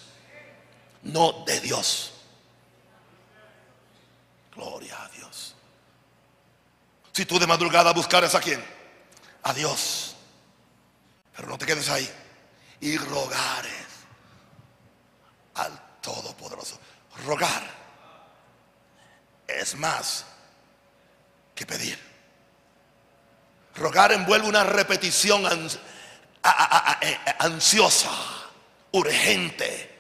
no 1.03 1.45
de 1.45 1.61
Dios. 1.61 2.16
Gloria 4.57 5.05
a 5.05 5.09
Dios. 5.11 5.55
Si 7.13 7.27
tú 7.27 7.39
de 7.39 7.47
madrugada 7.47 7.93
buscares 7.93 8.35
a 8.35 8.41
quién? 8.41 8.65
A 9.43 9.53
Dios. 9.53 10.17
Pero 11.37 11.49
no 11.49 11.59
te 11.59 11.67
quedes 11.67 11.89
ahí. 11.91 12.11
Y 12.81 12.97
rogares 12.97 13.87
al 15.55 16.01
Todopoderoso. 16.01 16.79
Rogar 17.27 17.63
es 19.47 19.75
más 19.77 20.25
que 21.55 21.67
pedir. 21.67 21.99
Rogar 23.75 24.13
envuelve 24.13 24.49
una 24.49 24.65
repetición 24.65 25.45
eh, 27.03 27.19
ansiosa, 27.41 28.11
urgente. 28.93 29.95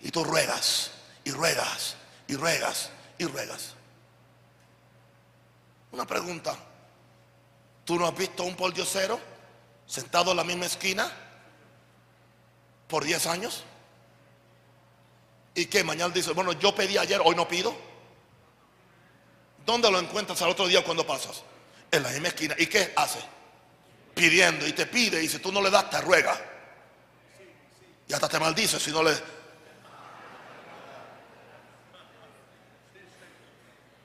Y 0.00 0.10
tú 0.10 0.24
ruegas, 0.24 0.92
y 1.24 1.32
ruegas, 1.32 1.96
y 2.28 2.36
ruegas, 2.36 2.90
y 3.18 3.26
ruegas. 3.26 3.74
Una 5.92 6.06
pregunta. 6.06 6.56
¿Tú 7.84 7.98
no 7.98 8.06
has 8.06 8.16
visto 8.16 8.44
un 8.44 8.54
poldiosero 8.54 9.18
sentado 9.86 10.30
en 10.30 10.36
la 10.36 10.44
misma 10.44 10.66
esquina 10.66 11.10
por 12.86 13.04
10 13.04 13.26
años? 13.26 13.64
¿Y 15.54 15.66
que 15.66 15.82
mañana 15.82 16.14
dice, 16.14 16.32
bueno, 16.32 16.52
yo 16.52 16.74
pedí 16.74 16.96
ayer, 16.96 17.20
hoy 17.24 17.34
no 17.34 17.48
pido? 17.48 17.74
¿Dónde 19.66 19.90
lo 19.90 19.98
encuentras 19.98 20.40
al 20.42 20.50
otro 20.50 20.66
día 20.68 20.84
cuando 20.84 21.06
pasas? 21.06 21.42
En 21.90 22.02
la 22.02 22.10
misma 22.10 22.28
esquina. 22.28 22.54
¿Y 22.58 22.66
qué 22.66 22.92
hace? 22.96 23.18
Pidiendo 24.14 24.66
y 24.66 24.72
te 24.72 24.86
pide 24.86 25.22
y 25.22 25.28
si 25.28 25.38
tú 25.38 25.50
no 25.50 25.60
le 25.60 25.70
das 25.70 25.90
te 25.90 26.00
ruega. 26.00 26.38
Y 28.06 28.12
hasta 28.12 28.28
te 28.28 28.38
maldice 28.38 28.78
si 28.78 28.90
no 28.90 29.02
le... 29.02 29.39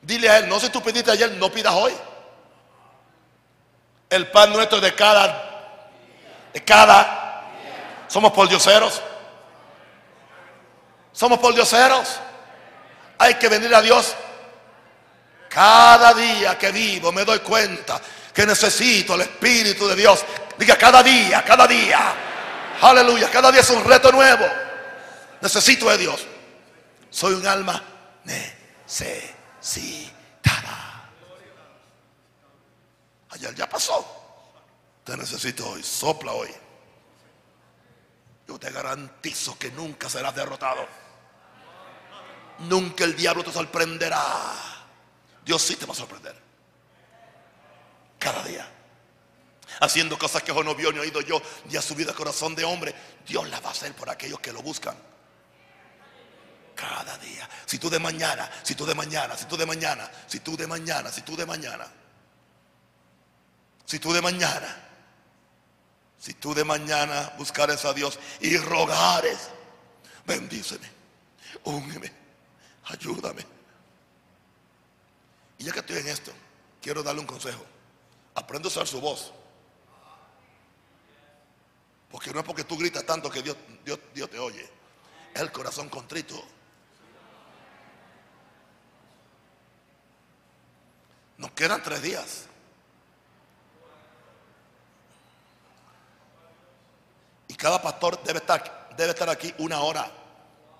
Dile 0.06 0.30
a 0.30 0.38
él, 0.38 0.48
no 0.48 0.60
si 0.60 0.68
tú 0.68 0.80
pediste 0.80 1.10
ayer, 1.10 1.32
no 1.32 1.50
pidas 1.50 1.74
hoy. 1.74 1.92
El 4.08 4.30
pan 4.30 4.52
nuestro 4.52 4.80
de 4.80 4.94
cada, 4.94 5.90
de 6.54 6.62
cada, 6.62 7.42
somos 8.06 8.30
por 8.30 8.48
dioseros. 8.48 9.02
Somos 11.10 11.40
por 11.40 11.52
dioseros. 11.54 12.20
Hay 13.18 13.34
que 13.34 13.48
venir 13.48 13.74
a 13.74 13.82
Dios 13.82 14.14
cada 15.48 16.14
día 16.14 16.56
que 16.56 16.70
vivo 16.70 17.10
me 17.10 17.24
doy 17.24 17.40
cuenta 17.40 18.00
que 18.32 18.46
necesito 18.46 19.14
el 19.14 19.22
Espíritu 19.22 19.88
de 19.88 19.96
Dios. 19.96 20.24
Diga 20.56 20.76
cada 20.76 21.02
día, 21.02 21.42
cada 21.42 21.66
día. 21.66 22.14
Aleluya, 22.80 23.28
cada 23.28 23.50
día 23.50 23.62
es 23.62 23.70
un 23.70 23.82
reto 23.82 24.12
nuevo. 24.12 24.46
Necesito 25.40 25.90
de 25.90 25.98
Dios. 25.98 26.24
Soy 27.10 27.34
un 27.34 27.46
alma 27.46 27.82
necesitada. 28.22 29.35
Ayer 33.30 33.54
ya 33.54 33.68
pasó. 33.68 34.04
Te 35.04 35.16
necesito 35.16 35.68
hoy. 35.70 35.82
Sopla 35.82 36.32
hoy. 36.32 36.48
Yo 38.48 38.58
te 38.58 38.70
garantizo 38.70 39.58
que 39.58 39.70
nunca 39.72 40.08
serás 40.08 40.34
derrotado. 40.34 40.86
Nunca 42.60 43.04
el 43.04 43.14
diablo 43.14 43.44
te 43.44 43.52
sorprenderá. 43.52 44.22
Dios 45.44 45.60
sí 45.62 45.76
te 45.76 45.84
va 45.84 45.92
a 45.92 45.96
sorprender. 45.96 46.36
Cada 48.18 48.42
día. 48.44 48.66
Haciendo 49.80 50.18
cosas 50.18 50.42
que 50.42 50.54
yo 50.54 50.62
no 50.62 50.74
vio 50.74 50.90
ni 50.92 51.00
oído 51.00 51.20
yo, 51.20 51.42
ni 51.66 51.76
ha 51.76 51.82
subido 51.82 52.10
al 52.10 52.16
corazón 52.16 52.54
de 52.54 52.64
hombre. 52.64 52.94
Dios 53.26 53.48
la 53.50 53.60
va 53.60 53.68
a 53.68 53.72
hacer 53.72 53.92
por 53.94 54.08
aquellos 54.08 54.40
que 54.40 54.52
lo 54.52 54.62
buscan. 54.62 54.96
Cada 56.76 57.16
día. 57.18 57.48
Si 57.64 57.78
tú 57.78 57.90
de 57.90 57.98
mañana, 57.98 58.48
si 58.62 58.74
tú 58.74 58.86
de 58.86 58.94
mañana, 58.94 59.36
si 59.36 59.46
tú 59.46 59.56
de 59.56 59.66
mañana, 59.66 60.08
si 60.28 60.40
tú 60.40 60.56
de 60.56 60.66
mañana, 60.66 61.10
si 61.10 61.22
tú 61.22 61.34
de 61.34 61.46
mañana. 61.46 61.88
Si 63.86 63.98
tú 63.98 64.12
de 64.12 64.20
mañana. 64.20 64.82
Si 66.18 66.34
tú 66.34 66.54
de 66.54 66.64
mañana 66.64 67.32
buscares 67.38 67.84
a 67.84 67.92
Dios 67.92 68.18
y 68.40 68.56
rogares, 68.58 69.50
bendíceme, 70.26 70.88
úngeme, 71.64 72.12
ayúdame. 72.84 73.46
Y 75.58 75.64
ya 75.64 75.72
que 75.72 75.80
estoy 75.80 75.98
en 75.98 76.08
esto, 76.08 76.32
quiero 76.82 77.02
darle 77.02 77.20
un 77.20 77.26
consejo. 77.26 77.64
Aprende 78.34 78.68
a 78.68 78.70
usar 78.70 78.86
su 78.86 79.00
voz. 79.00 79.32
Porque 82.10 82.32
no 82.32 82.40
es 82.40 82.46
porque 82.46 82.64
tú 82.64 82.76
gritas 82.76 83.04
tanto 83.04 83.30
que 83.30 83.42
Dios, 83.42 83.56
Dios, 83.84 83.98
Dios 84.14 84.30
te 84.30 84.38
oye. 84.38 84.68
El 85.34 85.50
corazón 85.52 85.88
contrito. 85.88 86.55
Nos 91.38 91.50
quedan 91.52 91.82
tres 91.82 92.02
días. 92.02 92.46
Y 97.48 97.54
cada 97.54 97.80
pastor 97.80 98.22
debe 98.22 98.38
estar, 98.38 98.90
debe 98.96 99.10
estar 99.10 99.28
aquí 99.28 99.54
una 99.58 99.80
hora 99.80 100.10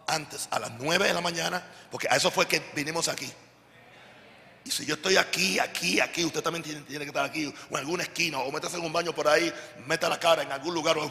antes, 0.06 0.48
a 0.50 0.58
las 0.58 0.70
nueve 0.72 1.08
de 1.08 1.14
la 1.14 1.20
mañana, 1.20 1.62
porque 1.90 2.08
a 2.08 2.16
eso 2.16 2.30
fue 2.30 2.46
que 2.46 2.60
vinimos 2.74 3.08
aquí. 3.08 3.30
Y 4.64 4.70
si 4.70 4.84
yo 4.84 4.94
estoy 4.94 5.16
aquí, 5.16 5.58
aquí, 5.60 6.00
aquí, 6.00 6.24
usted 6.24 6.42
también 6.42 6.62
tiene, 6.62 6.84
que 6.84 7.04
estar 7.04 7.24
aquí, 7.24 7.46
o 7.46 7.74
en 7.74 7.76
alguna 7.76 8.02
esquina, 8.02 8.38
o 8.38 8.50
métase 8.50 8.76
en 8.76 8.84
un 8.84 8.92
baño 8.92 9.14
por 9.14 9.28
ahí, 9.28 9.52
meta 9.86 10.08
la 10.08 10.18
cara 10.18 10.42
en 10.42 10.50
algún 10.50 10.74
lugar, 10.74 10.96
uy, 10.98 11.08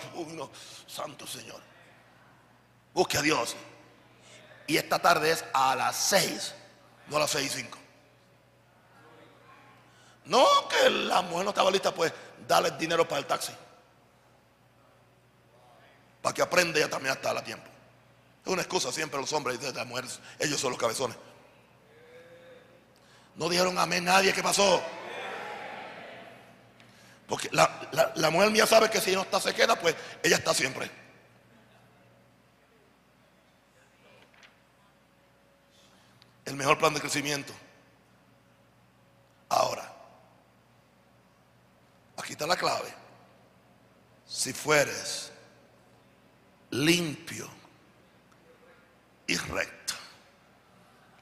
santo 0.87 1.25
Señor. 1.25 1.61
Busque 2.93 3.17
a 3.17 3.21
Dios. 3.21 3.55
Y 4.67 4.77
esta 4.77 4.99
tarde 4.99 5.31
es 5.31 5.45
a 5.53 5.75
las 5.75 5.95
seis, 5.95 6.53
no 7.07 7.17
a 7.17 7.21
las 7.21 7.31
seis 7.31 7.53
y 7.53 7.61
cinco. 7.61 7.77
No 10.25 10.45
que 10.67 10.89
la 10.89 11.21
mujer 11.21 11.43
no 11.43 11.49
estaba 11.51 11.69
lista, 11.69 11.93
pues 11.93 12.11
dale 12.47 12.71
dinero 12.71 13.07
para 13.07 13.19
el 13.19 13.25
taxi. 13.25 13.53
Para 16.21 16.33
que 16.33 16.41
aprenda 16.41 16.79
ya 16.79 16.89
también 16.89 17.13
hasta 17.13 17.31
a 17.31 17.43
tiempo. 17.43 17.69
Es 18.43 18.51
una 18.51 18.61
excusa 18.61 18.91
siempre 18.91 19.19
los 19.19 19.31
hombres 19.33 19.59
y 19.61 19.73
las 19.73 19.85
mujeres, 19.85 20.19
ellos 20.39 20.59
son 20.59 20.71
los 20.71 20.79
cabezones. 20.79 21.15
No 23.35 23.49
dijeron 23.49 23.77
amén 23.77 24.05
nadie. 24.05 24.33
¿Qué 24.33 24.41
pasó? 24.41 24.81
Porque 27.27 27.49
la, 27.51 28.11
la 28.15 28.29
mujer 28.29 28.51
mía 28.51 28.65
sabe 28.65 28.89
que 28.89 29.01
si 29.01 29.13
no 29.13 29.21
está 29.21 29.39
se 29.39 29.53
queda, 29.53 29.75
pues 29.75 29.95
ella 30.23 30.37
está 30.37 30.53
siempre. 30.53 30.89
El 36.45 36.55
mejor 36.55 36.77
plan 36.77 36.93
de 36.93 37.01
crecimiento. 37.01 37.51
Ahora, 39.49 39.94
aquí 42.25 42.33
está 42.33 42.47
la 42.47 42.57
clave. 42.57 42.91
Si 44.25 44.51
fueres 44.51 45.31
limpio 46.71 47.47
y 49.27 49.37
recto. 49.37 49.93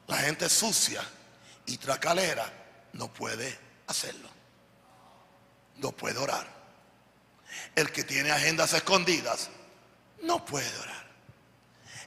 La 0.08 0.16
gente 0.20 0.48
sucia 0.48 1.04
y 1.66 1.78
tracalera 1.78 2.50
no 2.94 3.12
puede 3.12 3.60
hacerlo. 3.88 4.30
No 5.76 5.92
puede 5.92 6.20
orar. 6.20 6.48
El 7.76 7.92
que 7.92 8.06
tiene 8.06 8.32
agendas 8.32 8.72
escondidas 8.72 9.50
no 10.22 10.46
puede 10.46 10.80
orar. 10.80 11.13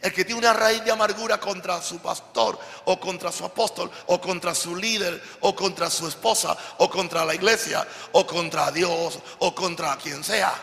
El 0.06 0.12
que 0.12 0.24
tiene 0.24 0.38
una 0.38 0.52
raíz 0.52 0.84
de 0.84 0.92
amargura 0.92 1.40
contra 1.40 1.82
su 1.82 1.98
pastor 1.98 2.56
o 2.84 3.00
contra 3.00 3.32
su 3.32 3.44
apóstol 3.44 3.90
o 4.06 4.20
contra 4.20 4.54
su 4.54 4.76
líder 4.76 5.20
o 5.40 5.52
contra 5.52 5.90
su 5.90 6.06
esposa 6.06 6.56
o 6.78 6.88
contra 6.88 7.24
la 7.24 7.34
iglesia 7.34 7.84
o 8.12 8.24
contra 8.24 8.70
Dios 8.70 9.18
o 9.40 9.52
contra 9.52 9.96
quien 9.96 10.22
sea, 10.22 10.54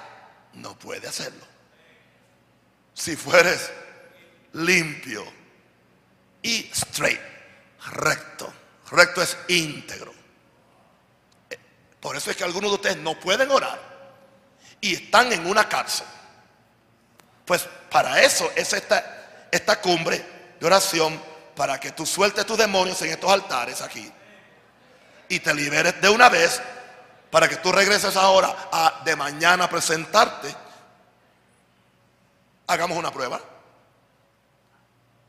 no 0.53 0.79
puede 0.79 1.09
hacerlo. 1.09 1.45
Si 2.93 3.17
fueres 3.17 3.69
limpio 4.53 5.25
y 6.41 6.71
straight, 6.71 7.19
recto. 7.91 8.53
Recto 8.91 9.21
es 9.21 9.37
íntegro. 9.49 10.13
Por 11.99 12.15
eso 12.15 12.31
es 12.31 12.37
que 12.37 12.45
algunos 12.45 12.71
de 12.71 12.75
ustedes 12.75 12.97
no 12.97 13.19
pueden 13.19 13.51
orar 13.51 13.77
y 14.79 14.93
están 14.93 15.33
en 15.33 15.45
una 15.45 15.67
cárcel. 15.67 16.07
Pues 17.43 17.67
para 17.91 18.21
eso 18.21 18.49
es 18.55 18.71
esta, 18.71 19.22
esta 19.53 19.79
cumbre 19.79 20.25
de 20.59 20.65
oración, 20.65 21.19
para 21.55 21.79
que 21.79 21.91
tú 21.91 22.05
sueltes 22.05 22.45
tus 22.45 22.57
demonios 22.57 22.99
en 23.03 23.11
estos 23.11 23.31
altares 23.31 23.81
aquí 23.81 24.11
y 25.29 25.39
te 25.39 25.53
liberes 25.53 26.01
de 26.01 26.09
una 26.09 26.27
vez, 26.29 26.61
para 27.29 27.47
que 27.47 27.57
tú 27.57 27.71
regreses 27.71 28.15
ahora 28.15 28.69
a 28.71 29.01
de 29.05 29.15
mañana 29.15 29.65
a 29.65 29.69
presentarte. 29.69 30.55
Hagamos 32.67 32.97
una 32.97 33.11
prueba. 33.11 33.39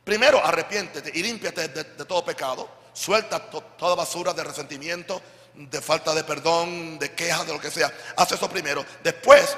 Primero, 0.05 0.45
arrepiéntete 0.45 1.11
y 1.15 1.23
límpiate 1.23 1.69
de, 1.69 1.85
todo 2.05 2.25
pecado. 2.25 2.69
Suelta 2.93 3.41
toda 3.41 3.95
basura 3.95 4.33
de 4.33 4.45
resentimiento, 4.45 5.21
de 5.55 5.81
falta 5.81 6.15
de 6.15 6.25
perdón, 6.25 6.99
de 6.99 7.13
quejas, 7.13 7.47
de 7.47 7.53
lo 7.53 7.61
que 7.61 7.71
sea. 7.71 7.93
Haz 8.17 8.33
eso 8.33 8.49
primero. 8.49 8.85
Después, 9.03 9.57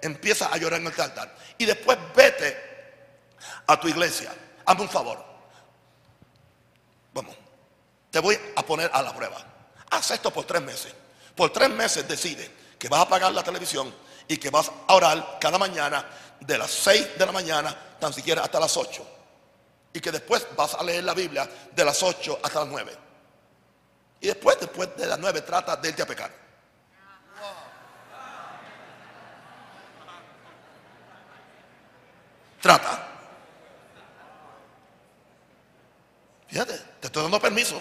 empieza 0.00 0.46
a 0.46 0.56
llorar 0.56 0.80
en 0.80 0.86
el 0.86 1.00
altar. 1.00 1.34
Y 1.58 1.64
después 1.64 1.98
vete 2.14 2.69
a 3.66 3.78
tu 3.78 3.88
iglesia. 3.88 4.32
Hazme 4.64 4.82
un 4.82 4.88
favor. 4.88 5.24
Vamos. 7.12 7.36
Te 8.10 8.18
voy 8.18 8.38
a 8.56 8.62
poner 8.62 8.90
a 8.92 9.02
la 9.02 9.14
prueba. 9.14 9.38
Haz 9.90 10.10
esto 10.10 10.30
por 10.30 10.44
tres 10.44 10.62
meses. 10.62 10.94
Por 11.34 11.52
tres 11.52 11.70
meses 11.70 12.06
decide 12.06 12.50
que 12.78 12.88
vas 12.88 13.00
a 13.00 13.02
apagar 13.02 13.32
la 13.32 13.42
televisión 13.42 13.94
y 14.28 14.36
que 14.36 14.50
vas 14.50 14.70
a 14.86 14.94
orar 14.94 15.38
cada 15.40 15.58
mañana 15.58 16.04
de 16.40 16.58
las 16.58 16.70
seis 16.70 17.18
de 17.18 17.26
la 17.26 17.32
mañana, 17.32 17.76
tan 17.98 18.12
siquiera 18.12 18.42
hasta 18.42 18.60
las 18.60 18.76
ocho 18.76 19.06
y 19.92 20.00
que 20.00 20.12
después 20.12 20.46
vas 20.56 20.74
a 20.74 20.84
leer 20.84 21.04
la 21.04 21.14
Biblia 21.14 21.48
de 21.72 21.84
las 21.84 22.02
8 22.02 22.40
hasta 22.42 22.60
las 22.60 22.68
9. 22.68 22.96
Y 24.20 24.26
después, 24.28 24.58
después 24.60 24.96
de 24.96 25.06
las 25.06 25.18
9, 25.18 25.40
trata 25.42 25.76
de 25.76 25.88
irte 25.88 26.02
a 26.02 26.06
pecar. 26.06 26.30
Trata. 32.60 33.08
Fíjate, 36.50 36.76
te 37.00 37.06
estoy 37.06 37.22
dando 37.22 37.40
permiso. 37.40 37.80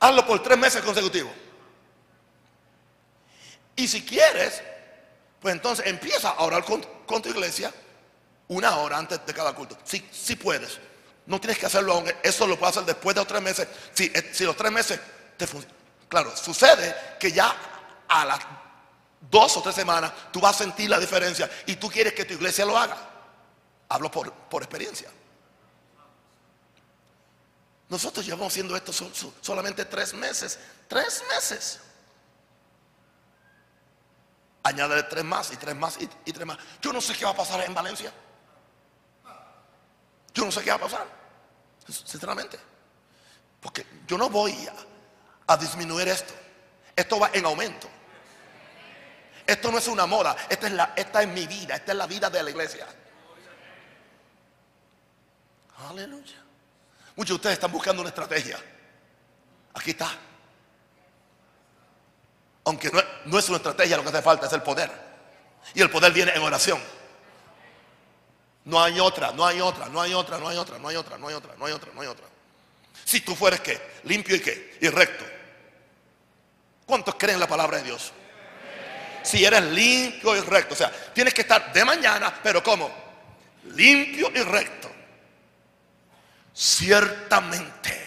Hazlo 0.00 0.26
por 0.26 0.42
tres 0.42 0.58
meses 0.58 0.82
consecutivos. 0.82 1.32
Y 3.76 3.88
si 3.88 4.04
quieres, 4.04 4.60
pues 5.40 5.54
entonces 5.54 5.86
empieza 5.86 6.30
a 6.30 6.42
orar 6.42 6.64
con, 6.64 6.82
tu 7.22 7.28
iglesia 7.28 7.72
una 8.48 8.76
hora 8.76 8.98
antes 8.98 9.24
de 9.24 9.32
cada 9.32 9.54
culto. 9.54 9.78
Si, 9.84 10.06
si 10.10 10.36
puedes. 10.36 10.78
No 11.26 11.40
tienes 11.40 11.58
que 11.58 11.66
hacerlo 11.66 11.94
aún. 11.94 12.12
Eso 12.22 12.46
lo 12.46 12.58
puedes 12.58 12.76
hacer 12.76 12.86
después 12.86 13.14
de 13.14 13.20
los 13.20 13.28
tres 13.28 13.40
meses. 13.40 13.68
Si, 13.94 14.04
eh, 14.14 14.30
si 14.32 14.44
los 14.44 14.56
tres 14.56 14.72
meses 14.72 15.00
te 15.36 15.46
funcionan. 15.46 15.76
Claro, 16.08 16.36
sucede 16.36 16.94
que 17.18 17.32
ya 17.32 17.56
a 18.08 18.24
las 18.24 18.40
dos 19.30 19.56
o 19.56 19.62
tres 19.62 19.74
semanas 19.74 20.12
tú 20.30 20.40
vas 20.40 20.56
a 20.56 20.64
sentir 20.64 20.90
la 20.90 20.98
diferencia 20.98 21.50
y 21.66 21.76
tú 21.76 21.88
quieres 21.88 22.12
que 22.12 22.24
tu 22.24 22.34
iglesia 22.34 22.64
lo 22.66 22.76
haga. 22.76 23.13
Hablo 23.88 24.10
por, 24.10 24.32
por 24.32 24.62
experiencia. 24.62 25.10
Nosotros 27.88 28.24
llevamos 28.24 28.48
haciendo 28.52 28.76
esto 28.76 28.92
solamente 29.40 29.84
tres 29.84 30.14
meses. 30.14 30.58
Tres 30.88 31.22
meses. 31.28 31.80
Añade 34.62 35.02
tres 35.04 35.24
más 35.24 35.52
y 35.52 35.56
tres 35.56 35.76
más 35.76 35.98
y, 36.00 36.32
tres 36.32 36.46
más. 36.46 36.58
Yo 36.80 36.92
no 36.92 37.00
sé 37.00 37.14
qué 37.14 37.24
va 37.24 37.32
a 37.32 37.36
pasar 37.36 37.60
en 37.60 37.74
Valencia. 37.74 38.12
Yo 40.32 40.44
no 40.44 40.50
sé 40.50 40.64
qué 40.64 40.70
va 40.70 40.76
a 40.76 40.80
pasar. 40.80 41.06
Sinceramente. 41.86 42.58
Porque 43.60 43.86
yo 44.06 44.16
no 44.16 44.30
voy 44.30 44.68
a, 45.46 45.56
disminuir 45.56 46.08
esto. 46.08 46.32
Esto 46.96 47.20
va 47.20 47.30
en 47.32 47.44
aumento. 47.44 47.88
Esto 49.46 49.70
no 49.70 49.78
es 49.78 49.86
una 49.86 50.06
moda. 50.06 50.34
Esta 50.48 50.66
es, 50.66 50.72
la, 50.72 50.94
esta 50.96 51.22
es 51.22 51.28
mi 51.28 51.46
vida. 51.46 51.76
Esta 51.76 51.92
es 51.92 51.98
la 51.98 52.06
vida 52.06 52.30
de 52.30 52.42
la 52.42 52.50
iglesia. 52.50 52.86
Aleluya. 55.78 56.36
Muchos 57.16 57.28
de 57.28 57.34
ustedes 57.34 57.54
están 57.54 57.72
buscando 57.72 58.02
una 58.02 58.08
estrategia. 58.08 58.58
Aquí 59.74 59.90
está. 59.90 60.10
Aunque 62.64 62.90
no, 63.26 63.38
es 63.38 63.48
una 63.48 63.58
estrategia, 63.58 63.96
lo 63.96 64.02
que 64.02 64.08
hace 64.08 64.22
falta 64.22 64.46
es 64.46 64.52
el 64.52 64.62
poder. 64.62 64.90
Y 65.74 65.82
el 65.82 65.90
poder 65.90 66.12
viene 66.12 66.32
en 66.34 66.42
oración. 66.42 66.80
No 68.64 68.82
hay 68.82 68.98
otra, 68.98 69.32
no 69.32 69.44
hay 69.44 69.60
otra, 69.60 69.86
no 69.88 70.00
hay 70.00 70.14
otra, 70.14 70.38
no 70.38 70.48
hay 70.48 70.56
otra, 70.56 70.78
no 70.78 70.88
hay 70.88 70.96
otra, 70.96 71.18
no 71.18 71.28
hay 71.28 71.34
otra, 71.34 71.54
no 71.56 71.66
hay 71.66 71.72
otra, 71.72 71.92
no 71.92 72.00
hay 72.00 72.08
otra. 72.08 72.26
Si 73.04 73.20
tú 73.20 73.34
fueres 73.34 73.60
qué, 73.60 74.00
limpio 74.04 74.36
y 74.36 74.40
qué, 74.40 74.78
y 74.80 74.88
recto. 74.88 75.24
¿Cuántos 76.86 77.16
creen 77.16 77.38
la 77.38 77.46
palabra 77.46 77.78
de 77.78 77.84
Dios? 77.84 78.12
Si 79.22 79.44
eres 79.44 79.62
limpio 79.62 80.34
y 80.36 80.40
recto, 80.40 80.74
o 80.74 80.76
sea, 80.76 80.90
tienes 81.12 81.34
que 81.34 81.42
estar 81.42 81.72
de 81.72 81.84
mañana, 81.84 82.40
pero 82.42 82.62
¿cómo? 82.62 82.90
Limpio 83.64 84.30
y 84.34 84.40
recto. 84.42 84.93
Ciertamente 86.54 88.04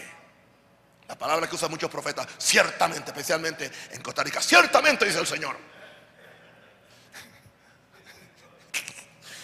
la 1.08 1.16
palabra 1.16 1.48
que 1.48 1.54
usan 1.54 1.70
muchos 1.70 1.90
profetas, 1.90 2.26
ciertamente, 2.36 3.10
especialmente 3.10 3.70
en 3.90 4.02
Costa 4.02 4.22
Rica, 4.22 4.42
ciertamente 4.42 5.06
dice 5.06 5.18
el 5.18 5.26
Señor. 5.26 5.56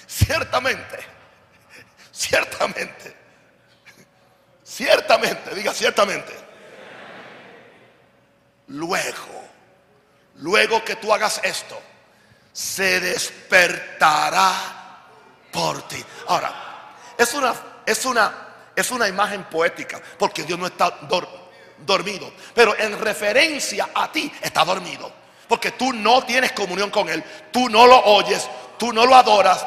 Ciertamente, 0.06 0.98
ciertamente, 2.12 3.16
ciertamente, 4.62 5.54
diga 5.54 5.72
ciertamente. 5.72 6.32
Luego, 8.68 9.48
luego 10.36 10.84
que 10.84 10.96
tú 10.96 11.12
hagas 11.14 11.40
esto, 11.42 11.82
se 12.52 13.00
despertará 13.00 14.52
por 15.50 15.88
ti. 15.88 16.04
Ahora, 16.28 16.94
es 17.16 17.32
una, 17.32 17.54
es 17.86 18.04
una, 18.04 18.43
es 18.74 18.90
una 18.90 19.08
imagen 19.08 19.44
poética, 19.44 20.00
porque 20.18 20.42
Dios 20.42 20.58
no 20.58 20.66
está 20.66 20.98
dormido. 21.78 22.32
Pero 22.54 22.76
en 22.78 22.98
referencia 22.98 23.90
a 23.94 24.10
ti 24.10 24.32
está 24.42 24.64
dormido. 24.64 25.12
Porque 25.48 25.72
tú 25.72 25.92
no 25.92 26.24
tienes 26.24 26.52
comunión 26.52 26.90
con 26.90 27.08
Él. 27.08 27.22
Tú 27.52 27.68
no 27.68 27.86
lo 27.86 28.00
oyes. 28.04 28.48
Tú 28.78 28.92
no 28.92 29.06
lo 29.06 29.14
adoras. 29.14 29.64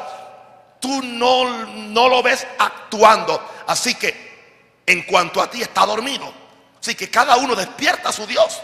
Tú 0.80 1.02
no, 1.02 1.66
no 1.66 2.08
lo 2.08 2.22
ves 2.22 2.46
actuando. 2.58 3.40
Así 3.66 3.94
que 3.94 4.82
en 4.86 5.02
cuanto 5.02 5.40
a 5.40 5.48
ti 5.48 5.62
está 5.62 5.86
dormido. 5.86 6.32
Así 6.80 6.94
que 6.94 7.10
cada 7.10 7.36
uno 7.36 7.54
despierta 7.54 8.08
a 8.08 8.12
su 8.12 8.26
Dios. 8.26 8.60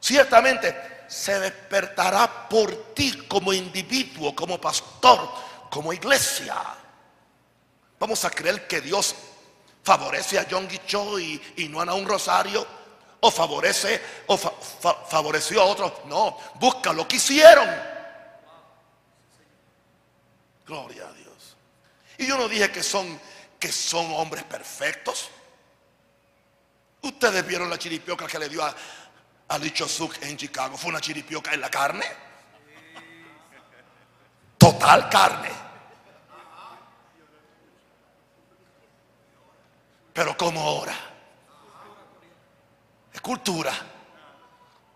Ciertamente 0.00 1.04
se 1.08 1.38
despertará 1.40 2.48
por 2.48 2.94
ti 2.94 3.24
como 3.28 3.52
individuo, 3.52 4.34
como 4.34 4.60
pastor, 4.60 5.30
como 5.70 5.92
iglesia. 5.92 6.54
Vamos 8.04 8.22
a 8.26 8.30
creer 8.30 8.66
que 8.66 8.82
Dios 8.82 9.14
favorece 9.82 10.38
a 10.38 10.46
John 10.50 10.68
Guicho 10.68 11.18
y, 11.18 11.40
no 11.70 11.80
a 11.80 11.94
un 11.94 12.06
Rosario, 12.06 12.66
o 13.20 13.30
favorece 13.30 13.98
o 14.26 14.36
favoreció 14.36 15.62
a 15.62 15.64
otros. 15.64 15.90
No, 16.04 16.36
busca 16.56 16.92
lo 16.92 17.08
que 17.08 17.16
hicieron. 17.16 17.66
Gloria 20.66 21.08
a 21.08 21.12
Dios. 21.14 21.56
Y 22.18 22.26
yo 22.26 22.36
no 22.36 22.46
dije 22.46 22.70
que 22.70 22.82
son 22.82 23.18
que 23.58 23.72
son 23.72 24.12
hombres 24.12 24.44
perfectos. 24.44 25.30
Ustedes 27.00 27.46
vieron 27.46 27.70
la 27.70 27.78
chiripioca 27.78 28.26
que 28.26 28.38
le 28.38 28.50
dio 28.50 28.62
a, 28.62 28.76
a 29.48 29.56
Lichosuk 29.56 30.22
en 30.24 30.36
Chicago. 30.36 30.76
Fue 30.76 30.90
una 30.90 31.00
chiripioca 31.00 31.54
en 31.54 31.62
la 31.62 31.70
carne. 31.70 32.04
Total 34.58 35.08
carne. 35.08 35.53
Pero 40.14 40.36
como 40.36 40.60
ahora. 40.60 40.94
Es 43.12 43.20
cultura. 43.20 43.72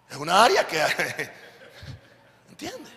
Es 0.09 0.17
una 0.17 0.45
área 0.45 0.67
que... 0.67 0.81
¿Entiende? 2.49 2.91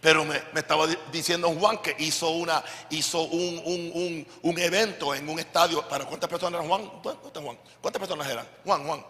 Pero 0.00 0.24
me, 0.24 0.42
estaba 0.54 0.86
diciendo 1.12 1.48
Juan 1.50 1.78
que 1.78 1.94
hizo, 1.98 2.30
una, 2.30 2.64
hizo 2.90 3.22
un, 3.22 4.26
un, 4.42 4.58
evento 4.58 5.14
en 5.14 5.28
un 5.28 5.38
estadio. 5.38 5.86
¿Para 5.86 6.06
cuántas 6.06 6.28
personas 6.28 6.58
eran 6.58 6.68
Juan? 6.68 6.86
Juan? 7.02 7.58
¿Cuántas 7.80 8.00
personas 8.00 8.28
eran? 8.28 8.48
Juan, 8.64 8.84
Juan. 8.84 9.06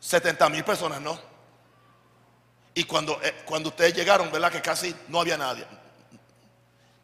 70 0.00 0.48
mil 0.50 0.64
personas, 0.64 1.00
¿no? 1.00 1.29
Y 2.74 2.84
cuando, 2.84 3.20
eh, 3.22 3.42
cuando 3.44 3.70
ustedes 3.70 3.94
llegaron, 3.94 4.30
¿verdad? 4.30 4.52
Que 4.52 4.62
casi 4.62 4.94
no 5.08 5.20
había 5.20 5.36
nadie. 5.36 5.66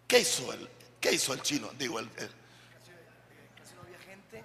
¿Qué 0.07 0.21
hizo 0.21 0.53
él? 0.53 0.69
¿Qué 1.01 1.13
hizo 1.13 1.33
el 1.33 1.43
chino? 1.43 1.69
Digo, 1.79 1.99
el, 1.99 2.09
Casi 2.11 2.31
no 3.75 3.83
había 3.83 3.99
gente. 3.99 4.45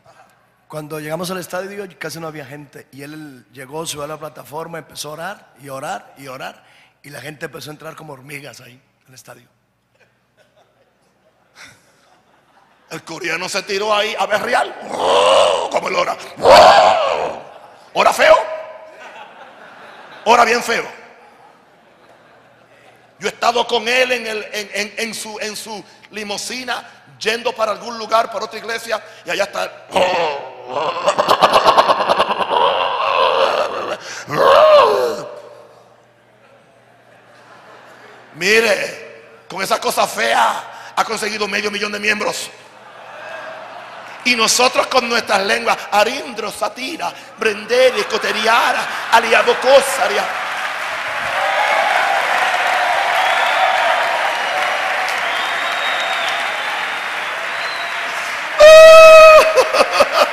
Cuando 0.67 0.99
llegamos 0.99 1.29
al 1.29 1.37
estadio 1.37 1.87
casi 1.99 2.19
no 2.19 2.27
había 2.27 2.45
gente. 2.45 2.87
Y 2.91 3.03
él 3.03 3.45
llegó, 3.53 3.85
subió 3.85 4.03
a 4.03 4.07
la 4.07 4.19
plataforma, 4.19 4.79
empezó 4.79 5.09
a 5.09 5.13
orar 5.13 5.53
y 5.61 5.69
orar 5.69 6.15
y 6.17 6.27
orar. 6.27 6.65
Y 7.03 7.09
la 7.09 7.21
gente 7.21 7.45
empezó 7.45 7.69
a 7.69 7.73
entrar 7.73 7.95
como 7.95 8.13
hormigas 8.13 8.61
ahí, 8.61 8.73
en 8.73 9.07
el 9.07 9.13
estadio. 9.13 9.47
El 12.89 13.03
coreano 13.03 13.47
se 13.47 13.63
tiró 13.63 13.93
ahí 13.93 14.13
a 14.19 14.25
ver 14.25 14.41
real. 14.41 14.75
Como 15.71 15.87
el 15.87 15.95
ora. 15.95 16.17
¿Ora 17.93 18.11
feo? 18.11 18.35
Ora 20.25 20.43
bien 20.45 20.61
feo. 20.61 21.00
Yo 23.21 23.27
he 23.27 23.31
estado 23.31 23.65
con 23.67 23.87
él 23.87 24.11
en, 24.11 25.13
su, 25.13 25.37
en 25.39 25.55
limusina 26.09 26.89
yendo 27.19 27.53
para 27.53 27.73
algún 27.73 27.99
lugar, 27.99 28.31
para 28.31 28.45
otra 28.45 28.57
iglesia, 28.57 28.99
y 29.23 29.29
allá 29.29 29.43
está. 29.43 29.71
Mire, 38.33 39.43
con 39.47 39.61
esa 39.61 39.79
cosa 39.79 40.07
fea 40.07 40.93
ha 40.95 41.05
conseguido 41.05 41.47
medio 41.47 41.69
millón 41.69 41.91
de 41.91 41.99
miembros. 41.99 42.49
Y 44.25 44.35
nosotros 44.35 44.87
con 44.87 45.07
nuestras 45.07 45.45
lenguas, 45.45 45.77
arindro, 45.91 46.51
satira, 46.51 47.13
brendere, 47.37 48.03
coteriara, 48.05 49.11
aliabocosaria. 49.11 50.50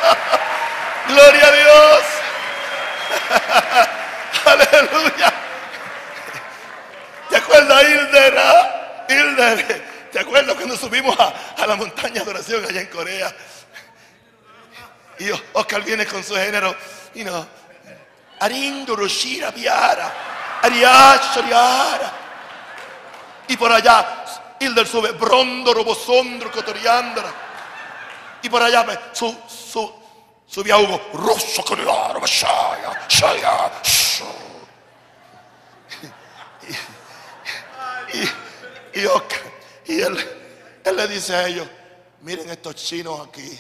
Gloria 1.08 1.46
a 1.46 1.52
Dios. 1.52 2.02
Aleluya. 4.44 5.32
¿Te 7.28 7.36
acuerdas, 7.36 7.82
Hilder? 7.82 8.38
Ah? 8.38 9.04
Hilder. 9.08 10.08
¿Te 10.12 10.20
acuerdas 10.20 10.54
cuando 10.56 10.76
subimos 10.76 11.16
a, 11.18 11.66
la 11.66 11.76
montaña 11.76 12.24
de 12.24 12.30
oración 12.30 12.64
allá 12.64 12.80
en 12.80 12.86
Corea? 12.86 13.34
Y 15.18 15.30
Oscar 15.52 15.82
viene 15.82 16.06
con 16.06 16.22
su 16.24 16.34
género. 16.34 16.74
Y 17.14 17.24
no. 17.24 17.46
Arindo, 18.40 18.96
Roshira, 18.96 19.50
Viara. 19.50 20.12
Ariara. 20.62 22.12
Y 23.48 23.56
por 23.56 23.72
allá, 23.72 24.24
Hilder 24.60 24.86
sube. 24.86 25.12
Brondo, 25.12 25.74
Robosondro, 25.74 26.50
Cotoriandra. 26.50 27.47
Y 28.42 28.48
por 28.48 28.62
allá, 28.62 28.86
su, 29.12 29.36
su, 29.48 29.92
subía 30.46 30.76
Hugo, 30.78 31.00
rosso 31.14 31.64
con 31.64 31.78
shaya, 32.26 33.72
y, 38.12 39.00
y, 39.00 39.06
y 39.86 40.00
él, 40.00 40.28
él 40.84 40.96
le 40.96 41.08
dice 41.08 41.34
a 41.34 41.46
ellos, 41.46 41.68
miren 42.22 42.48
estos 42.50 42.74
chinos 42.76 43.26
aquí. 43.28 43.58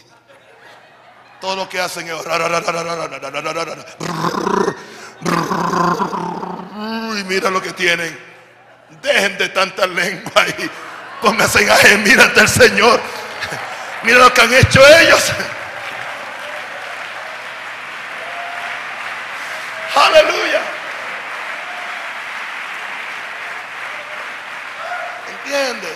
Todo 1.40 1.56
lo 1.56 1.68
que 1.68 1.80
hacen 1.80 2.08
es 2.08 2.14
y 7.18 7.24
mira 7.24 7.50
lo 7.50 7.62
que 7.62 7.72
tienen. 7.72 8.18
Dejen 9.02 9.38
de 9.38 9.48
tanta 9.50 9.86
lengua 9.86 10.46
y 10.58 10.70
pónganse 11.22 11.70
a 11.70 11.76
gemir 11.76 12.20
ante 12.20 12.40
el 12.40 12.48
Señor. 12.48 13.00
Mira 14.02 14.18
lo 14.18 14.32
que 14.32 14.40
han 14.40 14.54
hecho 14.54 14.80
ellos. 15.00 15.32
Aleluya. 19.94 20.62
¿Entiende? 25.28 25.88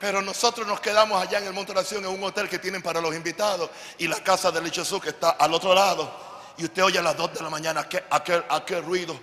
Pero 0.00 0.20
nosotros 0.20 0.66
nos 0.66 0.80
quedamos 0.80 1.22
allá 1.22 1.38
en 1.38 1.46
el 1.46 1.52
Monte 1.52 1.70
Oración 1.70 2.04
en 2.04 2.10
un 2.10 2.24
hotel 2.24 2.48
que 2.48 2.58
tienen 2.58 2.82
para 2.82 3.00
los 3.00 3.14
invitados 3.14 3.70
y 3.98 4.08
la 4.08 4.16
casa 4.16 4.50
del 4.50 4.68
Jesús 4.72 5.00
que 5.00 5.10
está 5.10 5.30
al 5.30 5.54
otro 5.54 5.72
lado. 5.72 6.12
Y 6.58 6.64
usted 6.64 6.82
oye 6.82 6.98
a 6.98 7.02
las 7.02 7.16
2 7.16 7.34
de 7.34 7.42
la 7.42 7.50
mañana 7.50 7.82
aquel, 7.82 8.02
aquel, 8.10 8.44
aquel 8.48 8.84
ruido. 8.84 9.18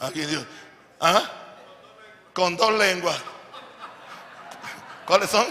Aquí 0.00 0.20
Dios. 0.26 0.46
¿Ah? 1.00 1.22
Con 2.44 2.58
dos 2.58 2.72
lenguas. 2.74 3.16
¿Cuáles 5.06 5.30
son? 5.30 5.46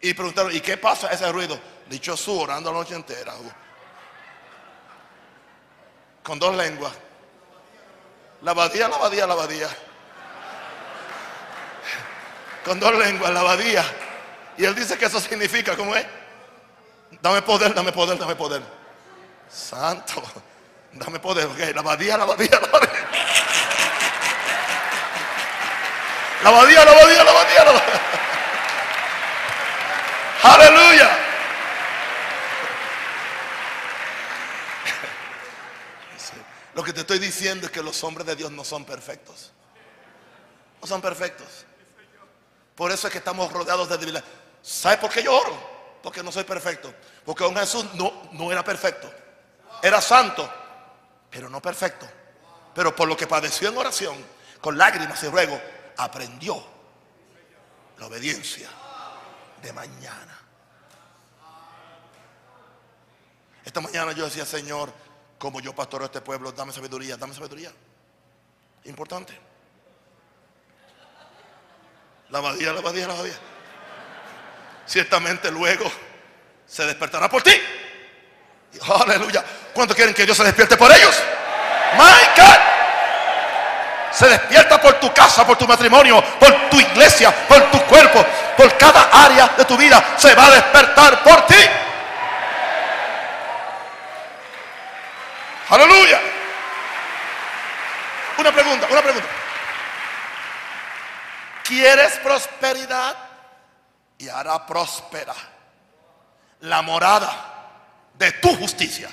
Y 0.00 0.12
preguntaron, 0.12 0.52
¿y 0.52 0.60
qué 0.60 0.76
pasa 0.76 1.06
ese 1.12 1.30
ruido? 1.30 1.56
Dicho 1.88 2.16
su 2.16 2.36
orando 2.36 2.72
la 2.72 2.78
noche 2.78 2.96
entera. 2.96 3.32
Con 6.24 6.40
dos 6.40 6.56
lenguas. 6.56 6.94
La 8.42 8.50
abadía, 8.50 8.88
la 8.88 8.96
abadía, 8.96 9.24
la 9.28 9.32
abadía. 9.34 9.68
Con 12.64 12.80
dos 12.80 12.92
lenguas, 12.96 13.32
la 13.32 13.38
abadía. 13.38 13.84
Y 14.58 14.64
él 14.64 14.74
dice 14.74 14.98
que 14.98 15.04
eso 15.04 15.20
significa, 15.20 15.76
¿cómo 15.76 15.94
es? 15.94 16.04
Dame 17.22 17.40
poder, 17.42 17.72
dame 17.72 17.92
poder, 17.92 18.18
dame 18.18 18.34
poder. 18.34 18.62
Santo, 19.48 20.24
dame 20.98 21.18
poder. 21.18 21.46
Okay. 21.46 21.72
La 21.72 21.80
abadía, 21.80 22.16
la 22.16 22.24
abadía, 22.24 22.60
la 22.60 22.66
abadía. 22.66 23.08
La 26.42 26.50
abadía, 26.50 26.84
la 26.84 26.90
abadía, 26.92 27.24
la 27.24 27.30
abadía, 27.30 27.64
la 27.64 27.70
abadía. 27.70 28.00
Aleluya. 30.42 31.18
Lo 36.74 36.84
que 36.84 36.92
te 36.92 37.00
estoy 37.00 37.18
diciendo 37.18 37.66
es 37.66 37.72
que 37.72 37.82
los 37.82 38.04
hombres 38.04 38.26
de 38.26 38.36
Dios 38.36 38.50
no 38.52 38.62
son 38.62 38.84
perfectos. 38.84 39.50
No 40.80 40.86
son 40.86 41.00
perfectos. 41.00 41.64
Por 42.74 42.92
eso 42.92 43.06
es 43.06 43.12
que 43.12 43.18
estamos 43.18 43.50
rodeados 43.50 43.88
de 43.88 43.96
debilidad. 43.96 44.24
¿Sabe 44.62 44.98
por 44.98 45.10
qué 45.10 45.22
yo 45.22 45.34
oro? 45.34 45.98
Porque 46.02 46.22
no 46.22 46.30
soy 46.30 46.44
perfecto. 46.44 46.92
Porque 47.24 47.44
don 47.44 47.56
Jesús 47.56 47.86
no, 47.94 48.28
no 48.32 48.52
era 48.52 48.62
perfecto. 48.62 49.10
Era 49.82 50.00
santo, 50.00 50.48
pero 51.36 51.50
no 51.50 51.60
perfecto. 51.60 52.08
Pero 52.74 52.96
por 52.96 53.06
lo 53.06 53.14
que 53.14 53.26
padeció 53.26 53.68
en 53.68 53.76
oración, 53.76 54.16
con 54.58 54.78
lágrimas 54.78 55.22
y 55.22 55.28
ruego, 55.28 55.60
aprendió 55.98 56.64
la 57.98 58.06
obediencia 58.06 58.70
de 59.60 59.70
mañana. 59.74 60.40
Esta 63.62 63.82
mañana 63.82 64.12
yo 64.12 64.24
decía, 64.24 64.46
Señor, 64.46 64.90
como 65.38 65.60
yo 65.60 65.74
pastor 65.74 66.04
este 66.04 66.22
pueblo, 66.22 66.52
dame 66.52 66.72
sabiduría, 66.72 67.18
dame 67.18 67.34
sabiduría. 67.34 67.70
Importante. 68.84 69.38
La 72.30 72.38
abadía, 72.38 72.72
la 72.72 72.78
abadía, 72.78 73.08
la 73.08 73.12
abadía. 73.12 73.38
Ciertamente 74.86 75.50
luego 75.50 75.84
se 76.66 76.86
despertará 76.86 77.28
por 77.28 77.42
ti. 77.42 77.52
Aleluya. 79.04 79.44
¿Cuántos 79.76 79.94
quieren 79.94 80.14
que 80.14 80.24
Dios 80.24 80.34
se 80.34 80.42
despierte 80.42 80.74
por 80.78 80.90
ellos? 80.90 81.14
My 81.98 82.34
se 84.10 84.26
despierta 84.26 84.80
por 84.80 84.94
tu 84.94 85.12
casa, 85.12 85.46
por 85.46 85.58
tu 85.58 85.68
matrimonio, 85.68 86.24
por 86.40 86.70
tu 86.70 86.80
iglesia, 86.80 87.30
por 87.46 87.70
tu 87.70 87.78
cuerpo, 87.82 88.24
por 88.56 88.74
cada 88.78 89.10
área 89.12 89.48
de 89.48 89.66
tu 89.66 89.76
vida. 89.76 90.02
Se 90.16 90.34
va 90.34 90.46
a 90.46 90.50
despertar 90.52 91.22
por 91.22 91.44
ti. 91.44 91.62
Aleluya. 95.68 96.20
Una 98.38 98.52
pregunta, 98.52 98.86
una 98.90 99.02
pregunta. 99.02 99.28
¿Quieres 101.64 102.14
prosperidad? 102.20 103.14
Y 104.16 104.30
hará 104.30 104.64
próspera 104.64 105.34
la 106.60 106.80
morada 106.80 107.34
de 108.14 108.32
tu 108.32 108.56
justicia. 108.56 109.10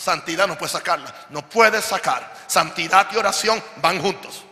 Santidad 0.00 0.48
no 0.48 0.56
puedes 0.56 0.72
sacarla, 0.72 1.14
no 1.28 1.46
puedes 1.46 1.84
sacar. 1.84 2.34
Santidad 2.46 3.08
y 3.12 3.16
oración 3.16 3.62
van 3.76 4.00
juntos. 4.00 4.42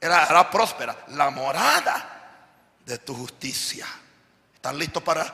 Era, 0.00 0.24
hará 0.24 0.50
próspera 0.50 0.96
la 1.08 1.30
morada 1.30 2.80
de 2.84 2.98
tu 2.98 3.14
justicia. 3.14 3.86
¿Están 4.52 4.76
listos 4.76 5.00
para 5.00 5.32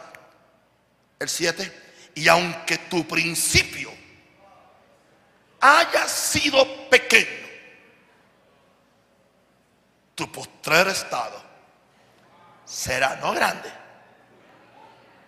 el 1.18 1.26
7? 1.26 2.10
Y 2.16 2.28
aunque 2.28 2.76
tu 2.76 3.08
principio 3.08 3.90
haya 5.58 6.06
sido 6.06 6.90
pequeño, 6.90 7.48
tu 10.14 10.30
postrer 10.30 10.88
estado 10.88 11.42
será 12.66 13.16
no 13.16 13.32
grande, 13.32 13.72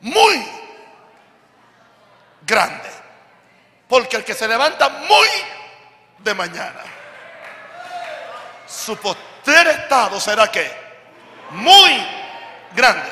muy 0.02 0.61
grande. 2.46 2.90
Porque 3.88 4.16
el 4.16 4.24
que 4.24 4.34
se 4.34 4.48
levanta 4.48 4.88
muy 4.88 5.28
de 6.18 6.34
mañana, 6.34 6.82
su 8.66 8.96
postrer 8.96 9.66
estado 9.68 10.18
será 10.20 10.50
que 10.50 10.70
muy 11.50 12.06
grande. 12.74 13.10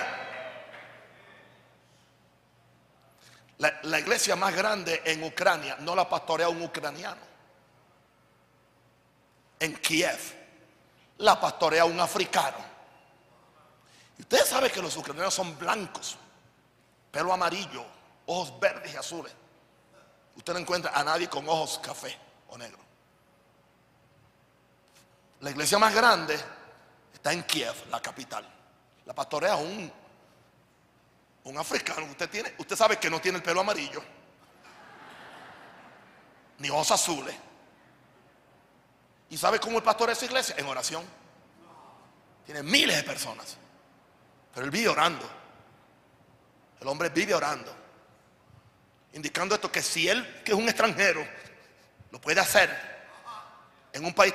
La, 3.58 3.78
la, 3.82 4.00
iglesia 4.00 4.36
más 4.36 4.54
grande 4.54 5.02
en 5.04 5.22
Ucrania 5.22 5.76
no 5.80 5.94
la 5.94 6.08
pastorea 6.08 6.48
un 6.48 6.62
ucraniano. 6.62 7.20
En 9.58 9.76
Kiev 9.76 10.18
la 11.18 11.38
pastorea 11.38 11.84
un 11.84 12.00
africano. 12.00 12.56
Ustedes 14.18 14.48
saben 14.48 14.70
que 14.70 14.80
los 14.80 14.96
ucranianos 14.96 15.34
son 15.34 15.58
blancos, 15.58 16.16
pelo 17.10 17.32
amarillo, 17.32 17.84
ojos 18.30 18.58
verdes 18.60 18.94
y 18.94 18.96
azules. 18.96 19.32
Usted 20.36 20.52
no 20.52 20.60
encuentra 20.60 20.92
a 20.92 21.02
nadie 21.02 21.28
con 21.28 21.48
ojos 21.48 21.80
café 21.82 22.16
o 22.48 22.56
negro. 22.56 22.78
La 25.40 25.50
iglesia 25.50 25.78
más 25.78 25.92
grande 25.94 26.38
está 27.12 27.32
en 27.32 27.42
Kiev, 27.42 27.74
la 27.90 28.00
capital. 28.00 28.46
La 29.04 29.14
pastorea 29.14 29.56
un, 29.56 29.92
un 31.44 31.58
africano. 31.58 32.06
Usted, 32.06 32.30
tiene, 32.30 32.54
usted 32.58 32.76
sabe 32.76 32.98
que 32.98 33.10
no 33.10 33.20
tiene 33.20 33.38
el 33.38 33.42
pelo 33.42 33.60
amarillo, 33.60 34.02
ni 36.58 36.70
ojos 36.70 36.90
azules. 36.92 37.34
¿Y 39.30 39.36
sabe 39.36 39.58
cómo 39.58 39.78
el 39.78 39.82
pastor 39.82 40.10
esa 40.10 40.24
iglesia? 40.24 40.54
En 40.58 40.66
oración. 40.66 41.04
Tiene 42.44 42.62
miles 42.62 42.96
de 42.96 43.02
personas. 43.02 43.56
Pero 44.54 44.66
él 44.66 44.70
vive 44.70 44.88
orando. 44.88 45.28
El 46.80 46.88
hombre 46.88 47.08
vive 47.08 47.34
orando. 47.34 47.79
Indicando 49.12 49.54
esto 49.54 49.70
que 49.70 49.82
si 49.82 50.08
él, 50.08 50.42
que 50.44 50.52
es 50.52 50.58
un 50.58 50.68
extranjero, 50.68 51.26
lo 52.10 52.20
puede 52.20 52.40
hacer 52.40 52.70
en 53.92 54.04
un 54.04 54.14
país, 54.14 54.34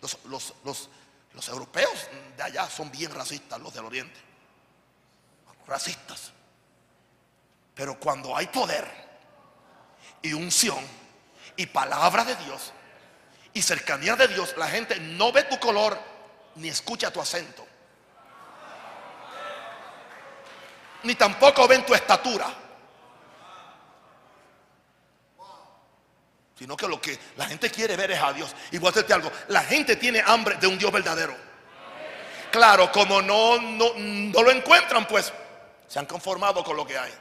los, 0.00 0.54
los 1.34 1.48
europeos 1.48 2.08
de 2.36 2.42
allá 2.42 2.68
son 2.70 2.90
bien 2.90 3.12
racistas, 3.12 3.60
los 3.60 3.74
del 3.74 3.84
oriente. 3.84 4.20
Racistas. 5.66 6.32
Pero 7.74 7.98
cuando 7.98 8.36
hay 8.36 8.46
poder 8.46 8.86
y 10.22 10.32
unción 10.32 10.78
y 11.56 11.66
palabra 11.66 12.24
de 12.24 12.36
Dios 12.36 12.72
y 13.52 13.62
cercanía 13.62 14.16
de 14.16 14.28
Dios, 14.28 14.54
la 14.56 14.68
gente 14.68 14.98
no 15.00 15.32
ve 15.32 15.42
tu 15.44 15.58
color 15.58 15.98
ni 16.56 16.68
escucha 16.68 17.12
tu 17.12 17.20
acento. 17.20 17.66
Ni 21.02 21.14
tampoco 21.16 21.66
ven 21.66 21.84
tu 21.84 21.94
estatura. 21.94 22.46
Sino 26.58 26.76
que 26.76 26.86
lo 26.86 27.00
que 27.00 27.18
la 27.36 27.46
gente 27.46 27.70
quiere 27.70 27.96
ver 27.96 28.12
es 28.12 28.22
a 28.22 28.32
Dios. 28.32 28.54
Y 28.70 28.78
voy 28.78 28.88
a 28.88 28.90
hacerte 28.90 29.12
algo. 29.12 29.30
La 29.48 29.62
gente 29.62 29.96
tiene 29.96 30.22
hambre 30.24 30.56
de 30.56 30.66
un 30.66 30.78
Dios 30.78 30.92
verdadero. 30.92 31.36
Claro, 32.50 32.92
como 32.92 33.20
no, 33.20 33.60
no, 33.60 33.94
no 33.96 34.42
lo 34.42 34.50
encuentran, 34.50 35.08
pues 35.08 35.32
se 35.88 35.98
han 35.98 36.06
conformado 36.06 36.62
con 36.62 36.76
lo 36.76 36.86
que 36.86 36.96
hay. 36.96 37.12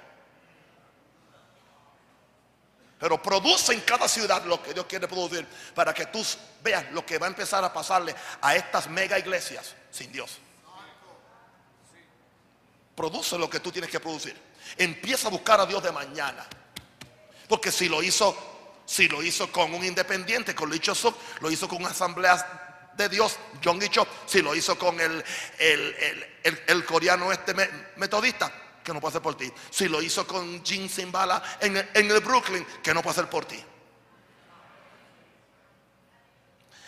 Pero 2.99 3.21
produce 3.21 3.73
en 3.73 3.81
cada 3.81 4.07
ciudad 4.07 4.45
lo 4.45 4.63
que 4.63 4.73
Dios 4.73 4.86
quiere 4.86 5.07
producir 5.07 5.45
para 5.75 5.93
que 5.93 6.05
tú 6.05 6.25
veas 6.63 6.89
lo 6.91 7.05
que 7.05 7.17
va 7.17 7.25
a 7.25 7.29
empezar 7.29 7.63
a 7.63 7.73
pasarle 7.73 8.15
a 8.39 8.55
estas 8.55 8.88
mega 8.88 9.19
iglesias 9.19 9.75
sin 9.91 10.11
Dios. 10.11 10.38
Produce 12.95 13.38
lo 13.38 13.49
que 13.49 13.59
tú 13.59 13.71
tienes 13.71 13.89
que 13.89 13.99
producir. 13.99 14.39
Empieza 14.77 15.27
a 15.27 15.31
buscar 15.31 15.59
a 15.59 15.65
Dios 15.65 15.84
de 15.84 15.91
mañana. 15.91 16.45
Porque 17.49 17.71
si 17.71 17.89
lo 17.89 18.01
hizo, 18.01 18.53
si 18.86 19.07
lo 19.07 19.23
hizo 19.23 19.51
con 19.51 19.73
un 19.73 19.84
independiente, 19.84 20.53
con 20.53 20.69
Licho 20.69 20.93
Suk, 20.93 21.15
lo 21.41 21.49
hizo 21.49 21.67
con 21.67 21.79
una 21.79 21.91
asamblea 21.91 22.91
de 22.95 23.09
Dios, 23.09 23.38
John 23.63 23.81
Gicho, 23.81 24.07
si 24.25 24.41
lo 24.41 24.53
hizo 24.55 24.77
con 24.77 24.99
el, 24.99 25.23
el, 25.59 26.86
coreano 26.86 27.31
este 27.31 27.53
metodista, 27.95 28.51
que 28.84 28.93
no 28.93 28.99
puede 28.99 29.13
hacer 29.13 29.21
por 29.21 29.36
ti. 29.36 29.51
Si 29.69 29.88
lo 29.88 30.01
hizo 30.01 30.27
con 30.27 30.63
Jim 30.63 30.88
Simbala 30.88 31.41
en, 31.59 31.77
en 31.77 32.11
el 32.11 32.19
Brooklyn, 32.19 32.65
que 32.84 32.93
no 32.93 33.01
puede 33.01 33.13
hacer 33.13 33.29
por 33.29 33.45
ti. 33.45 33.63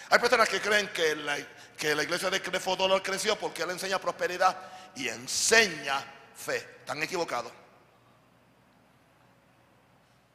Hay 0.10 0.20
personas 0.20 0.48
que 0.48 0.62
creen 0.62 0.88
que 0.90 1.16
la, 1.16 1.38
que 1.78 1.96
la 1.96 2.04
iglesia 2.04 2.30
de 2.30 2.42
Crefodolor 2.42 3.02
creció 3.02 3.38
porque 3.38 3.64
él 3.64 3.72
enseña 3.72 4.00
prosperidad 4.00 4.56
y 4.96 5.08
enseña 5.08 6.06
fe. 6.36 6.58
Están 6.58 7.02
equivocados. 7.02 7.52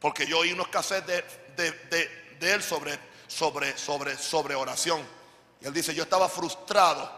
Porque 0.01 0.25
yo 0.25 0.39
oí 0.39 0.51
unos 0.51 0.67
cassettes 0.69 1.23
de, 1.55 2.09
él 2.41 2.63
sobre, 2.63 2.99
sobre, 3.27 3.77
sobre, 3.77 4.17
sobre 4.17 4.55
oración. 4.55 4.99
Y 5.61 5.67
él 5.67 5.73
dice, 5.73 5.93
yo 5.93 6.03
estaba 6.03 6.27
frustrado 6.27 7.09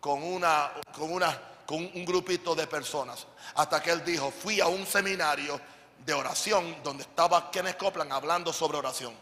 con 0.00 0.22
una, 0.22 0.72
con 0.96 1.12
una, 1.12 1.38
con 1.66 1.84
un 1.84 2.04
grupito 2.06 2.54
de 2.54 2.66
personas. 2.66 3.26
Hasta 3.56 3.82
que 3.82 3.90
él 3.90 4.02
dijo, 4.02 4.30
fui 4.30 4.58
a 4.58 4.68
un 4.68 4.86
seminario 4.86 5.60
de 5.98 6.14
oración 6.14 6.82
donde 6.82 7.02
estaba 7.02 7.50
Kenneth 7.50 7.76
Copeland 7.76 8.10
hablando 8.10 8.54
sobre 8.54 8.78
oración. 8.78 9.14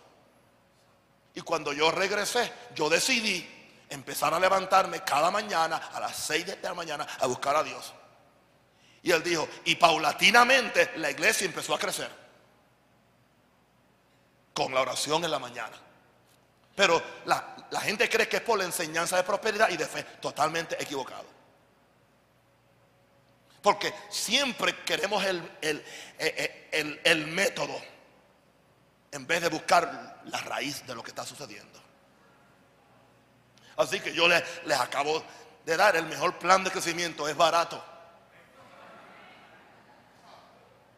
Y 1.34 1.40
cuando 1.40 1.72
yo 1.72 1.90
regresé, 1.90 2.52
yo 2.72 2.88
decidí 2.88 3.44
empezar 3.90 4.32
a 4.32 4.38
levantarme 4.38 5.02
cada 5.02 5.32
mañana 5.32 5.90
a 5.92 5.98
las 5.98 6.16
6 6.18 6.46
de 6.46 6.58
la 6.62 6.74
mañana 6.74 7.04
a 7.18 7.26
buscar 7.26 7.56
a 7.56 7.64
Dios. 7.64 7.92
Y 9.02 9.10
él 9.10 9.24
dijo, 9.24 9.48
y 9.64 9.74
paulatinamente 9.74 10.92
la 10.98 11.10
iglesia 11.10 11.46
empezó 11.46 11.74
a 11.74 11.80
crecer 11.80 12.21
con 14.54 14.74
la 14.74 14.80
oración 14.80 15.24
en 15.24 15.30
la 15.30 15.38
mañana. 15.38 15.76
Pero 16.74 17.02
la, 17.24 17.80
gente 17.80 18.08
cree 18.08 18.28
que 18.28 18.36
es 18.36 18.42
por 18.42 18.58
la 18.58 18.64
enseñanza 18.64 19.16
de 19.16 19.22
prosperidad 19.22 19.68
y 19.70 19.76
de 19.76 19.86
fe, 19.86 20.02
totalmente 20.20 20.82
equivocado. 20.82 21.26
Porque 23.62 23.94
siempre 24.08 24.82
queremos 24.84 25.24
el, 25.24 25.58
el, 25.60 25.84
el, 26.72 27.00
el 27.04 27.26
método 27.28 27.80
en 29.12 29.26
vez 29.26 29.42
de 29.42 29.48
buscar 29.48 30.20
la 30.24 30.38
raíz 30.38 30.84
de 30.86 30.94
lo 30.94 31.02
que 31.02 31.10
está 31.10 31.24
sucediendo. 31.24 31.80
Así 33.76 34.00
que 34.00 34.12
yo 34.14 34.26
les, 34.28 34.42
acabo 34.78 35.22
de 35.64 35.76
dar 35.76 35.96
el 35.96 36.06
mejor 36.06 36.38
plan 36.38 36.64
de 36.64 36.70
crecimiento, 36.70 37.28
es 37.28 37.36
barato. 37.36 37.82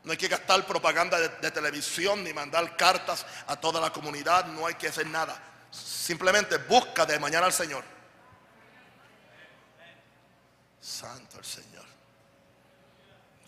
No 0.04 0.12
hay 0.12 0.18
que 0.18 0.28
gastar 0.28 0.66
propaganda 0.66 1.18
de, 1.18 1.50
televisión 1.50 2.22
ni 2.22 2.32
mandar 2.32 2.76
cartas 2.76 3.24
a 3.46 3.56
toda 3.56 3.80
la 3.80 3.90
comunidad, 3.90 4.46
no 4.46 4.66
hay 4.66 4.74
que 4.74 4.88
hacer 4.88 5.06
nada. 5.06 5.40
Simplemente 5.70 6.58
busca 6.58 7.06
de 7.06 7.18
mañana 7.18 7.46
al 7.46 7.52
Señor. 7.52 7.82
Santo 10.80 11.38
el 11.38 11.44
Señor. 11.44 11.84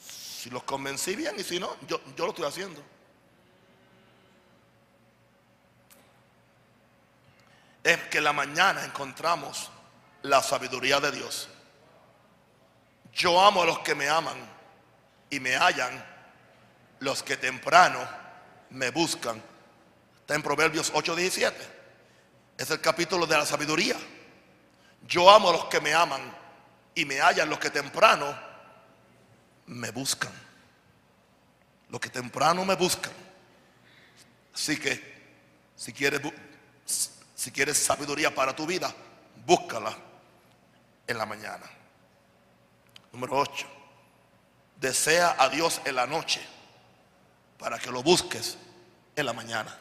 Si 0.01 0.49
los 0.49 0.63
convencí 0.63 1.15
bien 1.15 1.35
y 1.39 1.45
si 1.45 1.61
no, 1.61 1.77
yo, 1.87 2.01
yo 2.17 2.25
lo 2.25 2.31
estoy 2.31 2.47
haciendo. 2.47 2.83
es 7.87 8.03
que 8.09 8.21
la 8.21 8.33
mañana 8.33 8.85
encontramos 8.85 9.71
la 10.23 10.43
sabiduría 10.43 10.99
de 10.99 11.13
Dios. 11.13 11.49
Yo 13.15 13.41
amo 13.41 13.63
a 13.63 13.67
los 13.67 13.79
que 13.79 13.95
me 13.95 14.09
aman 14.09 14.37
y 15.31 15.39
me 15.39 15.55
hallan 15.57 16.05
los 17.01 17.23
que 17.23 17.37
temprano 17.37 18.01
me 18.71 18.91
buscan. 18.91 19.43
Está 20.21 20.35
en 20.35 20.43
Proverbios 20.43 20.93
8:17. 20.93 21.55
Es 22.59 22.71
el 22.71 22.81
capítulo 22.81 23.27
de 23.27 23.37
la 23.37 23.47
sabiduría. 23.47 23.97
Yo 25.07 25.31
amo 25.31 25.51
a 25.51 25.53
los 25.53 25.65
que 25.67 25.81
me 25.81 25.95
aman 25.95 26.21
y 26.95 27.05
me 27.05 27.21
hallan 27.21 27.49
los 27.49 27.59
que 27.59 27.71
temprano 27.71 28.37
me 29.67 29.91
buscan. 29.91 30.33
Los 31.91 32.01
que 32.01 32.09
temprano 32.09 32.65
me 32.65 32.75
buscan. 32.75 33.13
Así 34.55 34.79
que 34.79 35.17
si 35.77 35.93
quieres, 35.93 36.21
si 37.35 37.53
quieres 37.53 37.77
sabiduría 37.77 38.35
para 38.35 38.57
tu 38.57 38.67
vida, 38.67 38.93
búscala 39.45 39.97
en 41.07 41.19
la 41.19 41.27
mañana. 41.27 41.67
Número 43.13 43.37
8. 43.37 43.67
Desea 44.81 45.37
a 45.39 45.49
Dios 45.49 45.81
en 45.85 45.95
la 45.95 46.07
noche 46.07 46.56
para 47.59 47.79
que 47.79 47.91
lo 47.91 48.03
busques 48.03 48.59
en 49.15 49.27
la 49.27 49.33
mañana. 49.33 49.77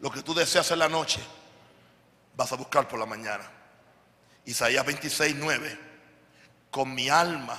Lo 0.00 0.10
que 0.10 0.22
tú 0.22 0.34
deseas 0.34 0.70
en 0.70 0.78
la 0.78 0.88
noche, 0.88 1.20
vas 2.36 2.52
a 2.52 2.56
buscar 2.56 2.86
por 2.88 2.98
la 2.98 3.06
mañana. 3.06 3.44
Isaías 4.44 4.84
26, 4.84 5.36
9. 5.38 5.80
Con 6.70 6.94
mi 6.94 7.08
alma 7.08 7.58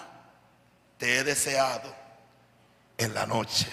te 0.97 1.17
he 1.17 1.23
deseado 1.23 1.93
en 2.97 3.13
la 3.13 3.25
noche. 3.25 3.67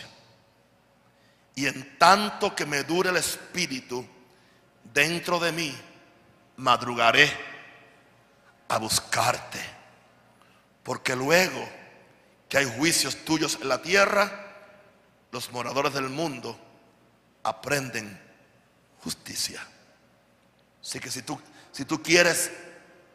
Y 1.55 1.66
en 1.66 1.99
tanto 1.99 2.55
que 2.55 2.66
me 2.66 2.83
dure 2.83 3.11
el 3.11 3.16
espíritu 3.16 4.05
dentro 4.83 5.39
de 5.39 5.53
mí, 5.53 5.77
madrugaré 6.57 7.31
a 8.68 8.79
buscarte. 8.79 9.61
Porque 10.83 11.14
luego 11.14 11.66
que 12.49 12.59
hay 12.59 12.64
juicios 12.77 13.25
tuyos 13.25 13.59
en 13.61 13.68
la 13.68 13.81
tierra, 13.81 14.44
los 15.35 15.51
moradores 15.51 15.93
del 15.93 16.11
mundo 16.11 16.57
aprenden 17.43 18.16
justicia. 19.03 19.66
Así 20.80 21.01
que 21.01 21.11
si 21.11 21.22
tú, 21.22 21.37
si 21.72 21.85
tú 21.85 22.01
quieres 22.01 22.53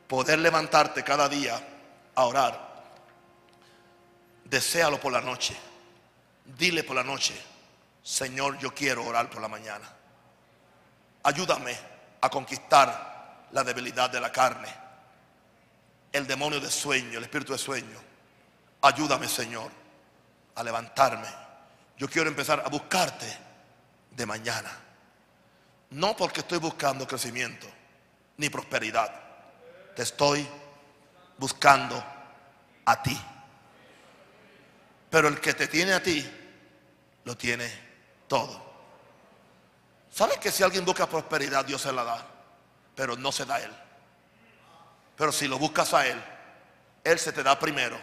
poder 0.06 0.40
levantarte 0.40 1.02
cada 1.02 1.30
día 1.30 1.58
a 2.14 2.26
orar, 2.26 2.84
deséalo 4.44 5.00
por 5.00 5.14
la 5.14 5.22
noche. 5.22 5.56
Dile 6.44 6.84
por 6.84 6.98
la 6.98 7.06
noche, 7.06 7.42
Señor, 8.04 8.58
yo 8.58 8.74
quiero 8.74 9.06
orar 9.06 9.30
por 9.30 9.42
la 9.42 9.48
mañana. 9.48 9.90
Ayúdame 11.24 11.78
a 12.20 12.30
conquistar 12.30 13.48
la 13.52 13.64
debilidad 13.64 14.10
de 14.10 14.20
la 14.20 14.30
carne, 14.30 14.76
el 16.12 16.28
demonio 16.28 16.60
de 16.60 16.70
sueño, 16.70 17.18
el 17.18 17.24
espíritu 17.24 17.54
de 17.54 17.60
sueño. 17.60 17.98
Ayúdame, 18.82 19.30
Señor, 19.30 19.72
a 20.56 20.64
levantarme. 20.66 21.49
Yo 22.00 22.08
quiero 22.08 22.30
empezar 22.30 22.64
a 22.66 22.70
buscarte 22.70 23.28
de 24.12 24.26
mañana. 24.26 24.72
No 25.90 26.16
porque 26.16 26.40
estoy 26.40 26.58
buscando 26.58 27.06
crecimiento 27.06 27.68
ni 28.38 28.50
prosperidad. 28.50 29.14
Te 29.98 30.04
estoy 30.04 30.48
buscando 31.38 32.02
a 32.86 33.04
ti. 33.04 33.22
Pero 35.10 35.28
el 35.28 35.42
que 35.42 35.54
te 35.54 35.68
tiene 35.68 35.92
a 35.92 36.02
ti, 36.02 36.26
lo 37.26 37.36
tiene 37.36 37.70
todo. 38.30 38.70
¿Sabes 40.10 40.38
que 40.38 40.52
si 40.52 40.64
alguien 40.64 40.86
busca 40.86 41.06
prosperidad, 41.06 41.66
Dios 41.66 41.82
se 41.82 41.92
la 41.92 42.06
da? 42.06 42.26
Pero 42.96 43.18
no 43.18 43.34
se 43.34 43.44
da 43.44 43.56
a 43.56 43.60
Él. 43.60 43.72
Pero 45.18 45.34
si 45.34 45.50
lo 45.50 45.60
buscas 45.60 45.94
a 45.94 46.08
Él, 46.08 46.24
Él 47.04 47.20
se 47.20 47.34
te 47.34 47.44
da 47.44 47.60
primero. 47.60 48.00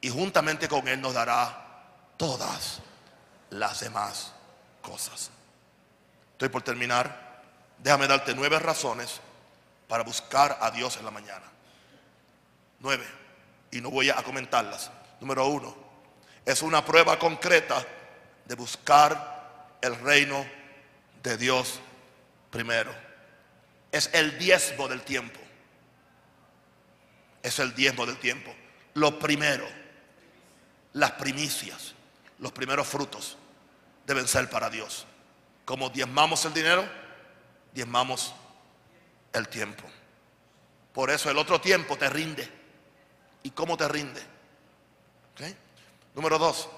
Y 0.00 0.08
juntamente 0.08 0.68
con 0.68 0.88
Él 0.88 1.02
nos 1.02 1.12
dará 1.12 2.14
todas 2.16 2.80
las 3.50 3.80
demás 3.80 4.32
cosas. 4.80 5.30
Estoy 6.32 6.48
por 6.48 6.62
terminar. 6.62 7.42
Déjame 7.78 8.06
darte 8.06 8.34
nueve 8.34 8.58
razones 8.58 9.20
para 9.88 10.04
buscar 10.04 10.58
a 10.60 10.70
Dios 10.70 10.96
en 10.96 11.04
la 11.04 11.10
mañana. 11.10 11.46
Nueve. 12.78 13.06
Y 13.70 13.80
no 13.80 13.90
voy 13.90 14.10
a 14.10 14.22
comentarlas. 14.22 14.90
Número 15.20 15.46
uno. 15.46 15.76
Es 16.44 16.62
una 16.62 16.84
prueba 16.84 17.18
concreta 17.18 17.84
de 18.46 18.54
buscar 18.54 19.76
el 19.80 19.96
reino 20.00 20.46
de 21.22 21.36
Dios 21.36 21.80
primero. 22.50 22.94
Es 23.92 24.10
el 24.12 24.38
diezmo 24.38 24.88
del 24.88 25.02
tiempo. 25.02 25.40
Es 27.42 27.58
el 27.58 27.74
diezmo 27.74 28.06
del 28.06 28.18
tiempo. 28.18 28.54
Lo 28.94 29.18
primero. 29.18 29.66
Las 30.94 31.12
primicias. 31.12 31.94
Los 32.40 32.52
primeros 32.52 32.88
frutos 32.88 33.36
deben 34.06 34.26
ser 34.26 34.48
para 34.50 34.68
Dios. 34.68 35.06
Como 35.64 35.90
diezmamos 35.90 36.44
el 36.44 36.54
dinero, 36.54 36.88
diezmamos 37.72 38.34
el 39.32 39.48
tiempo. 39.48 39.84
Por 40.92 41.10
eso 41.10 41.30
el 41.30 41.38
otro 41.38 41.60
tiempo 41.60 41.96
te 41.96 42.08
rinde. 42.08 42.50
¿Y 43.42 43.50
cómo 43.50 43.76
te 43.76 43.88
rinde? 43.88 44.20
Número 46.14 46.38
dos, 46.38 46.68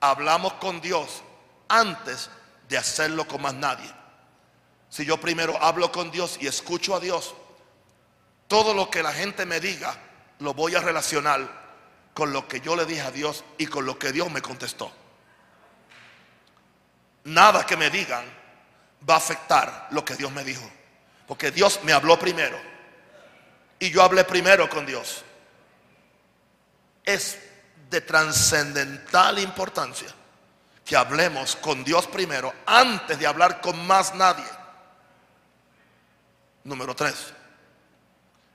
hablamos 0.00 0.52
con 0.54 0.80
Dios 0.80 1.22
antes 1.68 2.30
de 2.68 2.76
hacerlo 2.76 3.26
con 3.26 3.42
más 3.42 3.54
nadie. 3.54 3.90
Si 4.90 5.04
yo 5.04 5.18
primero 5.18 5.60
hablo 5.62 5.90
con 5.90 6.10
Dios 6.10 6.38
y 6.40 6.46
escucho 6.46 6.94
a 6.94 7.00
Dios, 7.00 7.34
todo 8.46 8.74
lo 8.74 8.90
que 8.90 9.02
la 9.02 9.12
gente 9.12 9.46
me 9.46 9.60
diga 9.60 9.96
lo 10.38 10.54
voy 10.54 10.74
a 10.74 10.80
relacionar 10.80 11.67
con 12.18 12.32
lo 12.32 12.48
que 12.48 12.60
yo 12.60 12.74
le 12.74 12.84
dije 12.84 13.02
a 13.02 13.12
Dios 13.12 13.44
y 13.58 13.66
con 13.68 13.86
lo 13.86 13.96
que 13.96 14.10
Dios 14.10 14.28
me 14.28 14.42
contestó 14.42 14.92
nada 17.28 17.64
que 17.64 17.76
me 17.76 17.90
digan 17.90 18.24
va 19.08 19.14
a 19.14 19.18
afectar 19.18 19.88
lo 19.90 20.04
que 20.04 20.14
Dios 20.14 20.32
me 20.32 20.44
dijo. 20.44 20.68
Porque 21.26 21.50
Dios 21.50 21.80
me 21.84 21.92
habló 21.92 22.18
primero. 22.18 22.58
Y 23.78 23.90
yo 23.90 24.02
hablé 24.02 24.24
primero 24.24 24.68
con 24.68 24.84
Dios. 24.86 25.22
Es 27.04 27.38
de 27.90 28.00
trascendental 28.00 29.38
importancia 29.38 30.08
que 30.84 30.96
hablemos 30.96 31.54
con 31.56 31.84
Dios 31.84 32.06
primero 32.06 32.52
antes 32.66 33.18
de 33.18 33.26
hablar 33.26 33.60
con 33.60 33.86
más 33.86 34.14
nadie. 34.14 34.44
Número 36.64 36.94
tres. 36.96 37.32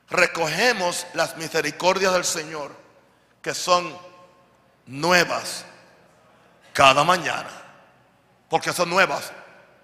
Recogemos 0.09 1.07
las 1.13 1.37
misericordias 1.37 2.13
del 2.13 2.25
Señor 2.25 2.82
que 3.43 3.53
son 3.53 3.95
nuevas 4.87 5.65
cada 6.73 7.03
mañana 7.03 7.63
porque 8.53 8.71
son 8.71 8.87
nuevas, 8.87 9.31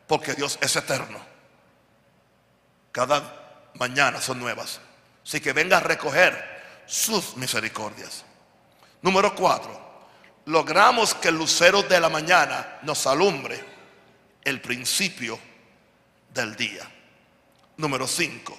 porque 0.05 0.35
Dios 0.35 0.59
es 0.61 0.75
eterno. 0.75 1.19
Cada 2.91 3.71
mañana 3.73 4.21
son 4.21 4.37
nuevas. 4.37 4.79
Así 5.25 5.41
que 5.41 5.53
venga 5.53 5.77
a 5.77 5.79
recoger 5.79 6.83
sus 6.85 7.35
misericordias. 7.35 8.23
Número 9.01 9.33
cuatro, 9.33 10.05
logramos 10.45 11.15
que 11.15 11.29
el 11.29 11.35
lucero 11.39 11.81
de 11.81 11.99
la 11.99 12.09
mañana 12.09 12.77
nos 12.83 13.07
alumbre 13.07 13.59
el 14.43 14.61
principio 14.61 15.39
del 16.31 16.55
día. 16.55 16.87
Número 17.77 18.05
cinco, 18.05 18.55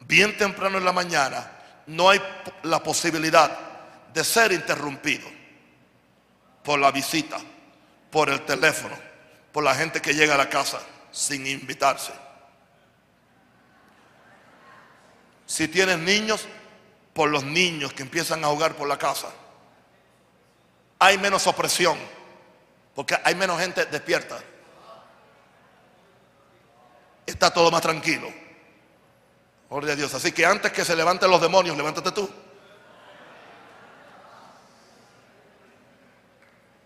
bien 0.00 0.36
temprano 0.36 0.76
en 0.76 0.84
la 0.84 0.92
mañana 0.92 1.59
no 1.86 2.08
hay 2.08 2.20
la 2.62 2.82
posibilidad 2.82 3.58
de 4.12 4.24
ser 4.24 4.52
interrumpido 4.52 5.28
por 6.62 6.78
la 6.78 6.90
visita 6.90 7.38
por 8.10 8.28
el 8.28 8.44
teléfono, 8.44 8.96
por 9.52 9.64
la 9.64 9.74
gente 9.74 10.00
que 10.00 10.14
llega 10.14 10.34
a 10.34 10.38
la 10.38 10.48
casa 10.48 10.80
sin 11.10 11.46
invitarse. 11.46 12.12
Si 15.46 15.68
tienes 15.68 15.98
niños, 15.98 16.46
por 17.12 17.30
los 17.30 17.44
niños 17.44 17.92
que 17.92 18.02
empiezan 18.02 18.44
a 18.44 18.48
jugar 18.48 18.74
por 18.76 18.88
la 18.88 18.98
casa. 18.98 19.28
Hay 20.98 21.18
menos 21.18 21.46
opresión, 21.46 21.98
porque 22.94 23.16
hay 23.24 23.34
menos 23.34 23.60
gente 23.60 23.84
despierta. 23.86 24.38
Está 27.26 27.52
todo 27.52 27.70
más 27.70 27.82
tranquilo. 27.82 28.32
Gloria 29.70 29.92
a 29.92 29.96
Dios. 29.96 30.12
Así 30.12 30.32
que 30.32 30.44
antes 30.44 30.72
que 30.72 30.84
se 30.84 30.96
levanten 30.96 31.30
los 31.30 31.40
demonios, 31.40 31.76
levántate 31.76 32.10
tú. 32.10 32.28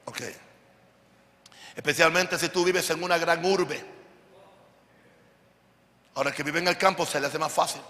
Ok. 0.05 0.20
Especialmente 1.74 2.39
si 2.39 2.51
tú 2.51 2.62
vives 2.62 2.89
en 2.90 3.02
una 3.02 3.16
gran 3.16 3.43
urbe. 3.43 3.82
Ahora 6.15 6.31
que 6.31 6.43
vive 6.43 6.59
en 6.59 6.69
el 6.69 6.77
campo 6.77 7.06
se 7.06 7.19
le 7.19 7.27
hace 7.27 7.39
más 7.39 7.51
fácil. 7.51 7.81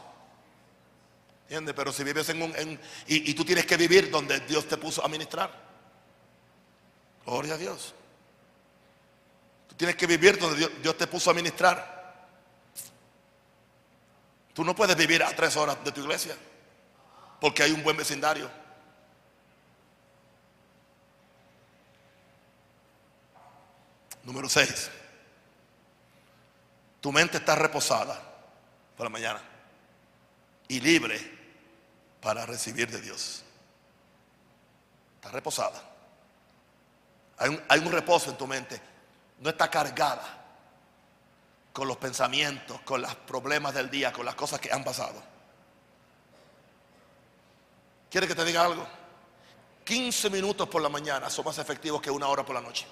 ¿Entiendes? 1.42 1.74
Pero 1.74 1.92
si 1.92 2.04
vives 2.04 2.28
en 2.28 2.42
un... 2.42 2.80
y, 3.06 3.34
tú 3.34 3.44
tienes 3.44 3.66
que 3.66 3.76
vivir 3.76 4.10
donde 4.10 4.40
Dios 4.40 4.66
te 4.66 4.76
puso 4.78 5.04
a 5.04 5.08
ministrar. 5.08 5.50
Gloria 7.26 7.54
a 7.54 7.58
Dios. 7.58 7.94
Tú 9.68 9.74
tienes 9.74 9.96
que 9.96 10.06
vivir 10.06 10.38
donde 10.38 10.56
Dios, 10.56 10.70
Dios 10.80 10.96
te 10.96 11.06
puso 11.08 11.30
a 11.30 11.34
ministrar. 11.34 11.93
Tú 14.54 14.64
no 14.64 14.74
puedes 14.74 14.96
vivir 14.96 15.22
a 15.22 15.34
tres 15.34 15.56
horas 15.56 15.84
de 15.84 15.90
tu 15.90 16.00
iglesia. 16.00 16.36
Porque 17.40 17.64
hay 17.64 17.72
un 17.72 17.82
buen 17.82 17.96
vecindario. 17.96 18.48
Número 24.22 24.48
6. 24.48 24.90
tu 27.02 27.12
mente 27.12 27.36
está 27.36 27.54
reposada 27.54 28.18
por 28.96 29.04
la 29.04 29.10
mañana 29.10 29.42
y 30.68 30.80
libre 30.80 31.20
para 32.22 32.46
recibir 32.46 32.90
de 32.90 33.02
Dios. 33.02 33.44
Está 35.16 35.30
reposada. 35.30 35.82
Hay 37.36 37.50
un, 37.50 37.62
hay 37.68 37.80
un 37.80 37.92
reposo 37.92 38.30
en 38.30 38.38
tu 38.38 38.46
mente. 38.46 38.80
No 39.40 39.50
está 39.50 39.68
cargada 39.68 40.43
con 41.74 41.88
los 41.88 41.96
pensamientos, 41.96 42.80
con 42.82 43.02
los 43.02 43.12
problemas 43.16 43.74
del 43.74 43.90
día, 43.90 44.12
con 44.12 44.24
las 44.24 44.36
cosas 44.36 44.60
que 44.60 44.72
han 44.72 44.84
pasado. 44.84 45.20
¿Quiere 48.08 48.28
que 48.28 48.34
te 48.36 48.44
diga 48.44 48.64
algo? 48.64 48.86
15 49.84 50.30
minutos 50.30 50.68
por 50.68 50.80
la 50.80 50.88
mañana 50.88 51.28
son 51.28 51.44
más 51.44 51.58
efectivos 51.58 52.00
que 52.00 52.12
una 52.12 52.28
hora 52.28 52.46
por 52.46 52.54
la 52.54 52.60
noche. 52.60 52.86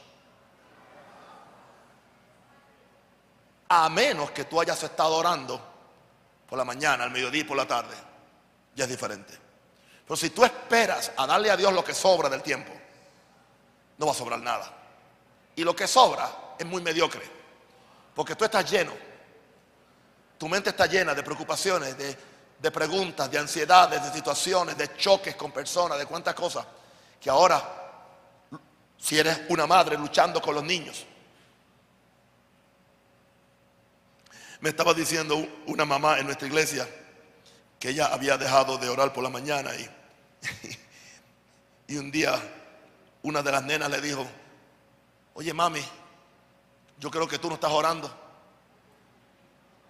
A 3.69 3.89
menos 3.89 4.33
que 4.33 4.47
tú 4.47 4.61
hayas 4.61 4.83
estado 4.83 5.15
orando 5.15 5.65
por 6.49 6.59
la 6.59 6.65
mañana, 6.65 7.05
al 7.05 7.13
mediodía 7.13 7.43
y 7.43 7.45
por 7.45 7.57
la 7.57 7.69
tarde. 7.69 7.95
Ya 8.75 8.83
es 8.83 8.91
diferente. 8.91 9.39
Pero 10.05 10.17
si 10.17 10.31
tú 10.31 10.45
esperas 10.45 11.13
a 11.17 11.25
darle 11.25 11.53
a 11.53 11.57
Dios 11.57 11.73
lo 11.73 11.85
que 11.85 11.95
sobra 11.95 12.29
del 12.29 12.43
tiempo, 12.43 12.73
no 13.97 14.07
va 14.07 14.11
a 14.11 14.17
sobrar 14.17 14.41
nada. 14.41 14.75
Y 15.55 15.63
lo 15.63 15.77
que 15.77 15.87
sobra 15.87 16.57
es 16.59 16.67
muy 16.67 16.83
mediocre. 16.83 17.42
Porque 18.15 18.35
tú 18.35 18.45
estás 18.45 18.71
lleno. 18.71 18.93
Tu 20.39 20.49
mente 20.49 20.71
está 20.71 20.87
llena 20.87 21.15
de 21.15 21.23
preocupaciones, 21.23 21.97
de, 21.97 22.17
de 22.59 22.71
preguntas, 22.71 23.31
de 23.31 23.39
ansiedades, 23.39 24.03
de 24.03 24.13
situaciones, 24.13 24.77
de 24.77 24.97
choques 24.97 25.35
con 25.37 25.53
personas, 25.53 25.99
de 25.99 26.07
cuántas 26.07 26.35
cosas. 26.35 26.67
Que 27.21 27.31
ahora, 27.31 27.63
si 28.99 29.19
eres 29.19 29.43
una 29.49 29.67
madre 29.67 29.97
luchando 29.97 30.41
con 30.41 30.55
los 30.55 30.65
niños, 30.65 31.07
me 34.61 34.71
estaba 34.71 34.95
diciendo 34.95 35.45
una 35.67 35.85
mamá 35.85 36.19
en 36.19 36.27
nuestra 36.27 36.47
iglesia 36.47 36.89
que 37.81 37.89
ella 37.89 38.07
había 38.07 38.39
dejado 38.39 38.79
de 38.79 38.89
orar 38.89 39.13
por 39.13 39.25
la 39.25 39.29
mañana 39.29 39.75
y, 39.75 39.91
y 41.95 41.97
un 41.97 42.13
día 42.13 42.41
una 43.23 43.43
de 43.43 43.51
las 43.51 43.65
nenas 43.65 43.91
le 43.91 44.01
dijo, 44.01 44.25
oye 45.35 45.53
mami, 45.53 45.85
yo 47.03 47.11
creo 47.11 47.27
que 47.27 47.41
tú 47.41 47.49
no 47.49 47.57
estás 47.57 47.73
orando. 47.73 48.09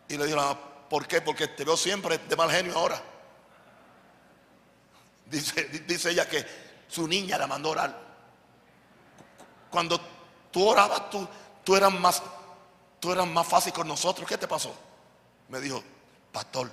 Y 0.09 0.17
le 0.17 0.25
dijo, 0.25 0.59
¿por 0.89 1.07
qué? 1.07 1.21
Porque 1.21 1.47
te 1.47 1.63
veo 1.63 1.77
siempre 1.77 2.17
de 2.17 2.37
mal 2.37 2.51
genio 2.51 2.75
ahora. 2.75 3.03
Dice, 5.27 5.63
dice 5.87 6.11
ella 6.11 6.27
que 6.27 6.43
su 6.89 7.07
niña 7.07 7.37
la 7.37 7.47
mandó 7.47 7.69
a 7.69 7.73
orar. 7.73 8.01
Cuando 9.71 10.01
tú 10.51 10.67
orabas, 10.67 11.11
tú, 11.11 11.29
tú 11.63 11.77
eras 11.77 11.93
más, 11.93 12.23
tú 12.99 13.13
eras 13.13 13.27
más 13.27 13.47
fácil 13.47 13.75
con 13.75 13.87
nosotros. 13.87 14.27
¿Qué 14.27 14.39
te 14.39 14.49
pasó? 14.49 14.75
Me 15.51 15.61
dijo, 15.61 15.85
pastor, 16.33 16.73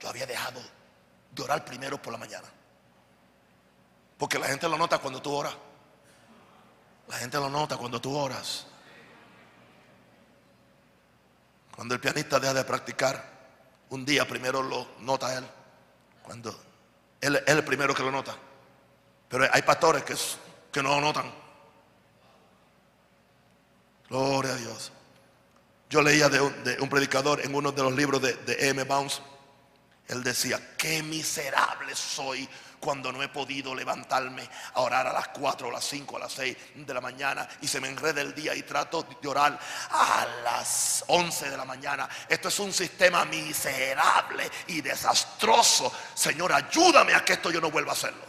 yo 0.00 0.08
había 0.08 0.26
dejado 0.26 0.60
de 1.30 1.42
orar 1.44 1.64
primero 1.64 2.02
por 2.02 2.12
la 2.12 2.18
mañana. 2.18 2.48
Porque 4.18 4.36
la 4.36 4.48
gente 4.48 4.68
lo 4.68 4.76
nota 4.76 4.98
cuando 4.98 5.22
tú 5.22 5.32
oras. 5.32 5.54
La 7.06 7.18
gente 7.18 7.36
lo 7.36 7.48
nota 7.48 7.76
cuando 7.76 8.00
tú 8.00 8.16
oras. 8.16 8.66
Cuando 11.76 11.94
el 11.94 12.00
pianista 12.00 12.40
deja 12.40 12.54
de 12.54 12.64
practicar, 12.64 13.22
un 13.90 14.04
día 14.04 14.26
primero 14.26 14.62
lo 14.62 14.88
nota 15.00 15.36
él. 15.36 15.46
Cuando 16.22 16.58
él, 17.20 17.36
es 17.36 17.54
el 17.54 17.64
primero 17.64 17.94
que 17.94 18.02
lo 18.02 18.10
nota. 18.10 18.34
Pero 19.28 19.46
hay 19.52 19.62
pastores 19.62 20.02
que, 20.72 20.82
no 20.82 20.94
lo 20.94 21.00
notan. 21.02 21.30
Gloria 24.08 24.52
a 24.52 24.56
Dios. 24.56 24.90
Yo 25.90 26.00
leía 26.00 26.28
de 26.28 26.40
un, 26.80 26.88
predicador 26.88 27.40
en 27.44 27.54
uno 27.54 27.70
de 27.70 27.82
los 27.82 27.92
libros 27.92 28.22
de, 28.22 28.32
de 28.34 28.68
M. 28.70 28.82
Bounce. 28.84 29.20
Él 30.08 30.22
decía, 30.22 30.74
qué 30.78 31.02
miserable 31.02 31.94
soy 31.94 32.48
cuando 32.86 33.10
no 33.10 33.20
he 33.20 33.26
podido 33.26 33.74
levantarme 33.74 34.48
a 34.74 34.80
orar 34.80 35.08
a 35.08 35.12
las 35.12 35.26
4 35.30 35.70
a 35.70 35.72
las 35.72 35.84
5 35.86 36.18
a 36.18 36.20
las 36.20 36.32
6 36.34 36.56
de 36.76 36.94
la 36.94 37.00
mañana 37.00 37.48
y 37.60 37.66
se 37.66 37.80
me 37.80 37.88
enreda 37.88 38.20
el 38.20 38.32
día 38.32 38.54
y 38.54 38.62
trato 38.62 39.02
de 39.20 39.26
orar 39.26 39.58
a 39.90 40.24
las 40.44 41.02
11 41.08 41.50
de 41.50 41.56
la 41.56 41.64
mañana. 41.64 42.08
Esto 42.28 42.46
es 42.46 42.56
un 42.60 42.72
sistema 42.72 43.24
miserable 43.24 44.48
y 44.68 44.82
desastroso. 44.82 45.92
Señor, 46.14 46.52
ayúdame 46.52 47.12
a 47.12 47.24
que 47.24 47.32
esto 47.32 47.50
yo 47.50 47.60
no 47.60 47.72
vuelva 47.72 47.90
a 47.90 47.94
hacerlo. 47.94 48.24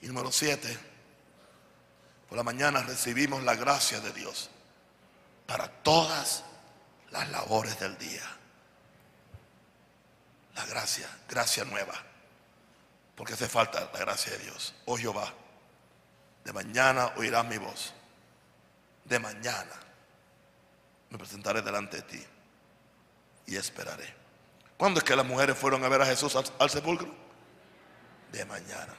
Y 0.00 0.06
número 0.06 0.32
7, 0.32 0.78
por 2.26 2.38
la 2.38 2.42
mañana 2.42 2.82
recibimos 2.82 3.42
la 3.42 3.54
gracia 3.54 4.00
de 4.00 4.14
Dios 4.14 4.48
para 5.46 5.68
todas 5.68 6.44
las 7.10 7.28
labores 7.30 7.78
del 7.78 7.96
día. 7.98 8.22
La 10.54 10.66
gracia, 10.66 11.08
gracia 11.28 11.64
nueva. 11.64 11.94
Porque 13.16 13.34
hace 13.34 13.48
falta 13.48 13.90
la 13.92 13.98
gracia 13.98 14.32
de 14.32 14.38
Dios. 14.38 14.74
Oh 14.86 14.96
Jehová, 14.96 15.32
de 16.44 16.52
mañana 16.52 17.12
oirás 17.16 17.44
mi 17.46 17.58
voz. 17.58 17.92
De 19.04 19.18
mañana 19.18 19.74
me 21.10 21.18
presentaré 21.18 21.62
delante 21.62 21.98
de 21.98 22.02
ti 22.02 22.26
y 23.46 23.56
esperaré. 23.56 24.14
¿Cuándo 24.76 25.00
es 25.00 25.04
que 25.04 25.16
las 25.16 25.26
mujeres 25.26 25.58
fueron 25.58 25.84
a 25.84 25.88
ver 25.88 26.02
a 26.02 26.06
Jesús 26.06 26.34
al, 26.36 26.44
al 26.58 26.70
sepulcro? 26.70 27.12
De 28.32 28.44
mañana. 28.44 28.94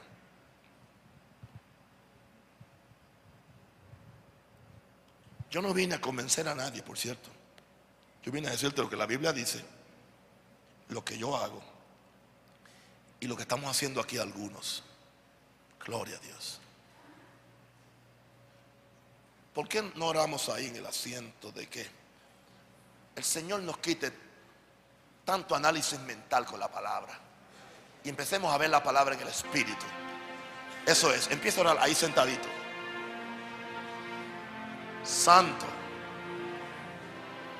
Yo 5.50 5.60
no 5.60 5.74
vine 5.74 5.96
a 5.96 6.00
convencer 6.00 6.48
a 6.48 6.54
nadie, 6.54 6.82
por 6.82 6.96
cierto. 6.96 7.30
Yo 8.22 8.30
vine 8.30 8.48
a 8.48 8.52
decirte 8.52 8.80
lo 8.80 8.88
que 8.88 8.96
la 8.96 9.06
Biblia 9.06 9.32
dice, 9.32 9.64
lo 10.88 11.04
que 11.04 11.18
yo 11.18 11.36
hago 11.36 11.62
y 13.18 13.26
lo 13.26 13.36
que 13.36 13.42
estamos 13.42 13.70
haciendo 13.70 14.00
aquí 14.00 14.18
algunos. 14.18 14.82
Gloria 15.84 16.16
a 16.16 16.20
Dios. 16.20 16.60
¿Por 19.52 19.68
qué 19.68 19.82
no 19.96 20.06
oramos 20.06 20.48
ahí 20.48 20.66
en 20.66 20.76
el 20.76 20.86
asiento 20.86 21.50
de 21.52 21.68
que 21.68 21.86
el 23.16 23.24
Señor 23.24 23.60
nos 23.62 23.78
quite 23.78 24.12
tanto 25.24 25.54
análisis 25.54 25.98
mental 26.00 26.46
con 26.46 26.58
la 26.58 26.70
palabra 26.70 27.18
y 28.04 28.08
empecemos 28.08 28.52
a 28.52 28.58
ver 28.58 28.70
la 28.70 28.82
palabra 28.82 29.14
en 29.14 29.20
el 29.20 29.28
Espíritu? 29.28 29.84
Eso 30.86 31.12
es, 31.12 31.28
empieza 31.30 31.58
a 31.58 31.62
orar 31.62 31.78
ahí 31.80 31.94
sentadito. 31.94 32.48
Santo. 35.04 35.81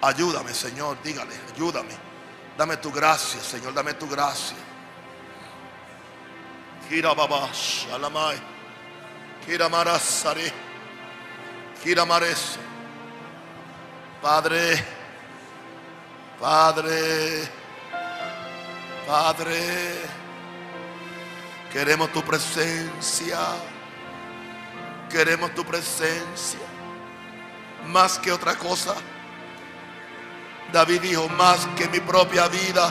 Ayúdame, 0.02 0.52
Señor, 0.52 0.98
dígale, 1.02 1.34
ayúdame. 1.54 1.94
Dame 2.58 2.76
tu 2.78 2.90
gracia, 2.90 3.40
Señor, 3.40 3.72
dame 3.72 3.94
tu 3.94 4.08
gracia. 4.08 4.56
Kira 6.88 7.14
babash, 7.14 7.86
alamai. 7.92 8.36
Kira 9.46 9.68
marasari. 9.68 10.52
Kira 11.82 12.04
mares. 12.04 12.58
Padre, 14.20 14.84
Padre, 16.38 17.48
Padre, 19.06 19.94
queremos 21.72 22.12
tu 22.12 22.22
presencia. 22.22 23.38
Queremos 25.08 25.54
tu 25.54 25.64
presencia. 25.64 26.60
Más 27.86 28.18
que 28.18 28.30
otra 28.32 28.56
cosa. 28.56 28.94
David 30.73 31.03
dijo, 31.03 31.28
más 31.28 31.66
que 31.77 31.86
mi 31.89 32.01
propia 32.01 32.49
vida, 32.49 32.90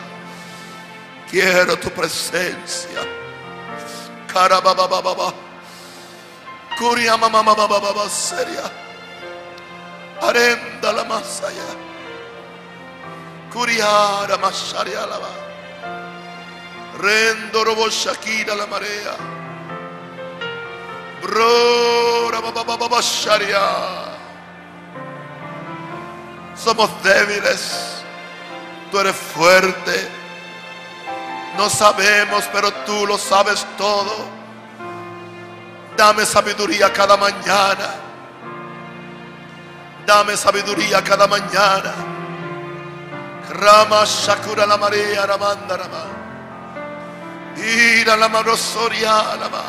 quiero 1.29 1.77
tu 1.79 1.89
presencia. 1.89 3.01
Carababababa. 4.31 5.33
Curia 6.77 7.17
mamá 7.17 7.43
seria. 8.09 8.71
Arenda 10.21 10.93
la 10.93 11.03
masaya. 11.03 11.75
Curiara 13.51 14.37
masharia 14.37 15.05
lava. 15.05 15.29
Rendo 16.99 17.63
robo 17.63 17.89
shakira 17.89 18.55
la 18.55 18.67
marea. 18.67 19.15
Bro 21.21 22.31
babababa 22.31 23.01
sharia. 23.01 24.10
Somos 26.55 26.89
débiles. 27.03 28.03
Tú 28.91 28.99
eres 28.99 29.15
fuerte. 29.15 30.09
No 31.57 31.69
sabemos, 31.69 32.47
pero 32.51 32.71
tú 32.85 33.05
lo 33.05 33.17
sabes 33.17 33.65
todo. 33.77 34.29
Dame 35.97 36.25
sabiduría 36.25 36.91
cada 36.91 37.17
mañana. 37.17 37.95
Dame 40.05 40.35
sabiduría 40.37 41.03
cada 41.03 41.27
mañana. 41.27 41.93
Rama 43.49 44.05
Shakura 44.05 44.65
la 44.65 44.77
María 44.77 45.25
Ramanda 45.25 45.77
Rama. 45.77 46.05
Ira 47.57 48.15
la 48.15 48.29
mano 48.29 48.55
Soria 48.55 49.35
Rama. 49.39 49.63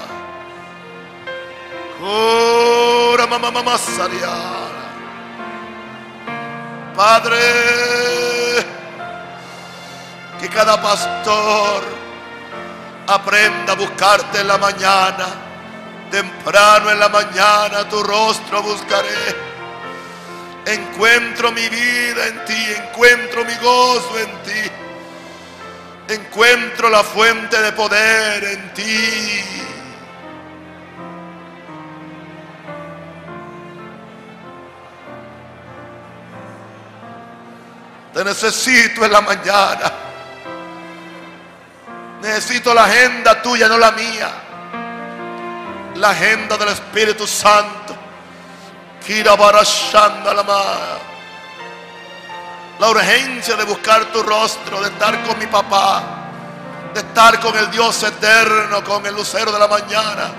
Oh 2.04 3.16
mamá, 3.28 3.50
mamá, 3.50 3.78
Padre, 6.96 7.38
que 10.38 10.48
cada 10.50 10.80
pastor 10.80 11.82
aprenda 13.06 13.72
a 13.72 13.76
buscarte 13.76 14.40
en 14.40 14.48
la 14.48 14.58
mañana. 14.58 15.26
Temprano 16.10 16.90
en 16.90 17.00
la 17.00 17.08
mañana 17.08 17.88
tu 17.88 18.02
rostro 18.02 18.62
buscaré. 18.62 19.52
Encuentro 20.66 21.50
mi 21.50 21.66
vida 21.68 22.26
en 22.26 22.44
ti, 22.44 22.66
encuentro 22.76 23.44
mi 23.44 23.54
gozo 23.54 24.18
en 24.18 24.42
ti. 24.42 24.70
Encuentro 26.14 26.90
la 26.90 27.02
fuente 27.02 27.60
de 27.60 27.72
poder 27.72 28.44
en 28.44 28.74
ti. 28.74 29.62
Te 38.12 38.22
necesito 38.22 39.04
en 39.04 39.12
la 39.12 39.20
mañana. 39.22 39.92
Necesito 42.20 42.74
la 42.74 42.84
agenda 42.84 43.40
tuya, 43.40 43.68
no 43.68 43.78
la 43.78 43.90
mía. 43.92 44.30
La 45.96 46.10
agenda 46.10 46.58
del 46.58 46.68
Espíritu 46.68 47.26
Santo. 47.26 47.96
La 52.78 52.88
urgencia 52.88 53.56
de 53.56 53.64
buscar 53.64 54.04
tu 54.06 54.22
rostro, 54.22 54.80
de 54.80 54.88
estar 54.88 55.22
con 55.24 55.38
mi 55.38 55.46
papá, 55.46 56.02
de 56.92 57.00
estar 57.00 57.40
con 57.40 57.56
el 57.56 57.70
Dios 57.70 58.02
eterno, 58.02 58.84
con 58.84 59.04
el 59.06 59.14
lucero 59.14 59.50
de 59.50 59.58
la 59.58 59.68
mañana, 59.68 60.30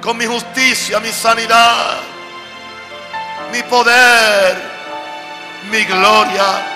con 0.00 0.16
mi 0.16 0.26
justicia, 0.26 0.98
mi 1.00 1.12
sanidad, 1.12 1.98
mi 3.52 3.62
poder 3.64 4.79
mi 5.68 5.84
gloria 5.84 6.70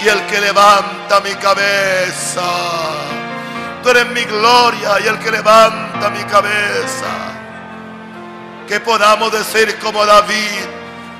y 0.00 0.08
el 0.08 0.26
que 0.26 0.40
levanta 0.40 1.20
mi 1.20 1.34
cabeza. 1.36 2.42
Tú 3.82 3.90
eres 3.90 4.06
mi 4.08 4.24
gloria 4.24 5.00
y 5.02 5.06
el 5.06 5.18
que 5.18 5.30
levanta 5.30 6.10
mi 6.10 6.22
cabeza. 6.24 7.06
Que 8.66 8.80
podamos 8.80 9.32
decir 9.32 9.78
como 9.78 10.04
David, 10.04 10.66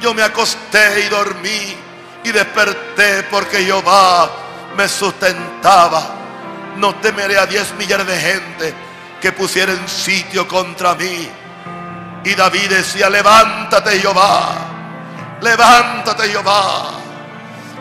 yo 0.01 0.13
me 0.13 0.23
acosté 0.23 1.07
y 1.07 1.09
dormí 1.09 1.77
y 2.25 2.33
desperté 2.33 3.23
porque 3.25 3.65
Jehová 3.65 4.29
me 4.77 4.89
sustentaba. 4.89 6.15
No 6.77 6.95
temeré 6.97 7.39
a 7.39 7.47
diez 7.47 7.73
millares 7.79 8.07
de 8.07 8.21
gente 8.21 8.75
que 9.21 9.33
pusieran 9.33 9.89
sitio 9.89 10.47
contra 10.47 10.95
mí. 10.95 11.31
Y 12.25 12.35
David 12.35 12.69
decía, 12.69 13.09
levántate 13.09 14.01
Jehová, 14.01 14.57
levántate 15.41 16.29
Jehová 16.29 17.06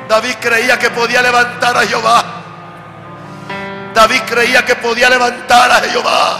David 0.08 0.36
creía 0.40 0.78
que 0.78 0.90
podía 0.92 1.22
levantar 1.22 1.78
a 1.78 1.86
Jehová. 1.86 2.24
David 3.94 4.22
creía 4.28 4.64
que 4.64 4.76
podía 4.76 5.10
levantar 5.10 5.72
a 5.72 5.80
Jehová. 5.82 6.38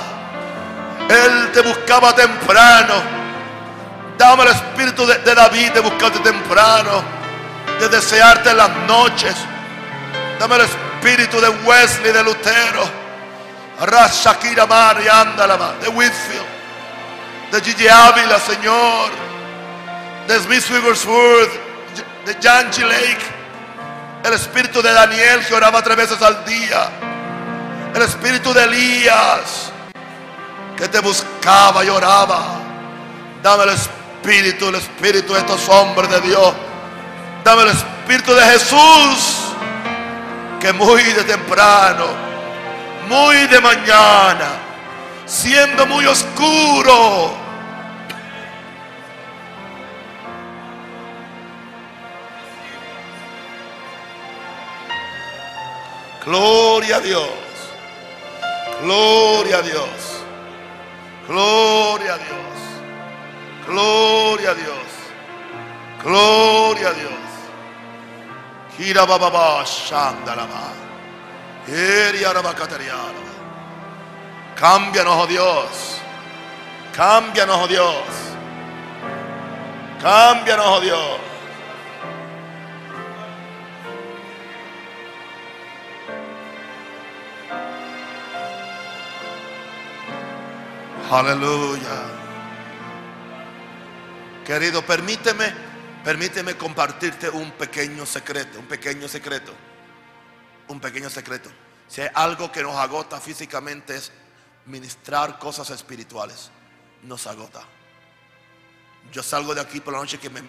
Él 1.10 1.52
te 1.52 1.62
buscaba 1.62 2.14
temprano. 2.14 2.94
Dame 4.18 4.44
el 4.44 4.50
espíritu 4.50 5.06
de, 5.06 5.18
David 5.18 5.72
de 5.72 5.80
buscarte 5.80 6.20
temprano. 6.20 7.04
De 7.80 7.90
desearte 7.90 8.52
en 8.52 8.58
las 8.58 8.70
noches. 8.88 9.36
Dame 10.40 10.56
el 10.56 10.62
espíritu 10.62 11.40
de 11.40 11.50
Wesley, 11.50 12.12
de 12.12 12.24
Lutero. 12.24 13.06
Rashakira 13.82 14.66
Mari, 14.66 15.08
Andalama, 15.08 15.74
de 15.82 15.90
Whitfield. 15.90 16.46
De 17.52 17.62
Gigi 17.62 17.88
Ávila, 17.88 18.40
Señor. 18.40 19.10
De 20.28 20.40
Smith 20.40 20.70
Wigglesworth. 20.70 21.52
De 22.26 22.36
Jan 22.42 22.72
G. 22.72 22.86
Lake. 22.86 23.35
El 24.26 24.34
espíritu 24.34 24.82
de 24.82 24.92
Daniel 24.92 25.46
que 25.46 25.54
oraba 25.54 25.84
tres 25.84 25.98
veces 25.98 26.20
al 26.24 26.44
día. 26.46 26.90
El 27.94 28.02
espíritu 28.02 28.52
de 28.54 28.64
Elías 28.64 29.72
que 30.76 30.88
te 30.88 31.00
buscaba 31.00 31.86
y 31.86 31.90
oraba. 31.90 32.44
Dame 33.44 33.66
el 33.66 33.70
espíritu, 33.70 34.70
el 34.70 34.76
espíritu 34.76 35.34
de 35.34 35.40
estos 35.42 35.70
hombres 35.70 36.10
de 36.10 36.22
Dios. 36.22 36.54
Dame 37.44 37.62
el 37.62 37.68
espíritu 37.68 38.34
de 38.34 38.42
Jesús 38.46 39.52
que 40.60 40.74
muy 40.74 41.04
de 41.04 41.24
temprano, 41.24 42.08
muy 43.08 43.46
de 43.46 43.62
mañana, 43.62 44.48
siendo 45.28 45.86
muy 45.86 46.08
oscuro, 46.08 47.32
Gloria 56.26 56.98
a 56.98 57.00
Dios. 57.02 57.30
Gloria 58.82 59.60
a 59.60 59.62
Dios. 59.62 60.24
Gloria 61.28 62.14
a 62.16 62.18
Dios. 62.18 62.58
Gloria 63.68 64.52
a 64.52 64.54
Dios. 64.54 64.76
Gloria 66.04 66.90
a 66.90 66.94
Dios. 66.94 67.12
Gira 68.78 69.06
bababa 69.06 69.64
shandalama. 69.66 70.74
Cámbianos, 74.56 75.16
oh 75.24 75.28
Dios. 75.28 76.02
Cámbianos, 76.94 77.58
oh 77.64 77.68
Dios. 77.68 78.06
Cámbianos, 80.02 80.66
oh 80.68 80.80
Dios. 80.80 81.35
Aleluya. 91.12 92.04
Querido, 94.44 94.84
permíteme, 94.84 95.54
permíteme 96.04 96.58
compartirte 96.58 97.30
un 97.30 97.52
pequeño 97.52 98.06
secreto, 98.08 98.60
un 98.60 98.66
pequeño 98.66 99.08
secreto, 99.08 99.54
un 100.68 100.80
pequeño 100.80 101.10
secreto. 101.10 101.52
Si 101.88 102.02
hay 102.02 102.10
algo 102.14 102.52
que 102.52 102.64
nos 102.64 102.76
agota 102.76 103.22
físicamente 103.22 103.96
es 103.96 104.12
ministrar 104.66 105.38
cosas 105.38 105.70
espirituales. 105.70 106.50
Nos 107.04 107.28
agota. 107.28 107.62
Yo 109.12 109.22
salgo 109.22 109.54
de 109.54 109.62
aquí 109.62 109.82
por 109.82 109.94
la 109.94 110.00
noche 110.00 110.18
que 110.18 110.32
me, 110.32 110.42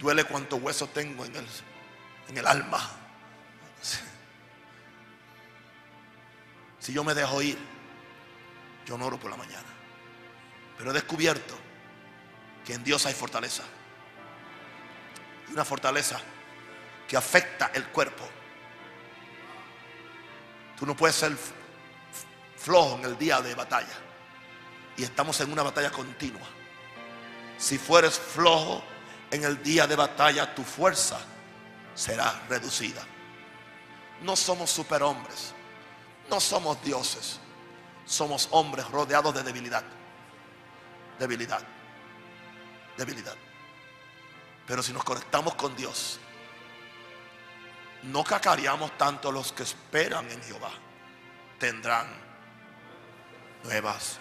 duele 0.00 0.24
cuánto 0.24 0.56
hueso 0.56 0.86
tengo 0.86 1.26
en 1.26 1.36
el, 1.36 1.46
en 2.28 2.38
el 2.38 2.46
alma. 2.46 2.80
Si 6.80 6.92
yo 6.92 7.02
me 7.02 7.12
dejo 7.12 7.42
ir, 7.42 7.58
yo 8.88 8.96
no 8.96 9.04
oro 9.04 9.20
por 9.20 9.30
la 9.30 9.36
mañana. 9.36 9.68
Pero 10.78 10.90
he 10.90 10.94
descubierto 10.94 11.54
que 12.64 12.72
en 12.72 12.82
Dios 12.82 13.04
hay 13.04 13.12
fortaleza. 13.12 13.62
Una 15.52 15.62
fortaleza 15.62 16.18
que 17.06 17.14
afecta 17.14 17.70
el 17.74 17.88
cuerpo. 17.88 18.26
Tú 20.78 20.86
no 20.86 20.96
puedes 20.96 21.16
ser 21.16 21.36
flojo 22.56 22.96
en 22.96 23.04
el 23.04 23.18
día 23.18 23.42
de 23.42 23.54
batalla. 23.54 23.94
Y 24.96 25.02
estamos 25.02 25.38
en 25.42 25.52
una 25.52 25.62
batalla 25.62 25.90
continua. 25.90 26.48
Si 27.58 27.76
fueres 27.76 28.18
flojo 28.18 28.82
en 29.30 29.44
el 29.44 29.62
día 29.62 29.86
de 29.86 29.96
batalla, 29.96 30.54
tu 30.54 30.64
fuerza 30.64 31.20
será 31.94 32.42
reducida. 32.48 33.02
No 34.22 34.34
somos 34.34 34.70
superhombres. 34.70 35.52
No 36.30 36.40
somos 36.40 36.82
dioses 36.82 37.40
somos 38.08 38.48
hombres 38.52 38.88
rodeados 38.88 39.34
de 39.34 39.42
debilidad. 39.42 39.84
Debilidad. 41.18 41.62
Debilidad. 42.96 43.36
Pero 44.66 44.82
si 44.82 44.92
nos 44.92 45.04
conectamos 45.04 45.54
con 45.54 45.76
Dios, 45.76 46.18
no 48.04 48.24
cacareamos 48.24 48.96
tanto 48.96 49.30
los 49.30 49.52
que 49.52 49.62
esperan 49.62 50.28
en 50.30 50.42
Jehová. 50.42 50.70
Tendrán 51.58 52.08
nuevas 53.64 54.18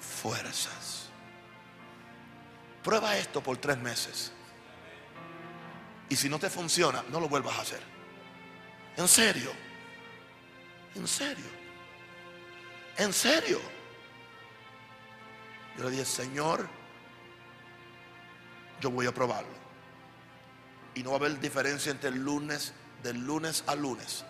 fuerzas. 0.00 1.08
Prueba 2.82 3.16
esto 3.16 3.42
por 3.42 3.56
tres 3.56 3.78
meses. 3.78 4.32
Y 6.08 6.16
si 6.16 6.28
no 6.28 6.38
te 6.38 6.50
funciona, 6.50 7.02
no 7.08 7.18
lo 7.18 7.28
vuelvas 7.28 7.58
a 7.58 7.62
hacer. 7.62 7.82
En 8.96 9.08
serio. 9.08 9.50
En 10.94 11.08
serio. 11.08 11.63
En 12.96 13.12
serio. 13.12 13.60
Yo 15.76 15.84
le 15.84 15.90
dije, 15.90 16.04
Señor, 16.04 16.68
yo 18.80 18.90
voy 18.90 19.06
a 19.06 19.12
probarlo. 19.12 19.64
Y 20.94 21.02
no 21.02 21.10
va 21.10 21.16
a 21.16 21.18
haber 21.20 21.40
diferencia 21.40 21.90
entre 21.90 22.10
el 22.10 22.16
lunes, 22.16 22.72
del 23.02 23.18
lunes 23.18 23.64
a 23.66 23.74
lunes. 23.74 24.24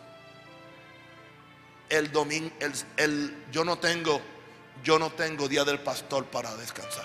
El 1.90 2.10
domingo, 2.10 2.50
el, 2.96 3.44
yo 3.52 3.64
no 3.64 3.78
tengo, 3.78 4.20
yo 4.82 4.98
no 4.98 5.12
tengo 5.12 5.48
día 5.48 5.64
del 5.64 5.80
pastor 5.80 6.24
para 6.26 6.54
descansar. 6.56 7.04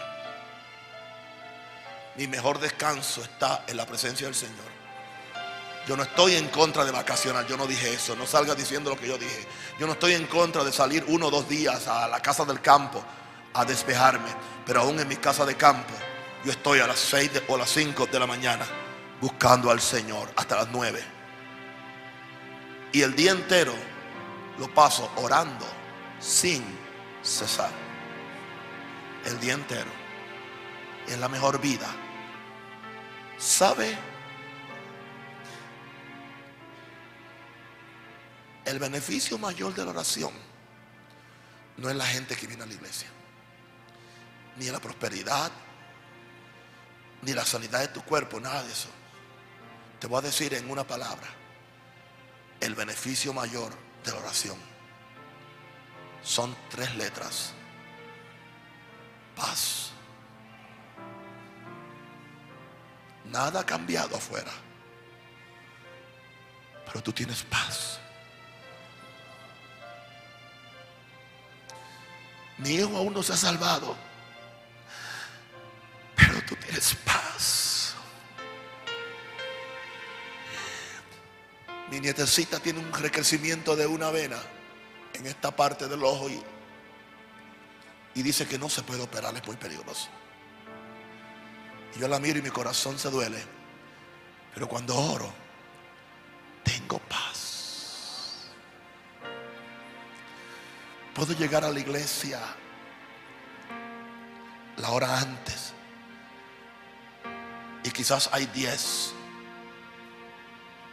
mi 2.16 2.28
mejor 2.28 2.60
descanso 2.60 3.22
está 3.22 3.66
en 3.68 3.76
la 3.76 3.86
presencia 3.86 4.28
del 4.28 4.36
Señor. 4.36 4.79
Yo 5.88 5.98
no 5.98 6.04
estoy 6.04 6.36
en 6.36 6.50
contra 6.50 6.86
de 6.86 6.92
vacacionar, 6.92 7.48
yo 7.48 7.58
no 7.58 7.66
dije 7.66 7.94
eso, 7.94 8.16
no 8.16 8.28
salga 8.28 8.54
diciendo 8.54 8.90
lo 8.92 9.00
que 9.00 9.08
yo 9.08 9.18
dije. 9.18 9.48
Yo 9.80 9.88
no 9.88 9.94
estoy 9.94 10.14
en 10.14 10.28
contra 10.28 10.64
de 10.64 10.72
salir 10.72 11.04
uno 11.08 11.28
o 11.28 11.32
dos 11.32 11.48
días 11.50 11.88
a 11.88 12.08
la 12.08 12.20
casa 12.22 12.46
del 12.46 12.62
campo 12.62 13.04
a 13.54 13.66
despejarme, 13.66 14.30
pero 14.66 14.82
aún 14.82 15.00
en 15.00 15.08
mi 15.08 15.16
casa 15.16 15.46
de 15.46 15.56
campo, 15.56 15.94
yo 16.46 16.52
estoy 16.52 16.80
a 16.80 16.88
las 16.88 17.00
6 17.00 17.32
o 17.48 17.58
las 17.58 17.70
5 17.70 18.06
de 18.08 18.20
la 18.20 18.28
mañana 18.28 18.66
buscando 19.20 19.72
al 19.72 19.82
Señor 19.82 20.32
hasta 20.36 20.56
las 20.56 20.70
9. 20.72 21.04
Y 22.92 23.02
el 23.02 23.16
día 23.16 23.32
entero 23.32 23.74
lo 24.58 24.74
paso 24.74 25.12
orando 25.18 25.66
sin 26.20 26.64
cesar. 27.22 27.72
El 29.26 29.40
día 29.40 29.54
entero. 29.54 29.92
Es 31.08 31.18
la 31.18 31.28
mejor 31.28 31.60
vida. 31.60 31.88
¿Sabe? 33.38 33.98
El 38.66 38.80
beneficio 38.80 39.38
mayor 39.38 39.74
de 39.74 39.84
la 39.84 39.92
oración 39.92 40.32
no 41.78 41.90
es 41.90 41.96
la 41.96 42.06
gente 42.06 42.36
que 42.36 42.48
viene 42.48 42.64
a 42.64 42.66
la 42.66 42.74
iglesia, 42.74 43.08
ni 44.58 44.66
la 44.66 44.80
prosperidad, 44.80 45.52
ni 47.22 47.34
la 47.34 47.46
sanidad 47.46 47.80
de 47.82 47.88
tu 47.90 48.04
cuerpo, 48.04 48.40
nada 48.40 48.64
de 48.64 48.72
eso. 48.72 48.90
Te 50.00 50.08
voy 50.08 50.20
a 50.20 50.22
decir 50.22 50.54
en 50.54 50.70
una 50.70 50.86
palabra, 50.86 51.28
el 52.60 52.76
beneficio 52.76 53.34
mayor 53.34 53.74
de 54.04 54.12
la 54.12 54.18
oración 54.18 54.58
son 56.22 56.56
tres 56.70 56.94
letras. 56.96 57.54
Paz. 59.36 59.92
Nada 63.26 63.62
ha 63.62 63.66
cambiado 63.66 64.16
afuera, 64.16 64.52
pero 66.86 67.02
tú 67.02 67.14
tienes 67.14 67.44
paz. 67.44 68.00
Mi 72.60 72.72
hijo 72.72 72.96
aún 72.98 73.14
no 73.14 73.24
se 73.24 73.34
ha 73.34 73.38
salvado. 73.38 73.96
Pero 76.16 76.42
tú 76.46 76.56
tienes 76.56 76.96
paz. 77.06 77.96
Mi 81.90 82.00
nietecita 82.00 82.60
tiene 82.60 82.80
un 82.80 82.94
recrecimiento 82.94 83.76
de 83.76 83.88
una 83.88 84.12
vena 84.12 84.38
en 85.14 85.26
esta 85.26 85.56
parte 85.56 85.88
del 85.88 86.04
ojo 86.04 86.30
y, 86.30 86.42
y 88.14 88.22
dice 88.22 88.48
que 88.48 88.60
no 88.60 88.70
se 88.70 88.84
puede 88.84 89.02
operar, 89.02 89.36
es 89.36 89.46
muy 89.48 89.56
peligroso. 89.56 90.10
Y 91.96 92.00
yo 92.00 92.08
la 92.08 92.20
miro 92.20 92.40
y 92.40 92.42
mi 92.42 92.50
corazón 92.52 93.00
se 93.00 93.10
duele. 93.10 93.42
Pero 94.54 94.68
cuando 94.68 94.96
oro, 94.96 95.34
tengo 96.64 97.00
paz. 97.00 97.39
Puedo 101.14 101.34
llegar 101.34 101.64
a 101.64 101.72
la 101.72 101.80
iglesia 101.80 102.40
la 104.78 104.92
hora 104.92 105.20
antes. 105.20 105.74
Y 107.84 107.92
quizás 107.92 108.30
hay 108.32 108.46
diez. 108.48 109.14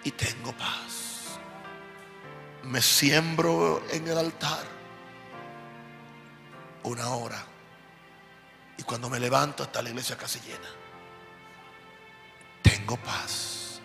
Y 0.04 0.10
tengo 0.12 0.52
paz. 0.52 1.38
Me 2.64 2.80
siembro 2.80 3.82
en 3.90 4.06
el 4.08 4.18
altar 4.18 4.64
una 6.82 7.08
hora. 7.10 7.44
Y 8.78 8.82
cuando 8.82 9.08
me 9.08 9.18
levanto 9.18 9.64
está 9.64 9.82
la 9.82 9.90
iglesia 9.90 10.16
casi 10.16 10.40
llena. 10.40 10.68
Tengo 12.62 12.96
paz. 12.96 13.80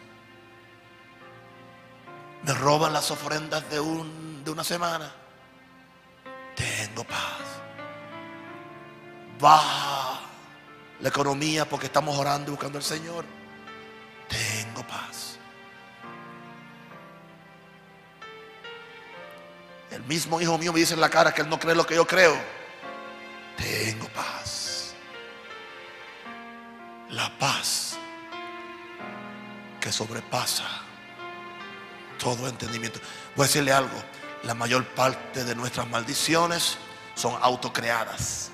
Me 2.43 2.53
roban 2.53 2.91
las 2.91 3.11
ofrendas 3.11 3.69
de, 3.69 3.79
un, 3.79 4.43
de 4.43 4.51
una 4.51 4.63
semana 4.63 5.20
tengo 6.61 7.03
paz. 7.03 7.61
Baja 9.39 10.19
la 10.99 11.09
economía 11.09 11.67
porque 11.67 11.88
estamos 11.88 12.17
orando 12.17 12.49
y 12.49 12.51
buscando 12.51 12.77
al 12.77 12.83
Señor. 12.83 13.25
Tengo 14.27 14.85
paz. 14.88 15.38
El 19.89 20.03
mismo 20.03 20.39
hijo 20.39 20.57
mío 20.57 20.71
me 20.71 20.79
dice 20.79 20.93
en 20.93 21.01
la 21.01 21.09
cara 21.09 21.33
que 21.33 21.41
él 21.41 21.49
no 21.49 21.59
cree 21.59 21.75
lo 21.75 21.85
que 21.85 21.95
yo 21.95 22.05
creo. 22.05 22.35
Tengo 23.57 24.07
paz. 24.09 24.93
La 27.09 27.29
paz 27.38 27.97
que 29.81 29.91
sobrepasa 29.91 30.65
todo 32.17 32.47
entendimiento. 32.47 32.99
Voy 33.35 33.45
a 33.45 33.47
decirle 33.47 33.73
algo 33.73 34.01
la 34.43 34.55
mayor 34.55 34.85
parte 34.88 35.43
de 35.43 35.55
nuestras 35.55 35.88
maldiciones 35.88 36.77
son 37.15 37.38
autocreadas. 37.41 38.51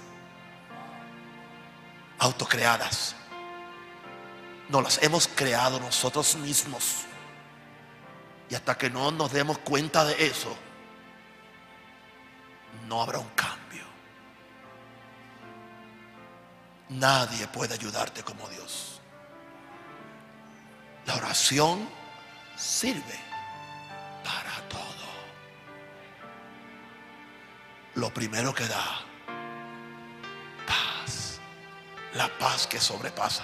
Autocreadas. 2.20 3.16
No 4.70 4.82
las 4.82 5.02
hemos 5.02 5.28
creado 5.28 5.80
nosotros 5.80 6.36
mismos. 6.36 7.06
Y 8.50 8.56
hasta 8.56 8.78
que 8.78 8.90
no 8.90 9.12
nos 9.12 9.32
demos 9.32 9.58
cuenta 9.60 10.04
de 10.06 10.26
eso, 10.26 10.56
no 12.88 13.02
habrá 13.02 13.20
un 13.20 13.30
cambio. 13.30 13.86
Nadie 16.90 17.48
puede 17.48 17.74
ayudarte 17.74 18.24
como 18.24 18.48
Dios. 18.50 19.02
La 21.06 21.16
oración 21.16 21.88
sirve 22.58 23.27
lo 27.98 28.14
primero 28.14 28.54
que 28.54 28.66
da, 28.68 29.02
paz. 30.68 31.40
La 32.14 32.30
paz 32.38 32.68
que 32.68 32.80
sobrepasa 32.80 33.44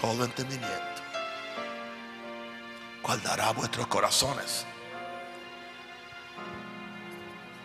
todo 0.00 0.24
entendimiento. 0.24 1.02
Guardará 3.02 3.52
vuestros 3.52 3.86
corazones. 3.86 4.66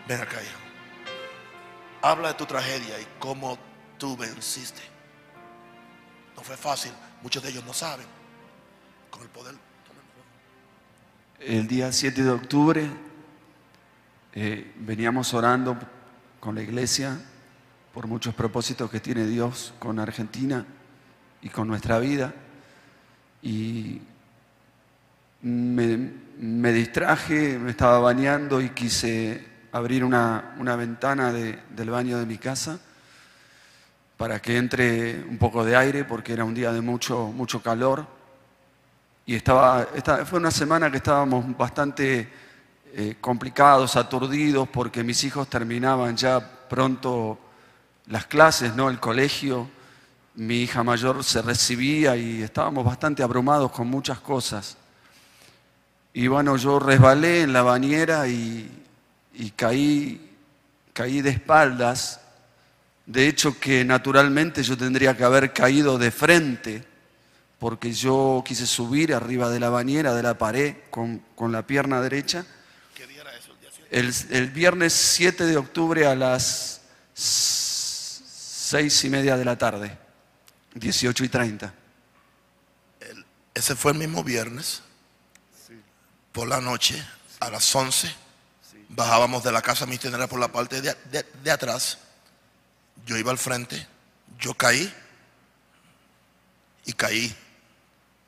Ven 0.08 0.22
acá, 0.22 0.42
hijo. 0.42 0.60
Habla 2.04 2.30
de 2.30 2.34
tu 2.36 2.46
tragedia 2.46 3.00
y 3.00 3.08
cómo 3.18 3.58
tú 3.98 4.16
venciste. 4.16 4.82
No 6.36 6.44
fue 6.44 6.58
fácil. 6.58 6.92
Muchos 7.24 7.42
de 7.42 7.50
ellos 7.50 7.64
no 7.66 7.74
saben. 7.74 8.06
Con 9.10 9.24
el 9.24 9.30
poder. 9.30 9.56
El 11.40 11.68
día 11.68 11.92
7 11.92 12.24
de 12.24 12.30
octubre 12.30 12.90
eh, 14.36 14.74
veníamos 14.80 15.34
orando 15.34 15.78
con 16.40 16.56
la 16.56 16.62
iglesia 16.62 17.20
por 17.94 18.08
muchos 18.08 18.34
propósitos 18.34 18.90
que 18.90 19.00
tiene 19.00 19.28
Dios 19.28 19.74
con 19.78 20.00
Argentina 20.00 20.66
y 21.44 21.50
con 21.50 21.68
nuestra 21.68 22.00
vida. 22.00 22.34
Y 23.44 24.02
me, 25.44 26.72
distraje, 26.72 27.60
me 27.60 27.72
estaba 27.72 28.00
bañando 28.00 28.60
y 28.60 28.70
quise 28.70 29.46
abrir 29.72 30.04
una, 30.04 30.56
ventana 30.78 31.32
del 31.32 31.90
baño 31.90 32.18
de 32.18 32.26
mi 32.26 32.40
casa 32.40 32.80
para 34.18 34.42
que 34.42 34.58
entre 34.58 35.24
un 35.26 35.38
poco 35.38 35.64
de 35.64 35.76
aire 35.76 36.06
porque 36.06 36.34
era 36.34 36.44
un 36.44 36.56
día 36.56 36.72
de 36.72 36.82
mucho, 36.82 37.28
mucho 37.28 37.62
calor. 37.62 38.08
Y 39.26 39.36
estaba, 39.36 39.88
fue 40.26 40.40
una 40.40 40.52
semana 40.52 40.90
que 40.90 40.98
estábamos 40.98 41.56
bastante 41.56 42.30
eh, 42.96 43.16
complicados, 43.20 43.96
aturdidos, 43.96 44.70
porque 44.70 45.04
mis 45.04 45.24
hijos 45.24 45.50
terminaban 45.50 46.16
ya 46.16 46.40
pronto 46.70 47.40
las 48.06 48.28
clases, 48.28 48.76
¿no? 48.76 48.88
el 48.88 49.00
colegio. 49.00 49.68
Mi 50.36 50.62
hija 50.62 50.84
mayor 50.84 51.24
se 51.24 51.42
recibía 51.42 52.16
y 52.16 52.44
estábamos 52.44 52.86
bastante 52.86 53.24
abrumados 53.24 53.72
con 53.72 53.88
muchas 53.88 54.20
cosas. 54.20 54.78
Y 56.14 56.28
bueno, 56.28 56.56
yo 56.56 56.78
resbalé 56.78 57.42
en 57.42 57.52
la 57.52 57.64
bañera 57.64 58.28
y, 58.28 58.70
y 59.34 59.50
caí, 59.52 60.38
caí 60.94 61.24
de 61.24 61.32
espaldas. 61.32 62.22
De 63.08 63.28
hecho 63.28 63.60
que 63.60 63.84
naturalmente 63.84 64.62
yo 64.62 64.78
tendría 64.78 65.18
que 65.18 65.24
haber 65.24 65.52
caído 65.52 65.98
de 65.98 66.12
frente, 66.12 66.84
porque 67.58 67.92
yo 67.92 68.44
quise 68.46 68.68
subir 68.68 69.16
arriba 69.16 69.50
de 69.50 69.60
la 69.60 69.72
bañera, 69.72 70.14
de 70.14 70.22
la 70.22 70.38
pared, 70.38 70.76
con, 70.92 71.24
con 71.34 71.52
la 71.52 71.66
pierna 71.66 72.00
derecha 72.00 72.46
el, 73.94 74.50
viernes 74.50 74.92
7 74.94 75.46
de 75.46 75.56
octubre 75.56 76.08
a 76.08 76.16
las 76.16 76.82
6 77.14 79.04
y 79.04 79.10
media 79.10 79.38
de 79.38 79.46
la 79.46 79.56
tarde, 79.56 79.96
18 80.74 81.24
y 81.24 81.30
30. 81.30 81.72
ese 83.54 83.76
fue 83.76 83.92
el 83.92 84.00
mismo 84.00 84.24
viernes, 84.24 84.82
por 86.32 86.48
la 86.48 86.60
noche, 86.60 87.04
a 87.40 87.52
las 87.52 87.76
11, 87.76 88.12
bajábamos 88.90 89.44
de 89.44 89.52
la 89.52 89.62
casa 89.62 89.86
misionera 89.86 90.26
por 90.26 90.40
la 90.40 90.52
parte 90.52 90.82
de, 90.82 91.52
atrás, 91.52 92.00
yo 93.06 93.16
iba 93.16 93.32
al 93.32 93.38
frente, 93.38 93.88
yo 94.40 94.56
caí 94.56 94.92
Y 96.86 96.94
caí 96.94 97.36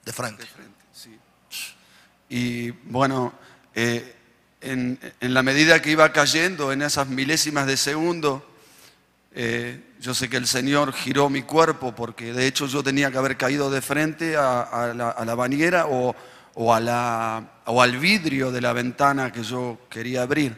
de 0.05 0.13
frente. 0.13 0.45
Y 2.29 2.69
bueno, 2.71 3.33
eh, 3.73 4.14
en, 4.65 4.99
en 5.19 5.33
la 5.33 5.43
medida 5.43 5.81
que 5.81 5.91
iba 5.91 6.11
cayendo, 6.11 6.71
en 6.71 6.81
esas 6.81 7.07
milésimas 7.07 7.67
de 7.67 7.77
segundo, 7.77 8.45
eh, 9.33 9.81
yo 9.99 10.13
sé 10.13 10.29
que 10.29 10.37
el 10.37 10.47
Señor 10.47 10.93
giró 10.93 11.29
mi 11.29 11.41
cuerpo 11.41 11.93
porque 11.93 12.31
de 12.31 12.47
hecho 12.47 12.67
yo 12.67 12.81
tenía 12.81 13.11
que 13.11 13.17
haber 13.17 13.35
caído 13.35 13.69
de 13.69 13.81
frente 13.81 14.37
a, 14.37 14.93
la, 14.95 15.09
a 15.09 15.35
bañera 15.35 15.87
o 15.87 16.71
al 16.71 17.97
vidrio 17.97 18.51
de 18.51 18.61
la 18.61 18.73
ventana 18.73 19.31
que 19.31 19.43
yo 19.43 19.79
quería 19.89 20.21
abrir. 20.21 20.55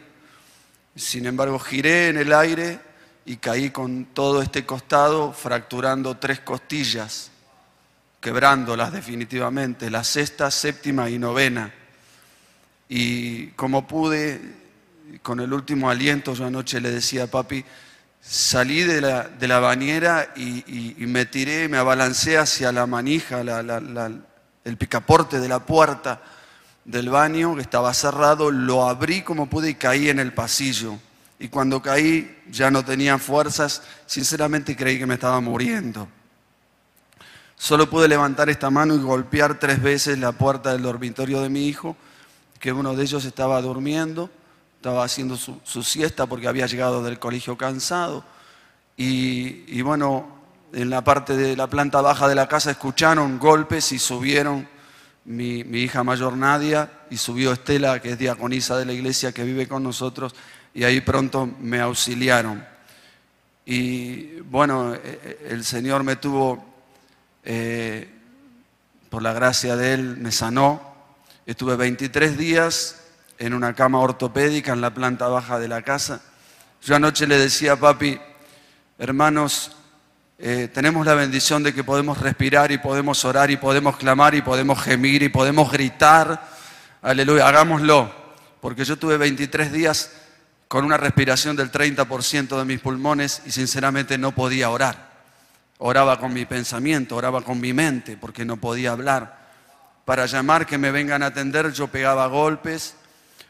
Sin 0.94 1.26
embargo, 1.26 1.58
giré 1.58 2.08
en 2.08 2.18
el 2.18 2.32
aire 2.32 2.80
y 3.24 3.36
caí 3.36 3.70
con 3.70 4.06
todo 4.06 4.42
este 4.42 4.64
costado, 4.64 5.32
fracturando 5.32 6.16
tres 6.16 6.40
costillas, 6.40 7.30
quebrándolas 8.20 8.92
definitivamente, 8.92 9.90
la 9.90 10.02
sexta, 10.02 10.50
séptima 10.50 11.10
y 11.10 11.18
novena. 11.18 11.72
Y 12.88 13.48
como 13.48 13.86
pude, 13.86 14.40
con 15.22 15.40
el 15.40 15.52
último 15.52 15.90
aliento, 15.90 16.34
yo 16.34 16.46
anoche 16.46 16.80
le 16.80 16.90
decía 16.90 17.24
a 17.24 17.26
papi, 17.26 17.64
salí 18.20 18.82
de 18.82 19.00
la, 19.00 19.28
de 19.28 19.48
la 19.48 19.60
bañera 19.60 20.32
y, 20.36 20.94
me 21.06 21.26
tiré, 21.26 21.68
me 21.68 21.76
abalancé 21.76 22.38
hacia 22.38 22.72
la 22.72 22.86
manija, 22.86 23.40
el 23.40 24.76
picaporte 24.76 25.40
de 25.40 25.48
la 25.48 25.64
puerta 25.64 26.20
del 26.84 27.10
baño 27.10 27.54
que 27.54 27.60
estaba 27.60 27.92
cerrado, 27.92 28.50
lo 28.50 28.88
abrí 28.88 29.22
como 29.22 29.48
pude 29.48 29.70
y 29.70 29.74
caí 29.74 30.08
en 30.08 30.18
el 30.18 30.32
pasillo. 30.32 30.98
Y 31.38 31.48
cuando 31.48 31.82
caí 31.82 32.42
ya 32.50 32.70
no 32.70 32.84
tenía 32.84 33.18
fuerzas, 33.18 33.82
sinceramente 34.06 34.74
creí 34.74 34.98
que 34.98 35.06
me 35.06 35.14
estaba 35.14 35.40
muriendo. 35.40 36.08
Solo 37.56 37.90
pude 37.90 38.08
levantar 38.08 38.48
esta 38.48 38.70
mano 38.70 38.94
y 38.94 38.98
golpear 38.98 39.58
tres 39.58 39.82
veces 39.82 40.18
la 40.18 40.32
puerta 40.32 40.72
del 40.72 40.82
dormitorio 40.82 41.42
de 41.42 41.50
mi 41.50 41.68
hijo, 41.68 41.96
que 42.58 42.72
uno 42.72 42.94
de 42.94 43.02
ellos 43.02 43.24
estaba 43.24 43.60
durmiendo, 43.62 44.30
estaba 44.76 45.04
haciendo 45.04 45.36
su, 45.36 45.82
siesta 45.82 46.26
porque 46.26 46.48
había 46.48 46.66
llegado 46.66 47.02
del 47.02 47.18
colegio 47.18 47.56
cansado. 47.56 48.24
Y, 48.96 49.80
bueno, 49.82 50.28
en 50.72 50.90
la 50.90 51.02
parte 51.02 51.36
de 51.36 51.56
la 51.56 51.68
planta 51.68 52.00
baja 52.00 52.28
de 52.28 52.34
la 52.34 52.48
casa 52.48 52.70
escucharon 52.70 53.38
golpes 53.38 53.92
y 53.92 53.98
subieron 53.98 54.68
mi, 55.24 55.60
hija 55.60 56.02
mayor 56.02 56.36
Nadia 56.36 56.90
y 57.10 57.16
subió 57.16 57.52
Estela, 57.52 58.00
que 58.00 58.12
es 58.12 58.18
diaconisa 58.18 58.76
de 58.76 58.86
la 58.86 58.92
iglesia 58.92 59.32
que 59.32 59.44
vive 59.44 59.68
con 59.68 59.82
nosotros, 59.82 60.34
y 60.74 60.84
ahí 60.84 61.00
pronto 61.00 61.48
me 61.60 61.80
auxiliaron. 61.80 62.64
Y 63.66 64.40
bueno, 64.40 64.94
eh, 64.94 65.00
eh, 65.04 65.46
el 65.50 65.64
Señor 65.64 66.02
me 66.02 66.16
tuvo, 66.16 66.64
eh, 67.44 68.08
por 69.10 69.22
la 69.22 69.32
gracia 69.32 69.76
de 69.76 69.92
Él, 69.94 70.16
me 70.16 70.32
sanó. 70.32 70.87
Estuve 71.48 71.76
23 71.76 72.36
días 72.36 72.96
en 73.38 73.54
una 73.54 73.72
cama 73.72 74.00
ortopédica 74.00 74.74
en 74.74 74.82
la 74.82 74.92
planta 74.92 75.28
baja 75.28 75.58
de 75.58 75.66
la 75.66 75.80
casa. 75.80 76.20
Yo 76.82 76.94
anoche 76.94 77.26
le 77.26 77.38
decía 77.38 77.72
a 77.72 77.76
papi, 77.76 78.20
hermanos, 78.98 79.72
eh, 80.38 80.68
tenemos 80.74 81.06
la 81.06 81.14
bendición 81.14 81.62
de 81.62 81.72
que 81.72 81.82
podemos 81.82 82.18
respirar 82.18 82.70
y 82.70 82.76
podemos 82.76 83.24
orar 83.24 83.50
y 83.50 83.56
podemos 83.56 83.96
clamar 83.96 84.34
y 84.34 84.42
podemos 84.42 84.82
gemir 84.82 85.22
y 85.22 85.30
podemos 85.30 85.72
gritar. 85.72 86.50
Aleluya, 87.00 87.48
hagámoslo. 87.48 88.12
Porque 88.60 88.84
yo 88.84 88.98
tuve 88.98 89.16
23 89.16 89.72
días 89.72 90.12
con 90.68 90.84
una 90.84 90.98
respiración 90.98 91.56
del 91.56 91.72
30% 91.72 92.58
de 92.58 92.64
mis 92.66 92.80
pulmones 92.80 93.40
y 93.46 93.52
sinceramente 93.52 94.18
no 94.18 94.32
podía 94.32 94.68
orar. 94.68 95.12
Oraba 95.78 96.20
con 96.20 96.34
mi 96.34 96.44
pensamiento, 96.44 97.16
oraba 97.16 97.40
con 97.40 97.58
mi 97.58 97.72
mente 97.72 98.18
porque 98.18 98.44
no 98.44 98.58
podía 98.58 98.92
hablar. 98.92 99.37
Para 100.08 100.24
llamar 100.24 100.64
que 100.64 100.78
me 100.78 100.90
vengan 100.90 101.22
a 101.22 101.26
atender 101.26 101.70
yo 101.70 101.88
pegaba 101.88 102.26
golpes 102.28 102.94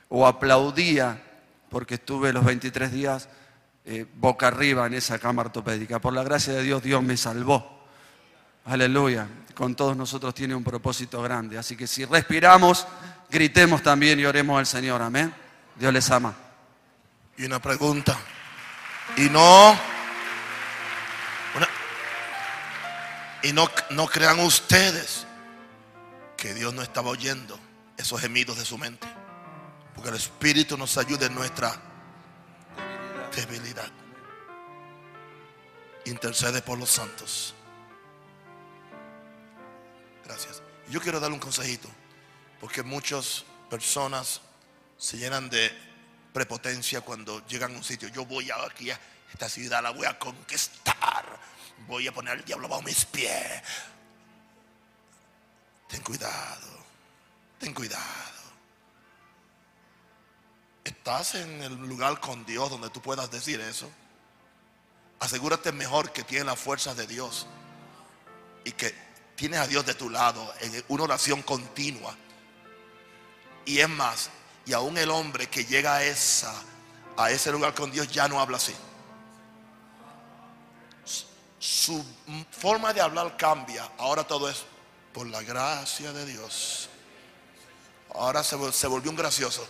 o 0.08 0.26
aplaudía 0.26 1.22
porque 1.70 1.94
estuve 1.94 2.32
los 2.32 2.44
23 2.44 2.90
días 2.90 3.28
eh, 3.84 4.04
boca 4.16 4.48
arriba 4.48 4.84
en 4.88 4.94
esa 4.94 5.20
cama 5.20 5.42
ortopédica. 5.42 6.00
Por 6.00 6.14
la 6.14 6.24
gracia 6.24 6.54
de 6.54 6.64
Dios, 6.64 6.82
Dios 6.82 7.00
me 7.00 7.16
salvó. 7.16 7.86
Aleluya. 8.64 9.28
Con 9.54 9.76
todos 9.76 9.96
nosotros 9.96 10.34
tiene 10.34 10.56
un 10.56 10.64
propósito 10.64 11.22
grande. 11.22 11.58
Así 11.58 11.76
que 11.76 11.86
si 11.86 12.04
respiramos, 12.04 12.88
gritemos 13.30 13.80
también 13.80 14.18
y 14.18 14.24
oremos 14.24 14.58
al 14.58 14.66
Señor. 14.66 15.00
Amén. 15.00 15.32
Dios 15.76 15.92
les 15.92 16.10
ama. 16.10 16.34
Y 17.36 17.44
una 17.44 17.62
pregunta. 17.62 18.18
Y 19.16 19.30
no. 19.30 19.78
y 23.44 23.52
no, 23.52 23.70
no 23.90 24.08
crean 24.08 24.40
ustedes 24.40 25.27
que 26.38 26.54
Dios 26.54 26.72
no 26.72 26.82
estaba 26.82 27.10
oyendo 27.10 27.58
esos 27.98 28.20
gemidos 28.20 28.56
de 28.56 28.64
su 28.64 28.78
mente. 28.78 29.06
Porque 29.94 30.10
el 30.10 30.16
Espíritu 30.16 30.78
nos 30.78 30.96
ayuda 30.96 31.26
en 31.26 31.34
nuestra 31.34 31.74
debilidad. 33.34 33.90
Intercede 36.04 36.62
por 36.62 36.78
los 36.78 36.88
santos. 36.88 37.54
Gracias. 40.24 40.62
Yo 40.88 41.00
quiero 41.00 41.18
darle 41.18 41.34
un 41.34 41.40
consejito. 41.40 41.88
Porque 42.60 42.84
muchas 42.84 43.44
personas 43.68 44.40
se 44.96 45.18
llenan 45.18 45.50
de 45.50 45.76
prepotencia 46.32 47.00
cuando 47.00 47.44
llegan 47.48 47.74
a 47.74 47.78
un 47.78 47.84
sitio. 47.84 48.08
Yo 48.08 48.24
voy 48.24 48.48
aquí 48.50 48.92
a 48.92 49.00
esta 49.32 49.48
ciudad, 49.48 49.82
la 49.82 49.90
voy 49.90 50.06
a 50.06 50.16
conquistar. 50.16 51.24
Voy 51.88 52.06
a 52.06 52.12
poner 52.12 52.34
al 52.34 52.44
diablo 52.44 52.68
bajo 52.68 52.82
mis 52.82 53.04
pies. 53.06 53.62
Ten 55.88 56.02
cuidado. 56.02 56.68
Ten 57.58 57.74
cuidado. 57.74 58.04
Estás 60.84 61.34
en 61.34 61.62
el 61.62 61.74
lugar 61.74 62.20
con 62.20 62.44
Dios 62.46 62.70
donde 62.70 62.90
tú 62.90 63.00
puedas 63.02 63.30
decir 63.30 63.60
eso. 63.60 63.90
Asegúrate 65.20 65.72
mejor 65.72 66.12
que 66.12 66.22
tienes 66.24 66.46
las 66.46 66.58
fuerzas 66.58 66.96
de 66.96 67.06
Dios 67.06 67.46
y 68.64 68.72
que 68.72 68.94
tienes 69.34 69.60
a 69.60 69.66
Dios 69.66 69.84
de 69.84 69.94
tu 69.94 70.08
lado 70.08 70.52
en 70.60 70.84
una 70.88 71.04
oración 71.04 71.42
continua. 71.42 72.14
Y 73.64 73.80
es 73.80 73.88
más, 73.88 74.30
y 74.64 74.72
aún 74.72 74.96
el 74.96 75.10
hombre 75.10 75.48
que 75.48 75.64
llega 75.64 75.96
a, 75.96 76.04
esa, 76.04 76.54
a 77.16 77.30
ese 77.30 77.50
lugar 77.52 77.74
con 77.74 77.90
Dios 77.90 78.10
ya 78.10 78.28
no 78.28 78.40
habla 78.40 78.56
así. 78.58 78.74
Su- 81.58 82.04
forma 82.50 82.92
de 82.92 83.00
hablar 83.00 83.36
cambia. 83.36 83.90
Ahora 83.98 84.24
todo 84.24 84.48
es 84.48 84.64
por 85.18 85.26
la 85.26 85.42
gracia 85.42 86.12
de 86.12 86.24
Dios. 86.26 86.88
Ahora 88.14 88.44
se, 88.44 88.54
vol- 88.56 88.70
se 88.70 88.86
volvió 88.86 89.10
un 89.10 89.16
gracioso. 89.16 89.66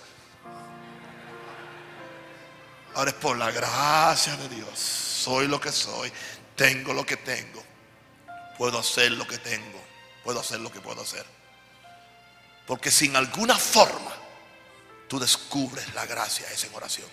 Ahora 2.95 3.13
es 3.13 3.17
por 3.17 3.35
la 3.39 3.51
gracia 3.51 4.37
de 4.37 4.47
Dios. 4.51 4.79
Soy 4.79 5.49
lo 5.49 5.59
que 5.59 5.73
soy. 5.73 6.13
Tengo 6.55 6.93
lo 6.93 7.07
que 7.07 7.17
tengo. 7.17 7.65
Puedo 8.59 8.79
hacer 8.79 9.11
lo 9.13 9.27
que 9.27 9.39
tengo. 9.39 9.83
Puedo 10.23 10.39
hacer 10.41 10.61
lo 10.61 10.71
que 10.71 10.83
puedo 10.83 11.01
hacer. 11.01 11.25
Porque 12.67 12.91
sin 12.91 13.17
alguna 13.17 13.57
forma 13.57 14.13
tú 15.09 15.19
descubres 15.19 15.95
la 15.95 16.05
gracia 16.05 16.47
esa 16.51 16.67
en 16.67 16.75
oración. 16.75 17.09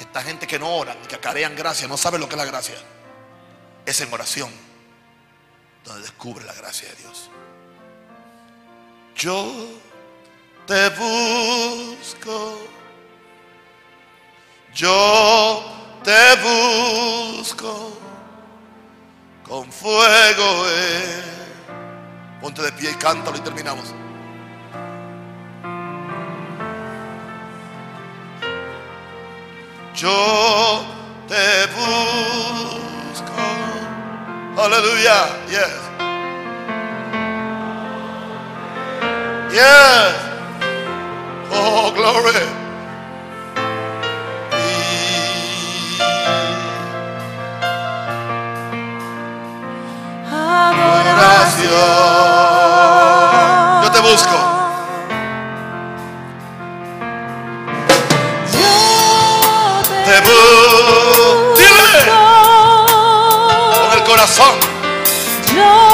Esta 0.00 0.20
gente 0.24 0.48
que 0.48 0.58
no 0.58 0.68
oran 0.68 0.98
y 1.04 1.06
que 1.06 1.14
acarean 1.14 1.54
gracia 1.54 1.86
no 1.86 1.96
sabe 1.96 2.18
lo 2.18 2.28
que 2.28 2.34
es 2.34 2.38
la 2.38 2.44
gracia. 2.44 2.74
Es 3.84 4.00
en 4.00 4.12
oración 4.12 4.65
donde 5.86 6.02
descubre 6.02 6.44
la 6.44 6.54
gracia 6.54 6.88
de 6.88 6.96
Dios. 6.96 7.30
Yo 9.14 9.50
te 10.66 10.88
busco. 10.90 12.58
Yo 14.74 15.62
te 16.02 16.36
busco 17.38 17.98
con 19.44 19.72
fuego. 19.72 20.66
eh. 20.68 21.22
Ponte 22.40 22.62
de 22.62 22.72
pie 22.72 22.90
y 22.90 22.94
cántalo 22.94 23.36
y 23.38 23.40
terminamos. 23.40 23.94
Yo 29.94 30.84
te 31.26 31.66
busco. 31.74 32.36
Aleluya. 34.56 35.36
Yes. 35.52 35.76
Yes. 39.52 40.16
Oh, 41.52 41.92
glory. 41.92 42.40
Adoración. 50.24 52.35
Te 65.56 65.85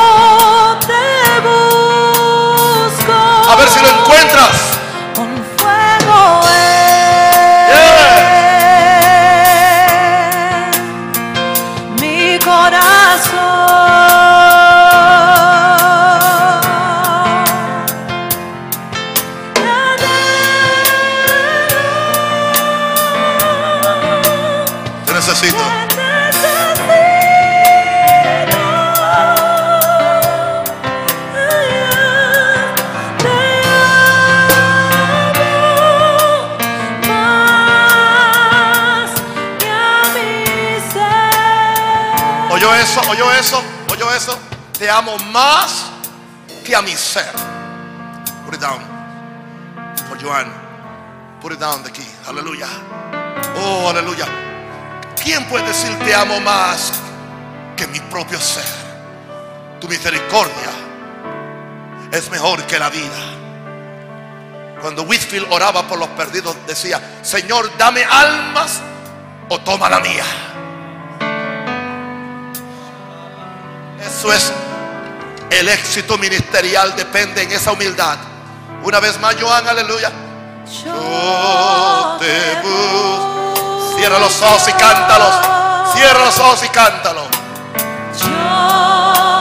eso? 42.82 43.00
¿Oyó 43.08 43.32
eso? 43.32 43.62
¿Oyó 43.90 44.12
eso? 44.12 44.38
Te 44.78 44.90
amo 44.90 45.16
más 45.30 45.84
que 46.64 46.74
a 46.74 46.82
mi 46.82 46.92
ser. 46.92 47.32
Put 48.44 48.54
it 48.54 48.60
down. 48.60 48.80
For 50.08 50.18
Joan. 50.18 50.52
Put 51.40 51.52
it 51.52 51.58
down 51.58 51.82
the 51.82 51.90
key. 51.90 52.08
Aleluya. 52.26 52.66
Oh, 53.56 53.88
aleluya. 53.88 54.26
¿Quién 55.22 55.44
puede 55.48 55.66
decir 55.68 55.96
te 56.00 56.14
amo 56.14 56.40
más 56.40 56.92
que 57.76 57.86
mi 57.86 58.00
propio 58.00 58.40
ser? 58.40 58.64
Tu 59.80 59.88
misericordia 59.88 60.70
es 62.10 62.30
mejor 62.30 62.62
que 62.64 62.78
la 62.78 62.90
vida. 62.90 63.30
Cuando 64.80 65.02
Whitfield 65.02 65.46
oraba 65.52 65.86
por 65.86 65.98
los 65.98 66.08
perdidos, 66.10 66.56
decía: 66.66 67.20
Señor, 67.22 67.70
dame 67.76 68.04
almas 68.04 68.80
o 69.48 69.58
toma 69.60 69.88
la 69.88 70.00
mía. 70.00 70.24
Eso 74.06 74.32
es 74.32 74.52
el 75.50 75.68
éxito 75.68 76.18
ministerial, 76.18 76.94
depende 76.96 77.42
en 77.42 77.52
esa 77.52 77.72
humildad. 77.72 78.18
Una 78.82 79.00
vez 79.00 79.18
más, 79.20 79.36
Joan, 79.40 79.68
aleluya. 79.68 80.10
Yo 80.84 82.16
te 82.18 82.60
busco. 82.62 83.94
Cierra 83.96 84.18
los 84.18 84.42
ojos 84.42 84.68
y 84.68 84.72
cántalos. 84.72 85.34
Cierra 85.94 86.24
los 86.24 86.38
ojos 86.38 86.64
y 86.64 86.68
cántalos. 86.68 87.28
Yo 88.18 89.31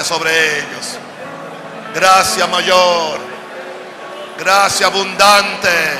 gracia 0.00 0.04
sobre 0.04 0.58
ellos. 0.58 0.98
Gracia 1.94 2.46
mayor. 2.46 3.18
Gracia 4.38 4.86
abundante. 4.86 5.98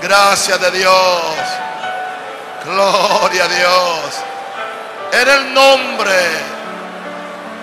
Gracia 0.00 0.58
de 0.58 0.70
Dios. 0.70 1.24
Gloria 2.64 3.44
a 3.44 3.48
Dios. 3.48 4.00
En 5.12 5.28
el 5.28 5.54
nombre 5.54 6.12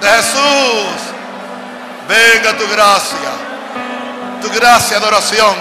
de 0.01 0.09
Jesús. 0.09 0.99
Venga 2.07 2.57
tu 2.57 2.67
gracia. 2.69 3.31
Tu 4.41 4.49
gracia 4.49 4.99
de 4.99 5.05
oración. 5.05 5.55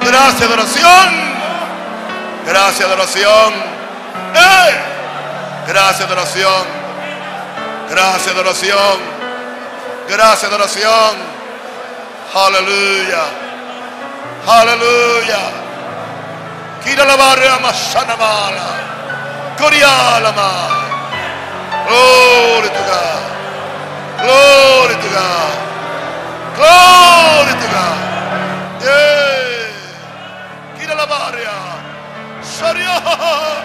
Gracia 0.00 0.46
de 0.46 0.52
oración. 0.54 1.36
Gracia 2.46 2.86
de 2.86 2.92
oración. 2.92 3.54
¡Eh! 4.34 4.76
Gracia 5.66 6.06
de 6.06 6.12
oración. 6.12 6.75
Gracias 7.90 8.34
de 8.34 8.40
oración. 8.40 8.98
Gracias 10.08 10.50
de 10.50 10.56
oración. 10.56 11.16
Aleluya. 12.34 13.22
Aleluya. 14.46 15.38
Kira 16.84 17.04
la 17.04 17.16
barra 17.16 17.58
masanamala. 17.58 18.66
Corialama. 19.58 20.50
Glory 21.88 22.68
to 22.68 22.82
God. 22.90 23.22
Glory 24.22 24.94
to 24.94 25.08
God. 25.08 25.54
Glory 26.56 27.54
to 27.62 27.68
God. 27.74 27.98
Yeah. 28.82 29.70
Kira 30.78 30.94
la 30.94 31.06
barra. 31.06 31.56
Sharia. 32.42 33.55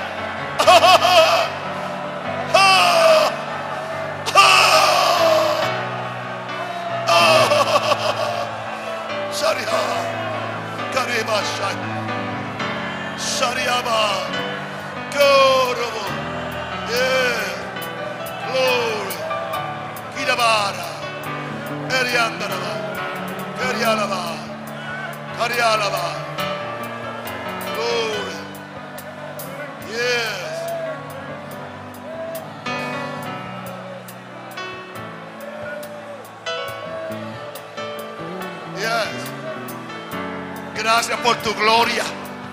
Tu 41.42 41.54
gloria, 41.56 42.04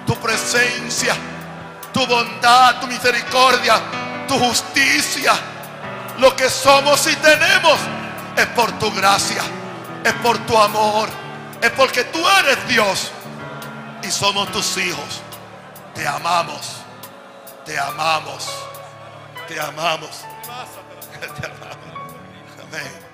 tu 0.07 0.15
presencia, 0.17 1.15
tu 1.93 2.07
bondad, 2.07 2.81
tu 2.81 2.87
misericordia, 2.87 3.81
tu 4.27 4.39
justicia. 4.39 5.35
Lo 6.19 6.35
que 6.35 6.51
somos 6.51 7.07
y 7.07 7.15
tenemos 7.17 7.79
es 8.37 8.47
por 8.47 8.73
tu 8.79 8.91
gracia, 8.93 9.43
es 10.05 10.13
por 10.15 10.39
tu 10.39 10.57
amor, 10.59 11.09
es 11.61 11.71
porque 11.73 12.05
tú 12.05 12.19
eres 12.41 12.69
Dios 12.69 13.11
y 14.03 14.11
somos 14.11 14.51
tus 14.51 14.77
hijos. 14.79 15.23
Te 15.95 16.07
amamos, 16.07 16.77
te 17.65 17.79
amamos, 17.79 18.49
te 19.47 19.61
amamos. 19.61 20.25
Te 21.41 21.47
amamos. 21.47 21.77
Amén. 22.63 23.09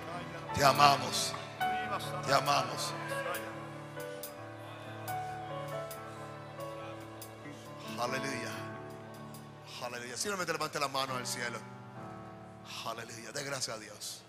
Te 0.55 0.65
amamos, 0.65 1.33
te 2.27 2.35
amamos. 2.35 2.74
Simplemente 10.25 10.55
levante 10.55 10.81
la 10.81 10.89
mano 10.89 11.17
al 11.17 11.27
cielo. 11.27 11.59
Aleluya. 12.87 13.31
De 13.31 13.45
gracias 13.45 13.77
a 13.77 13.79
Dios. 13.79 14.23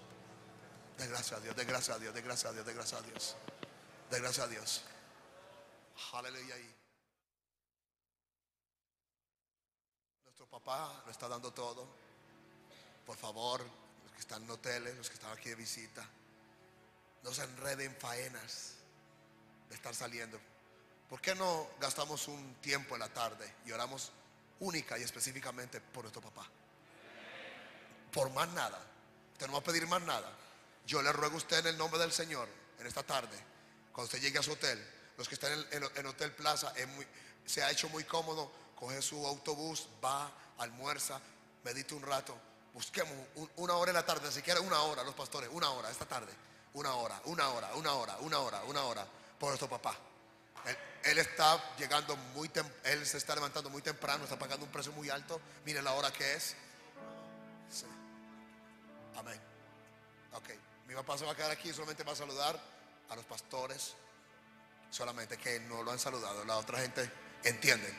De 0.97 1.07
gracias 1.07 1.39
a 1.39 1.41
Dios, 1.41 1.55
de 1.55 1.63
gracias 1.63 1.95
a 1.95 1.99
Dios, 1.99 2.13
de 2.13 2.21
gracias 2.21 2.51
a 2.51 2.53
Dios, 2.53 2.65
de 2.65 2.73
gracias 2.73 3.01
a 3.01 3.05
Dios. 3.05 3.35
De 4.11 4.19
gracias 4.19 4.45
a 4.45 4.49
Dios. 4.49 4.81
Aleluya. 6.11 6.55
Nuestro 10.25 10.45
papá 10.47 11.01
nos 11.05 11.11
está 11.11 11.29
dando 11.29 11.53
todo. 11.53 11.87
Por 13.05 13.15
favor, 13.15 13.61
los 14.03 14.11
que 14.11 14.19
están 14.19 14.43
en 14.43 14.49
hoteles, 14.49 14.97
los 14.97 15.07
que 15.07 15.13
están 15.13 15.31
aquí 15.31 15.47
de 15.47 15.55
visita, 15.55 16.05
no 17.23 17.33
se 17.33 17.43
enreden 17.43 17.91
en 17.91 17.95
faenas 17.95 18.73
de 19.69 19.75
estar 19.75 19.95
saliendo. 19.95 20.41
¿Por 21.07 21.21
qué 21.21 21.35
no 21.35 21.69
gastamos 21.79 22.27
un 22.27 22.55
tiempo 22.55 22.95
en 22.95 22.99
la 22.99 23.13
tarde 23.13 23.49
y 23.65 23.71
oramos 23.71 24.11
única 24.59 24.97
y 24.97 25.03
específicamente 25.03 25.79
por 25.81 26.03
nuestro 26.03 26.21
papá? 26.21 26.45
Por 28.11 28.29
más 28.31 28.47
nada. 28.49 28.79
Usted 29.33 29.47
no 29.47 29.53
va 29.53 29.59
a 29.59 29.63
pedir 29.63 29.87
más 29.87 30.01
nada. 30.01 30.31
Yo 30.85 31.01
le 31.01 31.11
ruego 31.11 31.35
a 31.35 31.37
usted 31.37 31.59
en 31.59 31.67
el 31.67 31.77
nombre 31.77 31.99
del 31.99 32.11
Señor, 32.11 32.47
en 32.79 32.87
esta 32.87 33.03
tarde, 33.03 33.37
cuando 33.91 34.05
usted 34.05 34.21
llegue 34.21 34.39
a 34.39 34.43
su 34.43 34.51
hotel, 34.53 34.85
los 35.17 35.27
que 35.27 35.35
están 35.35 35.51
en, 35.51 35.83
en- 35.83 35.97
en 35.97 36.05
Hotel 36.05 36.31
Plaza, 36.31 36.73
se 37.45 37.63
ha 37.63 37.71
hecho 37.71 37.89
muy 37.89 38.03
cómodo, 38.03 38.51
coge 38.75 39.01
su 39.01 39.25
autobús, 39.25 39.87
va, 40.03 40.31
almuerza, 40.57 41.19
medita 41.63 41.95
un 41.95 42.03
rato, 42.03 42.37
busquemos 42.73 43.13
un- 43.35 43.49
una 43.57 43.73
hora 43.75 43.91
en 43.91 43.95
la 43.95 44.05
tarde, 44.05 44.31
si 44.31 44.41
quiere 44.41 44.59
una 44.59 44.79
hora, 44.81 45.03
los 45.03 45.15
pastores, 45.15 45.49
una 45.51 45.69
hora 45.71 45.89
esta 45.89 46.05
tarde, 46.05 46.31
una 46.73 46.93
hora, 46.95 47.19
una 47.25 47.49
hora, 47.49 47.73
una 47.75 47.93
hora, 47.93 48.17
una 48.19 48.39
hora, 48.39 48.63
una 48.65 48.83
hora, 48.83 49.07
por 49.39 49.49
nuestro 49.49 49.69
papá. 49.69 49.97
Él, 51.03 51.17
está 51.19 51.75
llegando 51.77 52.15
muy 52.33 52.49
él 52.83 53.05
se 53.05 53.17
está 53.17 53.35
levantando 53.35 53.69
muy 53.69 53.81
temprano, 53.81 54.23
está 54.23 54.39
pagando 54.39 54.65
un 54.65 54.71
precio 54.71 54.91
muy 54.93 55.09
alto. 55.09 55.39
Mire 55.65 55.81
la 55.81 55.93
hora 55.93 56.11
que 56.11 56.33
es. 56.33 56.55
Sí. 57.71 57.85
Amén. 59.17 59.39
Ok, 60.33 60.49
mi 60.87 60.95
papá 60.95 61.17
se 61.17 61.25
va 61.25 61.31
a 61.31 61.35
quedar 61.35 61.51
aquí, 61.51 61.71
solamente 61.71 62.03
va 62.03 62.13
a 62.13 62.15
saludar 62.15 62.59
a 63.09 63.15
los 63.15 63.25
pastores, 63.25 63.93
solamente 64.89 65.37
que 65.37 65.59
no 65.61 65.83
lo 65.83 65.91
han 65.91 65.99
saludado. 65.99 66.43
La 66.45 66.57
otra 66.57 66.79
gente 66.79 67.09
entiende. 67.43 67.93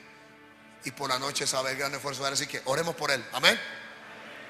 Y 0.84 0.90
por 0.90 1.09
la 1.09 1.18
noche 1.18 1.47
sabe 1.47 1.70
el 1.72 1.78
gran 1.78 1.94
esfuerzo 1.94 2.22
de 2.22 2.28
él, 2.28 2.34
así 2.34 2.47
que 2.47 2.60
oremos 2.66 2.94
por 2.94 3.10
él. 3.10 3.24
Amén. 3.32 3.59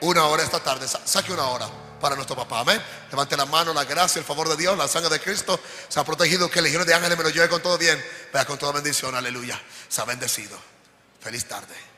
Una 0.01 0.24
hora 0.26 0.43
esta 0.43 0.62
tarde, 0.62 0.88
sa- 0.88 1.06
saque 1.06 1.32
una 1.32 1.47
hora 1.48 1.68
para 2.01 2.14
nuestro 2.14 2.36
papá. 2.36 2.60
Amén. 2.60 2.81
Levante 3.10 3.36
la 3.36 3.47
mano, 3.47 3.73
la 3.73 3.85
gracia, 3.85 4.18
el 4.18 4.24
favor 4.24 4.48
de 4.48 4.56
Dios, 4.56 4.77
la 4.77 4.89
sangre 4.89 5.10
de 5.10 5.20
Cristo. 5.20 5.59
Se 5.89 5.98
ha 5.98 6.05
protegido, 6.05 6.51
que 6.51 6.59
el 6.59 6.64
legiones 6.64 6.86
de 6.86 6.94
ángeles 6.94 7.16
me 7.16 7.24
lo 7.24 7.31
lleve 7.31 7.48
con 7.48 7.62
todo 7.62 7.78
bien. 7.78 8.02
Vea 8.32 8.44
con 8.44 8.59
toda 8.59 8.73
bendición, 8.73 9.14
aleluya. 9.14 9.60
Se 9.89 10.01
ha 10.01 10.05
bendecido. 10.05 10.59
Feliz 11.20 11.47
tarde. 11.47 11.95